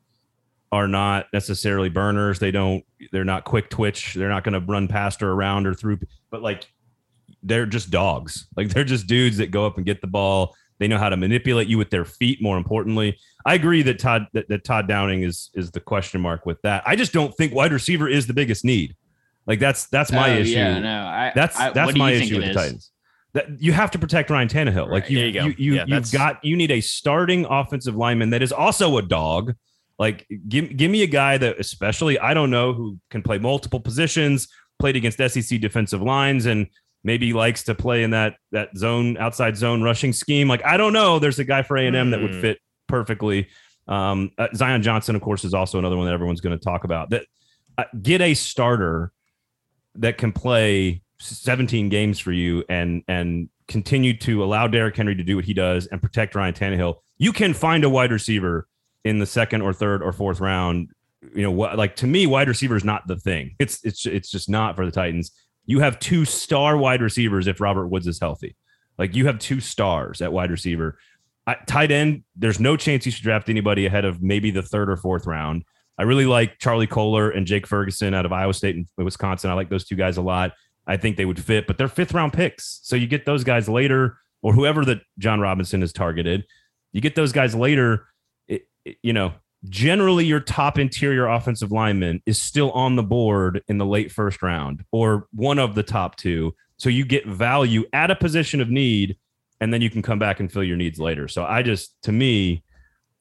are 0.72 0.88
not 0.88 1.28
necessarily 1.34 1.90
burners. 1.90 2.40
They 2.40 2.52
don't 2.52 2.84
they're 3.12 3.26
not 3.26 3.44
quick 3.44 3.70
twitch. 3.70 4.14
They're 4.14 4.30
not 4.30 4.44
going 4.44 4.54
to 4.54 4.66
run 4.72 4.88
past 4.88 5.22
or 5.22 5.32
around 5.34 5.68
or 5.68 5.74
through 5.74 6.00
but 6.30 6.42
like 6.42 6.68
they're 7.44 7.66
just 7.66 7.90
dogs. 7.92 8.48
Like 8.56 8.70
they're 8.70 8.84
just 8.84 9.08
dudes 9.08 9.38
that 9.38 9.52
go 9.52 9.66
up 9.66 9.78
and 9.78 9.86
get 9.86 10.00
the 10.02 10.08
ball. 10.08 10.56
They 10.80 10.88
know 10.88 10.98
how 10.98 11.10
to 11.10 11.18
manipulate 11.18 11.68
you 11.68 11.78
with 11.78 11.90
their 11.90 12.06
feet 12.06 12.42
more 12.42 12.58
importantly. 12.58 13.18
I 13.46 13.54
agree 13.56 13.82
that 13.84 14.00
Todd 14.00 14.28
that, 14.34 14.48
that 14.50 14.64
Todd 14.64 14.88
Downing 14.88 15.24
is 15.24 15.50
is 15.54 15.72
the 15.72 15.80
question 15.80 16.22
mark 16.22 16.46
with 16.46 16.62
that. 16.64 16.84
I 16.86 16.96
just 16.96 17.14
don't 17.14 17.36
think 17.36 17.54
wide 17.54 17.72
receiver 17.74 18.08
is 18.08 18.26
the 18.28 18.34
biggest 18.34 18.64
need. 18.66 18.96
Like 19.48 19.60
that's 19.60 19.88
that's 19.88 20.12
my 20.12 20.38
Oh, 20.38 20.40
issue. 20.40 20.52
Yeah, 20.54 20.80
no, 20.80 21.02
I, 21.06 21.32
That's 21.36 21.60
I, 21.60 21.72
that's 21.72 21.96
my 21.98 22.12
issue 22.12 22.36
it 22.36 22.40
with 22.40 22.48
the? 22.50 22.54
Titans. 22.54 22.92
That 23.34 23.62
you 23.62 23.72
have 23.74 23.92
to 23.92 24.00
protect 24.00 24.30
Ryan 24.30 24.48
Tannehill. 24.48 24.90
Like 24.90 25.04
Right. 25.04 25.10
you, 25.12 25.20
you 25.20 25.42
you, 25.44 25.56
you 25.58 25.74
Yeah, 25.74 25.82
you've 25.82 25.90
that's- 25.90 26.12
got 26.12 26.44
you 26.46 26.56
need 26.56 26.72
a 26.72 26.80
starting 26.82 27.46
offensive 27.46 27.96
lineman 27.96 28.30
that 28.32 28.42
is 28.42 28.52
also 28.52 28.98
a 28.98 29.02
dog. 29.02 29.56
Like 30.02 30.26
give 30.50 30.76
give 30.76 30.90
me 30.90 31.04
a 31.04 31.08
guy 31.22 31.38
that 31.38 31.60
especially 31.60 32.18
I 32.18 32.34
don't 32.34 32.50
know 32.50 32.74
who 32.74 32.98
can 33.12 33.22
play 33.22 33.38
multiple 33.38 33.80
positions, 33.80 34.48
played 34.80 34.96
against 34.96 35.20
SEC 35.20 35.62
defensive 35.62 36.02
lines, 36.02 36.48
and 36.48 36.66
maybe 37.04 37.34
likes 37.34 37.62
to 37.66 37.76
play 37.76 38.02
in 38.02 38.10
that 38.10 38.34
that 38.52 38.76
zone 38.76 39.16
outside 39.18 39.56
zone 39.56 39.84
rushing 39.84 40.12
scheme. 40.12 40.48
Like 40.48 40.66
I 40.66 40.76
don't 40.78 40.94
know. 40.94 41.20
There's 41.20 41.38
a 41.38 41.44
guy 41.44 41.62
for 41.62 41.78
A 41.78 41.86
and 41.86 41.96
M 41.96 42.10
that 42.12 42.22
would 42.22 42.34
Hmm. 42.34 42.42
fit 42.42 42.58
perfectly. 42.88 43.48
Um, 43.88 44.32
uh, 44.40 44.48
Zion 44.56 44.82
Johnson, 44.82 45.16
of 45.16 45.22
course, 45.22 45.44
is 45.46 45.54
also 45.54 45.78
another 45.78 45.98
one 45.98 46.08
that 46.08 46.14
everyone's 46.14 46.42
going 46.42 46.58
to 46.58 46.64
talk 46.64 46.84
about. 46.84 47.12
That 47.12 47.26
uh, 47.78 47.84
get 48.02 48.22
a 48.22 48.34
starter 48.34 49.12
that 49.96 50.18
can 50.18 50.32
play 50.32 51.04
17 51.20 51.90
games 51.90 52.18
for 52.18 52.32
you 52.32 52.64
and 52.70 53.04
and 53.08 53.50
continue 53.68 54.18
to 54.18 54.44
allow 54.44 54.66
Derrick 54.68 54.96
Henry 54.98 55.16
to 55.16 55.24
do 55.24 55.36
what 55.36 55.46
he 55.46 55.54
does 55.54 55.86
and 55.86 56.02
protect 56.02 56.34
Ryan 56.34 56.56
Tannehill. 56.56 56.96
You 57.20 57.32
can 57.34 57.54
find 57.54 57.84
a 57.84 57.90
wide 57.90 58.12
receiver 58.12 58.68
in 59.04 59.20
the 59.20 59.26
second 59.26 59.62
or 59.62 59.74
third 59.74 60.02
or 60.02 60.12
fourth 60.12 60.40
round. 60.40 60.90
You 61.36 61.44
know 61.44 61.52
what? 61.52 61.78
Like 61.78 61.96
to 61.98 62.08
me, 62.08 62.28
wide 62.28 62.48
receiver 62.48 62.76
is 62.76 62.84
not 62.84 63.08
the 63.08 63.18
thing. 63.18 63.56
It's 63.60 63.84
it's 63.84 64.06
it's 64.06 64.30
just 64.32 64.50
not 64.50 64.76
for 64.76 64.86
the 64.86 64.92
Titans. 64.92 65.32
You 65.66 65.80
have 65.80 66.00
two 66.00 66.26
star 66.26 66.78
wide 66.78 67.02
receivers 67.02 67.48
if 67.48 67.62
Robert 67.62 67.88
Woods 67.88 68.08
is 68.08 68.20
healthy. 68.20 68.56
Like 68.98 69.16
you 69.16 69.26
have 69.28 69.40
two 69.40 69.60
stars 69.60 70.22
at 70.22 70.34
wide 70.34 70.52
receiver. 70.52 70.98
I, 71.48 71.56
tight 71.66 71.92
end, 71.92 72.24
there's 72.36 72.60
no 72.60 72.78
chance 72.78 73.06
you 73.06 73.12
should 73.12 73.24
draft 73.24 73.50
anybody 73.50 73.86
ahead 73.86 74.06
of 74.06 74.22
maybe 74.22 74.52
the 74.52 74.62
third 74.62 74.90
or 74.90 74.98
fourth 74.98 75.26
round. 75.26 75.64
I 75.98 76.04
really 76.04 76.26
like 76.26 76.60
Charlie 76.60 76.88
Kolar 76.88 77.30
and 77.30 77.46
Jake 77.46 77.68
Ferguson 77.68 78.14
out 78.14 78.26
of 78.26 78.34
Iowa 78.34 78.54
State 78.54 78.76
and 78.76 78.88
Wisconsin. 78.98 79.50
I 79.50 79.54
like 79.54 79.70
those 79.70 79.86
two 79.86 79.96
guys 79.96 80.18
a 80.18 80.22
lot. 80.22 80.54
I 80.88 80.98
think 80.98 81.18
they 81.18 81.26
would 81.26 81.44
fit, 81.44 81.68
but 81.68 81.78
they're 81.78 81.88
fifth 81.88 82.14
round 82.14 82.34
picks. 82.34 82.80
So 82.84 82.96
you 82.96 83.08
get 83.08 83.26
those 83.26 83.44
guys 83.44 83.70
later, 83.70 84.18
or 84.42 84.54
whoever 84.54 84.84
that 84.86 85.02
Jon 85.20 85.40
Robinson 85.40 85.84
is 85.84 85.94
targeted. 85.94 86.44
You 86.92 87.02
get 87.02 87.16
those 87.16 87.32
guys 87.32 87.56
later. 87.56 88.08
You 89.02 89.14
know, 89.14 89.34
generally 89.70 90.26
your 90.26 90.40
top 90.40 90.80
interior 90.80 91.28
offensive 91.28 91.72
lineman 91.72 92.22
is 92.26 92.42
still 92.42 92.72
on 92.72 92.96
the 92.96 93.04
board 93.04 93.62
in 93.68 93.78
the 93.78 93.86
late 93.86 94.12
first 94.12 94.42
round 94.42 94.84
or 94.92 95.28
one 95.34 95.60
of 95.60 95.76
the 95.76 95.84
top 95.84 96.16
two. 96.16 96.56
So 96.78 96.90
you 96.90 97.06
get 97.06 97.28
value 97.28 97.86
at 97.94 98.10
a 98.10 98.16
position 98.16 98.60
of 98.60 98.70
need, 98.70 99.18
and 99.60 99.72
then 99.72 99.82
you 99.82 99.90
can 99.92 100.02
come 100.02 100.18
back 100.18 100.40
and 100.40 100.52
fill 100.52 100.64
your 100.64 100.78
needs 100.78 101.00
later. 101.00 101.28
So 101.28 101.46
I 101.46 101.62
just, 101.62 101.96
to 102.04 102.12
me, 102.12 102.64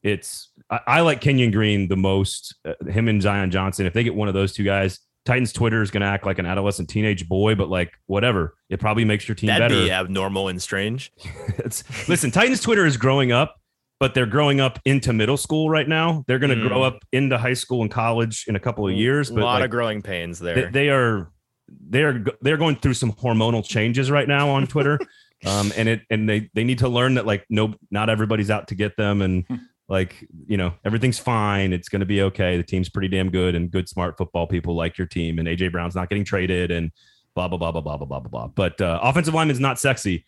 it's 0.02 0.50
I, 0.70 0.80
I 0.86 1.00
like 1.02 1.20
Kenyon 1.20 1.50
Green 1.50 1.88
the 1.88 1.96
most. 1.96 2.54
Uh, 2.64 2.72
him 2.88 3.08
and 3.08 3.20
Zion 3.20 3.50
Johnson. 3.50 3.84
If 3.84 3.92
they 3.92 4.02
get 4.02 4.14
one 4.14 4.28
of 4.28 4.34
those 4.34 4.54
two 4.54 4.64
guys, 4.64 5.00
Titans 5.26 5.52
Twitter 5.52 5.82
is 5.82 5.90
going 5.90 6.00
to 6.00 6.06
act 6.06 6.24
like 6.24 6.38
an 6.38 6.46
adolescent 6.46 6.88
teenage 6.88 7.28
boy, 7.28 7.54
but 7.54 7.68
like 7.68 7.92
whatever, 8.06 8.54
it 8.70 8.80
probably 8.80 9.04
makes 9.04 9.28
your 9.28 9.34
team 9.34 9.48
That'd 9.48 9.68
better. 9.68 9.82
be 9.82 9.90
abnormal 9.90 10.48
and 10.48 10.60
strange. 10.60 11.12
It's, 11.58 11.84
listen, 12.08 12.30
Titans 12.30 12.62
Twitter 12.62 12.86
is 12.86 12.96
growing 12.96 13.32
up, 13.32 13.60
but 14.00 14.14
they're 14.14 14.26
growing 14.26 14.60
up 14.60 14.80
into 14.84 15.12
middle 15.12 15.36
school 15.36 15.70
right 15.70 15.86
now. 15.86 16.24
They're 16.26 16.38
going 16.40 16.50
to 16.50 16.56
Mm. 16.56 16.66
grow 16.68 16.82
up 16.82 17.04
into 17.12 17.38
high 17.38 17.52
school 17.54 17.82
and 17.82 17.90
college 17.90 18.46
in 18.48 18.56
a 18.56 18.60
couple 18.60 18.88
of 18.88 18.94
years. 18.94 19.30
a 19.30 19.34
lot 19.34 19.56
like, 19.56 19.64
of 19.64 19.70
growing 19.70 20.02
pains 20.02 20.38
there. 20.40 20.70
they 20.70 20.88
are 20.88 21.30
they're 21.68 22.24
they're 22.40 22.56
going 22.56 22.76
through 22.76 22.94
some 22.94 23.12
hormonal 23.12 23.64
changes 23.64 24.10
right 24.10 24.26
now 24.26 24.48
on 24.48 24.66
Twitter, 24.66 24.98
um, 25.46 25.72
and 25.76 25.88
it 25.88 26.00
and 26.10 26.28
they 26.28 26.50
they 26.54 26.64
need 26.64 26.78
to 26.78 26.88
learn 26.88 27.14
that 27.14 27.26
like 27.26 27.44
no, 27.48 27.74
not 27.92 28.08
everybody's 28.10 28.50
out 28.50 28.66
to 28.68 28.74
get 28.74 28.96
them, 28.96 29.22
and 29.22 29.44
like 29.88 30.26
you 30.46 30.56
know 30.56 30.72
everything's 30.84 31.18
fine. 31.20 31.72
It's 31.72 31.88
going 31.88 32.00
to 32.00 32.06
be 32.06 32.22
okay. 32.22 32.56
The 32.56 32.64
team's 32.64 32.88
pretty 32.88 33.08
damn 33.08 33.30
good, 33.30 33.54
and 33.54 33.70
good 33.70 33.88
smart 33.88 34.16
football 34.18 34.46
people 34.48 34.74
like 34.74 34.98
your 34.98 35.06
team, 35.06 35.38
and 35.38 35.46
AJ 35.46 35.70
Brown's 35.70 35.94
not 35.94 36.08
getting 36.08 36.24
traded, 36.24 36.70
and 36.72 36.90
blah 37.36 37.46
blah 37.46 37.58
blah 37.58 37.70
blah 37.70 37.80
blah 37.82 37.96
blah 37.98 38.06
blah 38.06 38.20
blah. 38.20 38.46
But 38.48 38.80
uh, 38.80 38.98
offensive 39.02 39.34
lineman's 39.34 39.60
not 39.60 39.78
sexy, 39.78 40.24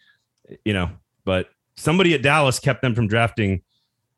you 0.65 0.75
know. 0.75 0.91
But 1.25 1.49
somebody 1.77 2.15
at 2.15 2.23
Dallas 2.23 2.59
kept 2.59 2.83
them 2.83 2.95
from 2.95 3.09
drafting. 3.09 3.63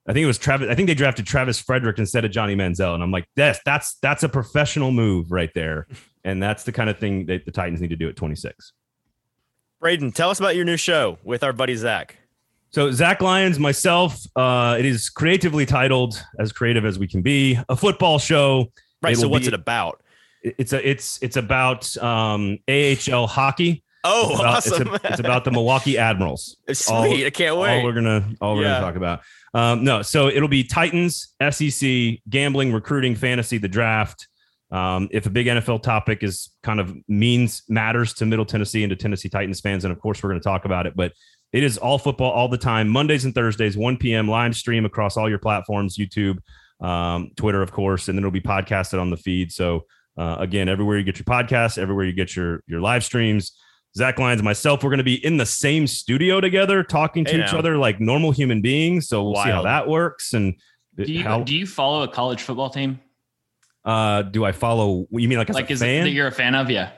I 0.06 0.12
think 0.12 0.24
it 0.24 0.26
was 0.26 0.38
Travis. 0.38 0.68
I 0.68 0.74
think 0.74 0.86
they 0.88 0.94
drafted 0.94 1.26
Travis 1.26 1.60
Frederick 1.60 1.98
instead 1.98 2.24
of 2.24 2.30
Johnny 2.30 2.54
Manziel, 2.54 2.94
and 2.94 3.02
I'm 3.02 3.10
like, 3.10 3.26
that's 3.36 3.60
that's 3.64 3.96
that's 4.02 4.22
a 4.22 4.28
professional 4.28 4.92
move 4.92 5.32
right 5.32 5.50
there, 5.54 5.86
and 6.24 6.42
that's 6.42 6.64
the 6.64 6.72
kind 6.72 6.90
of 6.90 6.98
thing 6.98 7.26
that 7.26 7.44
the 7.46 7.50
Titans 7.52 7.80
need 7.80 7.90
to 7.90 7.96
do 7.96 8.08
at 8.08 8.16
26. 8.16 8.72
Braden, 9.80 10.12
tell 10.12 10.30
us 10.30 10.40
about 10.40 10.56
your 10.56 10.64
new 10.64 10.76
show 10.76 11.18
with 11.24 11.42
our 11.44 11.52
buddy 11.52 11.74
Zach. 11.76 12.16
So 12.70 12.90
Zach 12.90 13.22
Lyons, 13.22 13.58
myself, 13.58 14.18
uh, 14.34 14.76
it 14.78 14.84
is 14.84 15.08
creatively 15.08 15.64
titled 15.64 16.20
as 16.40 16.52
creative 16.52 16.84
as 16.84 16.98
we 16.98 17.06
can 17.06 17.22
be, 17.22 17.56
a 17.68 17.76
football 17.76 18.18
show. 18.18 18.72
Right. 19.00 19.14
so 19.14 19.22
It'll 19.22 19.30
what's 19.30 19.44
be- 19.44 19.48
it 19.48 19.54
about? 19.54 20.02
It's 20.42 20.72
a 20.72 20.86
it's 20.88 21.22
it's 21.22 21.36
about 21.36 21.96
um, 21.98 22.58
AHL 22.68 23.26
hockey. 23.26 23.83
Oh, 24.04 24.30
It's 24.30 24.40
about, 24.40 24.54
awesome. 24.56 24.94
It's, 24.94 25.04
a- 25.04 25.08
it's 25.12 25.20
about 25.20 25.44
the 25.44 25.50
Milwaukee 25.50 25.96
Admirals. 25.98 26.56
It's 26.68 26.84
sweet. 26.84 26.94
all- 26.94 27.26
I 27.26 27.30
can't 27.30 27.56
wait. 27.56 27.78
all 27.78 27.84
we're 27.84 27.92
gonna 27.94 28.28
all 28.40 28.56
we're 28.56 28.62
Yeah. 28.62 28.74
gonna 28.80 28.86
talk 28.86 28.96
about. 28.96 29.20
Um, 29.54 29.84
no, 29.84 30.02
so 30.02 30.28
it'll 30.28 30.48
be 30.48 30.64
Titans, 30.64 31.34
SEC, 31.50 32.20
gambling, 32.28 32.72
recruiting, 32.72 33.14
fantasy, 33.14 33.58
the 33.58 33.68
draft. 33.68 34.28
Um, 34.70 35.08
if 35.12 35.26
a 35.26 35.30
big 35.30 35.46
NFL 35.46 35.82
topic 35.82 36.22
is 36.24 36.50
kind 36.64 36.80
of 36.80 36.94
means 37.06 37.62
matters 37.68 38.12
to 38.14 38.26
Middle 38.26 38.44
Tennessee 38.44 38.82
and 38.82 38.90
to 38.90 38.96
Tennessee 38.96 39.28
Titans 39.28 39.60
fans, 39.60 39.84
and 39.84 39.92
of 39.92 40.00
course 40.00 40.22
we're 40.22 40.30
going 40.30 40.40
to 40.40 40.44
talk 40.44 40.64
about 40.64 40.86
it. 40.86 40.94
But 40.96 41.12
it 41.52 41.62
is 41.62 41.78
all 41.78 41.98
football 41.98 42.32
all 42.32 42.48
the 42.48 42.58
time, 42.58 42.88
Mondays 42.88 43.24
and 43.24 43.32
Thursdays, 43.34 43.76
1 43.76 43.98
p.m. 43.98 44.26
live 44.26 44.56
stream 44.56 44.84
across 44.84 45.16
all 45.16 45.28
your 45.28 45.38
platforms, 45.38 45.96
YouTube, 45.96 46.38
um, 46.80 47.30
Twitter, 47.36 47.62
of 47.62 47.70
course, 47.70 48.08
and 48.08 48.18
then 48.18 48.24
it'll 48.24 48.32
be 48.32 48.40
podcasted 48.40 49.00
on 49.00 49.10
the 49.10 49.16
feed. 49.16 49.52
So 49.52 49.84
uh, 50.18 50.36
again, 50.40 50.68
everywhere 50.68 50.98
you 50.98 51.04
get 51.04 51.18
your 51.18 51.24
podcasts, 51.26 51.78
everywhere 51.78 52.04
you 52.06 52.12
get 52.12 52.34
your 52.34 52.62
your 52.66 52.80
live 52.80 53.04
streams. 53.04 53.52
Zach 53.96 54.18
Lyons, 54.18 54.40
and 54.40 54.44
myself, 54.44 54.82
we're 54.82 54.90
going 54.90 54.98
to 54.98 55.04
be 55.04 55.24
in 55.24 55.36
the 55.36 55.46
same 55.46 55.86
studio 55.86 56.40
together, 56.40 56.82
talking 56.82 57.24
to 57.26 57.30
Hey 57.30 57.44
each 57.44 57.52
now. 57.52 57.58
other 57.58 57.78
like 57.78 58.00
normal 58.00 58.32
human 58.32 58.60
beings. 58.60 59.08
So 59.08 59.22
we'll 59.22 59.42
see 59.42 59.50
how 59.50 59.62
that 59.62 59.88
works. 59.88 60.32
And 60.34 60.54
Do 60.96 61.04
you 61.04 61.22
how 61.22 61.42
do 61.44 61.54
you 61.56 61.66
follow 61.66 62.02
a 62.02 62.08
college 62.08 62.42
football 62.42 62.70
team? 62.70 63.00
uh, 63.84 64.22
do 64.22 64.44
I 64.44 64.52
follow? 64.52 65.06
You 65.10 65.28
mean 65.28 65.38
like 65.38 65.50
as 65.50 65.54
like 65.54 65.70
a 65.70 65.74
is 65.74 65.82
it 65.82 66.02
that 66.02 66.10
you're 66.10 66.26
a 66.26 66.32
fan 66.32 66.54
of? 66.54 66.70
Yeah. 66.70 66.90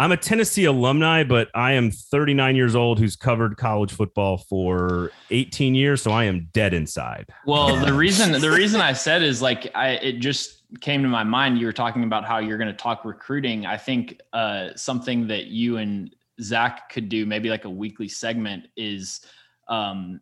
I'm 0.00 0.10
a 0.10 0.16
Tennessee 0.16 0.64
alumni, 0.64 1.22
but 1.22 1.48
I 1.54 1.72
am 1.72 1.92
39 1.92 2.56
years 2.56 2.74
old 2.74 2.98
who's 2.98 3.14
covered 3.14 3.56
college 3.56 3.92
football 3.92 4.38
for 4.38 5.12
18 5.30 5.76
years, 5.76 6.02
so 6.02 6.10
I 6.10 6.24
am 6.24 6.48
dead 6.52 6.74
inside. 6.74 7.28
Well, 7.46 7.76
the 7.76 7.92
reason 7.94 8.32
the 8.32 8.50
reason 8.50 8.80
I 8.80 8.94
said 8.94 9.22
is 9.22 9.40
like 9.40 9.70
I 9.76 9.90
it 9.90 10.14
just 10.18 10.62
came 10.80 11.02
to 11.02 11.08
my 11.08 11.22
mind. 11.22 11.58
You 11.58 11.66
were 11.66 11.72
talking 11.72 12.02
about 12.02 12.24
how 12.24 12.38
you're 12.38 12.58
going 12.58 12.70
to 12.70 12.76
talk 12.76 13.04
recruiting. 13.04 13.64
I 13.64 13.76
think 13.76 14.20
uh, 14.32 14.70
something 14.74 15.28
that 15.28 15.46
you 15.46 15.76
and 15.76 16.12
Zach 16.42 16.90
could 16.90 17.08
do, 17.08 17.26
maybe 17.26 17.48
like 17.48 17.64
a 17.64 17.70
weekly 17.70 18.08
segment, 18.08 18.68
is 18.76 19.20
um, 19.68 20.20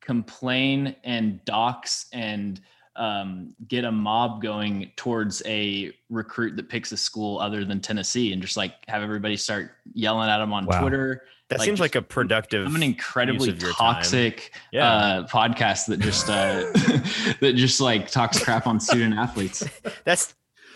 complain 0.00 0.96
and 1.04 1.44
dox 1.44 2.06
and 2.12 2.60
um, 2.96 3.54
get 3.68 3.84
a 3.84 3.92
mob 3.92 4.42
going 4.42 4.90
towards 4.96 5.42
a 5.46 5.92
recruit 6.08 6.56
that 6.56 6.68
picks 6.68 6.92
a 6.92 6.96
school 6.96 7.38
other 7.38 7.64
than 7.64 7.80
Tennessee, 7.80 8.32
and 8.32 8.42
just 8.42 8.56
like 8.56 8.74
have 8.88 9.02
everybody 9.02 9.36
start 9.36 9.72
yelling 9.94 10.28
at 10.28 10.38
them 10.38 10.52
on 10.52 10.66
wow. 10.66 10.80
Twitter. 10.80 11.22
That 11.48 11.58
like, 11.58 11.66
seems 11.66 11.80
like 11.80 11.96
a 11.96 12.02
productive. 12.02 12.64
I'm 12.64 12.76
an 12.76 12.82
incredibly 12.82 13.52
toxic 13.52 14.52
yeah. 14.70 14.86
uh, 14.86 15.26
podcast 15.26 15.86
that 15.86 15.98
just 15.98 16.28
uh, 16.28 16.70
that 17.40 17.54
just 17.56 17.80
like 17.80 18.08
talks 18.08 18.42
crap 18.42 18.68
on 18.68 18.78
student 18.78 19.14
athletes. 19.14 19.64
That's 20.04 20.34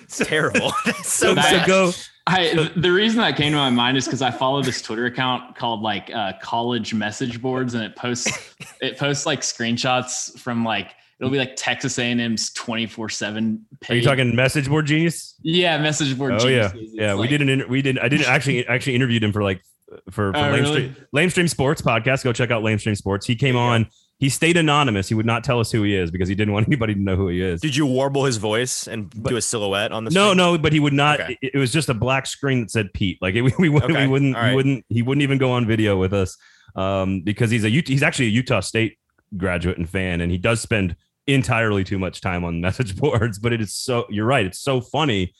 terrible. 0.09 0.72
That's 0.84 1.12
so, 1.12 1.36
so 1.36 1.66
go. 1.66 1.92
I 2.27 2.70
the 2.75 2.91
reason 2.91 3.18
that 3.20 3.37
came 3.37 3.53
to 3.53 3.59
my 3.59 3.70
mind 3.70 3.99
is 3.99 4.07
because 4.07 4.22
I 4.22 4.31
follow 4.31 4.62
this 4.62 4.81
Twitter 4.81 5.07
account 5.07 5.57
called 5.57 5.83
like 5.83 6.11
uh, 6.11 6.33
college 6.41 6.95
message 6.95 7.43
boards, 7.43 7.75
and 7.75 7.85
it 7.85 7.97
posts 7.97 8.55
it 8.81 8.99
posts 8.99 9.27
like 9.27 9.41
screenshots 9.41 10.39
from 10.39 10.64
like 10.64 10.95
it'll 11.20 11.31
be 11.31 11.39
like 11.39 11.57
Texas 11.57 11.99
A&M's 11.99 12.53
24 12.53 13.09
seven. 13.09 13.66
Are 13.89 13.95
you 13.95 14.03
talking 14.03 14.35
message 14.35 14.68
board 14.68 14.87
genius? 14.87 15.35
Yeah. 15.43 15.79
Message 15.79 16.16
board. 16.18 16.35
Oh 16.41 16.49
yeah. 16.49 16.72
Yeah. 16.75 17.12
Like, 17.14 17.22
we 17.22 17.29
did 17.29 17.43
an, 17.43 17.49
inter- 17.49 17.66
we 17.66 17.83
did, 17.83 17.99
I 17.99 18.09
didn't 18.09 18.27
actually, 18.27 18.66
actually 18.66 18.95
interviewed 18.95 19.22
him 19.22 19.33
for 19.33 19.43
like, 19.43 19.62
for, 20.11 20.33
for 20.33 20.37
oh, 20.37 20.41
Lamestream, 20.41 20.75
really? 20.75 20.95
Lamestream 21.14 21.49
Sports 21.49 21.83
podcast. 21.83 22.25
Go 22.25 22.33
check 22.33 22.51
out 22.51 22.62
Lamestream 22.62 22.97
Sports. 22.97 23.27
He 23.27 23.37
came 23.37 23.57
on, 23.57 23.89
he 24.18 24.28
stayed 24.28 24.56
anonymous. 24.56 25.08
He 25.08 25.14
would 25.14 25.26
not 25.26 25.44
tell 25.44 25.60
us 25.60 25.72
who 25.72 25.82
he 25.82 25.94
is 25.94 26.10
because 26.10 26.28
he 26.28 26.34
didn't 26.34 26.54
want 26.54 26.66
anybody 26.68 26.94
to 26.94 27.00
know 27.00 27.16
who 27.16 27.28
he 27.28 27.40
is. 27.40 27.60
Did 27.60 27.76
you 27.76 27.86
warble 27.86 28.24
his 28.24 28.36
voice 28.36 28.86
and 28.86 29.10
but, 29.10 29.30
do 29.30 29.36
a 29.36 29.42
silhouette 29.42 29.92
on 29.92 30.04
the? 30.04 30.10
No, 30.10 30.28
screen? 30.28 30.36
no, 30.36 30.58
but 30.58 30.72
he 30.72 30.80
would 30.80 30.92
not. 30.92 31.20
Okay. 31.20 31.38
It, 31.42 31.52
it, 31.54 31.58
was 31.58 31.72
just 31.72 31.88
a 31.88 31.94
black 31.94 32.26
screen 32.26 32.60
that 32.60 32.70
said 32.70 32.92
Pete. 32.92 33.18
Like 33.20 33.34
it, 33.34 33.42
we, 33.58 33.68
we, 33.68 33.80
okay. 33.80 34.02
we 34.02 34.06
wouldn't, 34.06 34.36
right. 34.36 34.50
he 34.50 34.56
wouldn't, 34.56 34.86
he 34.88 35.02
wouldn't 35.02 35.22
even 35.22 35.38
go 35.38 35.52
on 35.52 35.66
video 35.66 35.98
with 35.98 36.12
us 36.12 36.36
um, 36.76 37.22
because 37.22 37.50
he's 37.50 37.64
a 37.64 37.68
he's 37.68 38.02
actually 38.02 38.26
a 38.26 38.30
Utah 38.30 38.60
State 38.60 38.98
graduate 39.36 39.78
and 39.78 39.88
fan, 39.88 40.20
and 40.20 40.30
he 40.30 40.38
does 40.38 40.60
spend 40.60 40.96
entirely 41.26 41.84
too 41.84 41.98
much 41.98 42.20
time 42.20 42.44
on 42.44 42.60
message 42.60 42.96
boards, 42.96 43.38
but 43.38 43.52
it 43.52 43.60
is 43.60 43.74
so 43.74 44.06
you're 44.10 44.26
right, 44.26 44.46
it's 44.46 44.60
so 44.60 44.80
funny. 44.80 45.34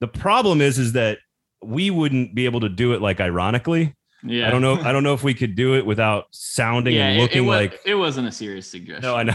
The 0.00 0.08
problem 0.08 0.60
is 0.60 0.78
is 0.78 0.92
that 0.92 1.18
we 1.62 1.90
wouldn't 1.90 2.34
be 2.34 2.44
able 2.46 2.60
to 2.60 2.68
do 2.68 2.92
it 2.92 3.00
like 3.00 3.20
ironically. 3.20 3.94
Yeah. 4.24 4.46
I 4.46 4.50
don't 4.50 4.62
know. 4.62 4.74
I 4.80 4.92
don't 4.92 5.02
know 5.02 5.14
if 5.14 5.24
we 5.24 5.34
could 5.34 5.54
do 5.54 5.74
it 5.74 5.84
without 5.84 6.26
sounding 6.30 6.94
yeah, 6.94 7.08
and 7.08 7.20
looking 7.20 7.38
it, 7.38 7.46
it 7.46 7.48
was, 7.48 7.56
like 7.56 7.80
it 7.84 7.94
wasn't 7.94 8.28
a 8.28 8.32
serious 8.32 8.66
suggestion. 8.66 9.02
No, 9.02 9.16
I 9.16 9.24
know. 9.24 9.34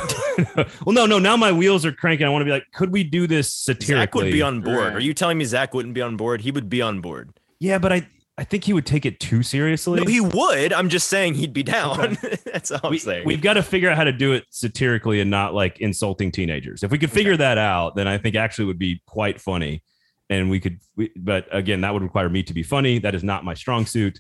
well, 0.86 0.94
no, 0.94 1.06
no. 1.06 1.20
Now 1.20 1.36
my 1.36 1.52
wheels 1.52 1.86
are 1.86 1.92
cranking. 1.92 2.26
I 2.26 2.30
want 2.30 2.42
to 2.42 2.46
be 2.46 2.52
like, 2.52 2.66
could 2.74 2.92
we 2.92 3.04
do 3.04 3.28
this 3.28 3.54
satirically? 3.54 4.02
Zach 4.02 4.16
would 4.16 4.32
be 4.32 4.42
on 4.42 4.62
board. 4.62 4.78
Right. 4.78 4.94
Are 4.94 5.00
you 5.00 5.14
telling 5.14 5.38
me 5.38 5.46
Zach 5.46 5.74
wouldn't 5.74 5.94
be 5.94 6.02
on 6.02 6.16
board? 6.16 6.42
He 6.42 6.52
would 6.52 6.70
be 6.70 6.82
on 6.82 7.02
board. 7.02 7.38
Yeah, 7.60 7.80
but 7.80 7.92
I 7.92 8.08
I 8.40 8.44
think 8.44 8.66
he 8.66 8.74
would 8.74 8.86
take 8.86 9.06
it 9.06 9.20
too 9.20 9.42
seriously. 9.42 10.00
No, 10.00 10.06
he 10.06 10.22
would. 10.22 10.72
I'm 10.72 10.90
just 10.90 11.08
saying 11.08 11.34
he'd 11.34 11.54
be 11.54 11.64
down. 11.64 12.18
That's 12.46 12.72
all 12.72 12.80
I'm 12.84 12.92
we, 12.92 13.00
saying. 13.00 13.26
We've 13.26 13.42
got 13.42 13.54
to 13.54 13.64
figure 13.64 13.90
out 13.90 13.98
how 13.98 14.04
to 14.04 14.12
do 14.12 14.34
it 14.34 14.46
satirically 14.52 15.22
and 15.22 15.32
not 15.32 15.56
like 15.56 15.80
insulting 15.80 16.32
teenagers. 16.32 16.84
If 16.84 16.92
we 16.92 17.00
could 17.00 17.12
figure 17.12 17.34
okay. 17.34 17.40
that 17.40 17.58
out, 17.58 17.96
then 17.96 18.08
I 18.08 18.20
think 18.20 18.36
actually 18.36 18.66
would 18.66 18.78
be 18.78 19.02
quite 19.08 19.42
funny. 19.42 19.84
And 20.30 20.52
we 20.52 20.60
could, 20.60 20.80
we, 20.96 21.10
but 21.16 21.48
again, 21.52 21.82
that 21.82 21.94
would 21.94 22.04
require 22.04 22.30
me 22.30 22.44
to 22.44 22.54
be 22.54 22.62
funny. 22.62 23.00
That 23.00 23.16
is 23.16 23.24
not 23.24 23.44
my 23.44 23.56
strong 23.56 23.88
suit. 23.88 24.20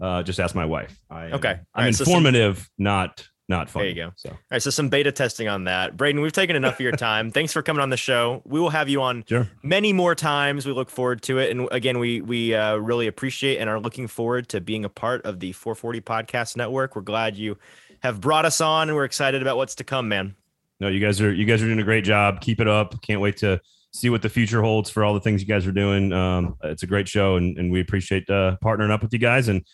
Uh, 0.00 0.22
just 0.22 0.38
ask 0.38 0.54
my 0.54 0.64
wife. 0.64 0.98
I, 1.10 1.26
okay. 1.32 1.60
I'm 1.74 1.84
right, 1.84 2.00
informative, 2.00 2.58
so 2.58 2.62
some, 2.62 2.70
not 2.78 3.28
not 3.48 3.70
fun. 3.70 3.82
There 3.82 3.88
you 3.88 3.94
go. 3.94 4.12
So, 4.16 4.30
all 4.30 4.38
right. 4.50 4.62
So 4.62 4.70
some 4.70 4.90
beta 4.90 5.10
testing 5.10 5.48
on 5.48 5.64
that. 5.64 5.96
Braden, 5.96 6.20
we've 6.20 6.32
taken 6.32 6.54
enough 6.54 6.74
of 6.74 6.80
your 6.80 6.92
time. 6.96 7.30
Thanks 7.30 7.52
for 7.52 7.62
coming 7.62 7.80
on 7.80 7.88
the 7.88 7.96
show. 7.96 8.42
We 8.44 8.60
will 8.60 8.70
have 8.70 8.88
you 8.88 9.00
on 9.00 9.24
sure. 9.26 9.48
many 9.62 9.92
more 9.92 10.14
times. 10.14 10.66
We 10.66 10.72
look 10.72 10.90
forward 10.90 11.22
to 11.22 11.38
it. 11.38 11.50
And 11.50 11.66
again, 11.72 11.98
we 11.98 12.20
we 12.20 12.54
uh, 12.54 12.76
really 12.76 13.06
appreciate 13.06 13.58
and 13.58 13.70
are 13.70 13.80
looking 13.80 14.06
forward 14.06 14.48
to 14.50 14.60
being 14.60 14.84
a 14.84 14.90
part 14.90 15.24
of 15.24 15.40
the 15.40 15.52
440 15.52 16.00
Podcast 16.02 16.56
Network. 16.56 16.94
We're 16.94 17.02
glad 17.02 17.36
you 17.36 17.56
have 18.00 18.20
brought 18.20 18.44
us 18.44 18.60
on, 18.60 18.88
and 18.88 18.96
we're 18.96 19.04
excited 19.04 19.42
about 19.42 19.56
what's 19.56 19.74
to 19.76 19.84
come, 19.84 20.08
man. 20.08 20.36
No, 20.78 20.88
you 20.88 21.00
guys 21.00 21.20
are 21.20 21.32
you 21.32 21.46
guys 21.46 21.62
are 21.62 21.66
doing 21.66 21.80
a 21.80 21.84
great 21.84 22.04
job. 22.04 22.40
Keep 22.40 22.60
it 22.60 22.68
up. 22.68 23.00
Can't 23.02 23.20
wait 23.20 23.38
to 23.38 23.60
see 23.94 24.10
what 24.10 24.20
the 24.20 24.28
future 24.28 24.60
holds 24.60 24.90
for 24.90 25.02
all 25.04 25.14
the 25.14 25.20
things 25.20 25.40
you 25.40 25.48
guys 25.48 25.66
are 25.66 25.72
doing. 25.72 26.12
Um, 26.12 26.56
it's 26.62 26.82
a 26.82 26.86
great 26.86 27.08
show, 27.08 27.36
and, 27.36 27.58
and 27.58 27.72
we 27.72 27.80
appreciate 27.80 28.28
uh, 28.28 28.56
partnering 28.62 28.90
up 28.90 29.02
with 29.02 29.12
you 29.12 29.18
guys. 29.18 29.48
And 29.48 29.64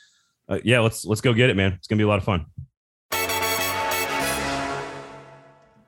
uh, 0.48 0.58
yeah, 0.64 0.80
let's 0.80 1.04
let's 1.04 1.20
go 1.20 1.32
get 1.32 1.50
it, 1.50 1.56
man. 1.56 1.72
It's 1.72 1.86
gonna 1.86 1.98
be 1.98 2.04
a 2.04 2.08
lot 2.08 2.18
of 2.18 2.24
fun. 2.24 2.46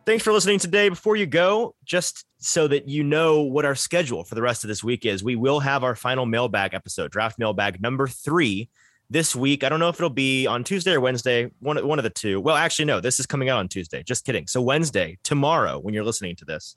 Thanks 0.06 0.22
for 0.22 0.32
listening 0.32 0.60
today. 0.60 0.88
Before 0.88 1.16
you 1.16 1.26
go, 1.26 1.74
just 1.84 2.24
so 2.38 2.68
that 2.68 2.88
you 2.88 3.02
know 3.02 3.40
what 3.40 3.64
our 3.64 3.74
schedule 3.74 4.22
for 4.22 4.36
the 4.36 4.42
rest 4.42 4.62
of 4.62 4.68
this 4.68 4.84
week 4.84 5.04
is, 5.04 5.24
we 5.24 5.34
will 5.34 5.58
have 5.58 5.82
our 5.82 5.96
final 5.96 6.26
mailbag 6.26 6.74
episode, 6.74 7.10
draft 7.10 7.40
mailbag 7.40 7.82
number 7.82 8.06
three 8.06 8.70
this 9.10 9.34
week. 9.34 9.64
I 9.64 9.68
don't 9.68 9.80
know 9.80 9.88
if 9.88 9.96
it'll 9.96 10.10
be 10.10 10.46
on 10.46 10.62
Tuesday 10.62 10.92
or 10.92 11.00
Wednesday, 11.00 11.50
one, 11.58 11.84
one 11.84 11.98
of 11.98 12.02
the 12.04 12.10
two. 12.10 12.40
Well, 12.40 12.54
actually, 12.54 12.84
no, 12.84 13.00
this 13.00 13.18
is 13.18 13.26
coming 13.26 13.48
out 13.48 13.58
on 13.58 13.68
Tuesday. 13.68 14.04
Just 14.04 14.24
kidding. 14.24 14.46
So, 14.46 14.62
Wednesday, 14.62 15.18
tomorrow, 15.24 15.78
when 15.78 15.92
you're 15.92 16.04
listening 16.04 16.36
to 16.36 16.44
this, 16.44 16.76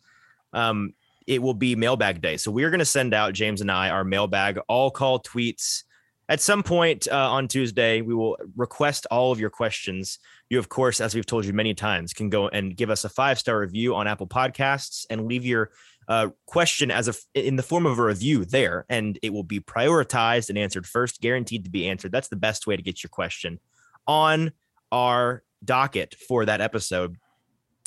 um, 0.54 0.94
it 1.28 1.40
will 1.40 1.54
be 1.54 1.76
mailbag 1.76 2.22
day. 2.22 2.38
So, 2.38 2.50
we're 2.50 2.72
going 2.72 2.80
to 2.80 2.86
send 2.86 3.14
out, 3.14 3.34
James 3.34 3.62
and 3.62 3.72
I, 3.72 3.90
our 3.90 4.04
mailbag 4.04 4.60
all 4.68 4.90
call 4.92 5.20
tweets. 5.20 5.84
At 6.30 6.42
some 6.42 6.62
point 6.62 7.08
uh, 7.12 7.32
on 7.32 7.48
Tuesday, 7.48 8.02
we 8.02 8.14
will 8.14 8.38
request 8.56 9.08
all 9.10 9.32
of 9.32 9.40
your 9.40 9.50
questions 9.50 10.20
you, 10.50 10.58
of 10.58 10.70
course, 10.70 11.00
as 11.00 11.14
we've 11.14 11.26
told 11.26 11.46
you 11.46 11.54
many 11.54 11.74
times, 11.74 12.14
can 12.14 12.30
go 12.30 12.48
and 12.48 12.76
give 12.76 12.90
us 12.90 13.04
a 13.04 13.10
five 13.10 13.38
star 13.38 13.60
review 13.60 13.96
on 13.96 14.08
Apple 14.08 14.28
Podcasts 14.28 15.06
and 15.10 15.28
leave 15.28 15.46
your 15.46 15.70
uh, 16.08 16.30
question 16.48 16.90
as 16.90 17.08
a 17.08 17.14
in 17.36 17.56
the 17.56 17.64
form 17.64 17.86
of 17.86 18.00
a 18.00 18.04
review 18.04 18.46
there, 18.46 18.86
and 18.90 19.20
it 19.22 19.32
will 19.32 19.44
be 19.44 19.60
prioritized 19.60 20.50
and 20.50 20.58
answered 20.58 20.88
first, 20.88 21.22
guaranteed 21.22 21.66
to 21.66 21.70
be 21.70 21.88
answered. 21.88 22.12
That's 22.12 22.30
the 22.30 22.36
best 22.36 22.66
way 22.66 22.76
to 22.76 22.82
get 22.82 23.04
your 23.04 23.10
question 23.10 23.60
on 24.08 24.52
our 24.92 25.44
docket 25.64 26.16
for 26.28 26.46
that 26.46 26.62
episode. 26.62 27.18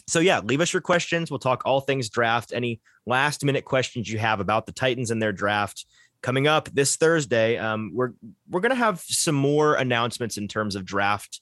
So 0.07 0.21
yeah, 0.21 0.41
leave 0.41 0.61
us 0.61 0.73
your 0.73 0.83
questions. 0.83 1.31
We'll 1.31 1.41
talk 1.41 1.63
all 1.65 1.81
things 1.81 2.09
draft. 2.11 2.53
Any 2.55 2.81
last 3.07 3.45
minute 3.45 3.65
questions 3.65 4.09
you 4.11 4.19
have 4.19 4.39
about 4.39 4.67
the 4.67 4.73
Titans 4.73 5.11
and 5.11 5.21
their 5.21 5.33
draft 5.33 5.85
coming 6.23 6.47
up 6.47 6.69
this 6.73 6.97
Thursday. 6.97 7.59
Um, 7.59 7.91
we're 7.95 8.13
we're 8.49 8.61
gonna 8.61 8.75
have 8.75 9.01
some 9.01 9.35
more 9.35 9.75
announcements 9.75 10.39
in 10.39 10.49
terms 10.49 10.77
of 10.77 10.85
draft 10.85 11.41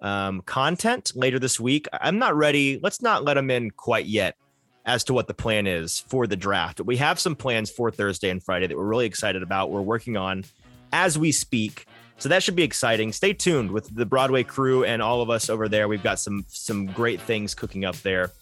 um, 0.00 0.42
content 0.42 1.12
later 1.14 1.38
this 1.38 1.58
week. 1.58 1.88
I'm 1.92 2.18
not 2.18 2.36
ready. 2.36 2.78
Let's 2.82 3.02
not 3.02 3.24
let 3.24 3.34
them 3.34 3.50
in 3.50 3.70
quite 3.70 4.06
yet 4.06 4.36
as 4.84 5.04
to 5.04 5.12
what 5.12 5.26
the 5.26 5.34
plan 5.34 5.66
is 5.66 6.00
for 6.08 6.26
the 6.26 6.36
draft. 6.36 6.80
We 6.80 6.96
have 6.96 7.18
some 7.18 7.36
plans 7.36 7.70
for 7.70 7.90
Thursday 7.90 8.30
and 8.30 8.42
Friday 8.42 8.66
that 8.66 8.76
we're 8.76 8.84
really 8.84 9.06
excited 9.06 9.42
about. 9.42 9.70
We're 9.70 9.82
working 9.82 10.16
on 10.16 10.44
as 10.92 11.18
we 11.18 11.32
speak. 11.32 11.86
So 12.18 12.28
that 12.30 12.42
should 12.42 12.56
be 12.56 12.64
exciting. 12.64 13.12
Stay 13.12 13.32
tuned 13.32 13.70
with 13.70 13.94
the 13.94 14.06
Broadway 14.06 14.42
crew 14.42 14.84
and 14.84 15.00
all 15.00 15.20
of 15.20 15.30
us 15.30 15.48
over 15.48 15.68
there. 15.68 15.88
We've 15.88 16.02
got 16.02 16.18
some 16.18 16.44
some 16.48 16.86
great 16.86 17.20
things 17.20 17.54
cooking 17.54 17.84
up 17.84 17.96
there. 17.96 18.32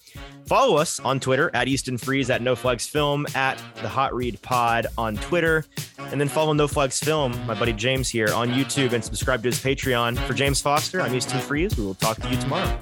Follow 0.45 0.77
us 0.77 0.99
on 1.01 1.19
Twitter 1.19 1.51
at 1.53 1.67
Easton 1.67 1.97
Freeze, 1.97 2.29
at 2.29 2.41
No 2.41 2.55
Flags 2.55 2.87
Film, 2.87 3.25
at 3.35 3.61
the 3.81 3.89
Hot 3.89 4.13
Read 4.13 4.41
Pod 4.41 4.87
on 4.97 5.17
Twitter. 5.17 5.65
And 5.99 6.21
then 6.21 6.29
follow 6.29 6.53
No 6.53 6.67
Flags 6.67 6.99
Film, 6.99 7.37
my 7.45 7.53
buddy 7.53 7.73
James 7.73 8.07
here 8.07 8.33
on 8.33 8.49
YouTube, 8.51 8.93
and 8.93 9.03
subscribe 9.03 9.43
to 9.43 9.49
his 9.49 9.59
Patreon. 9.59 10.17
For 10.19 10.33
James 10.33 10.61
Foster, 10.61 11.01
I'm 11.01 11.13
Easton 11.13 11.39
Freeze. 11.39 11.75
We 11.77 11.83
will 11.83 11.95
talk 11.95 12.17
to 12.17 12.29
you 12.29 12.37
tomorrow. 12.37 12.79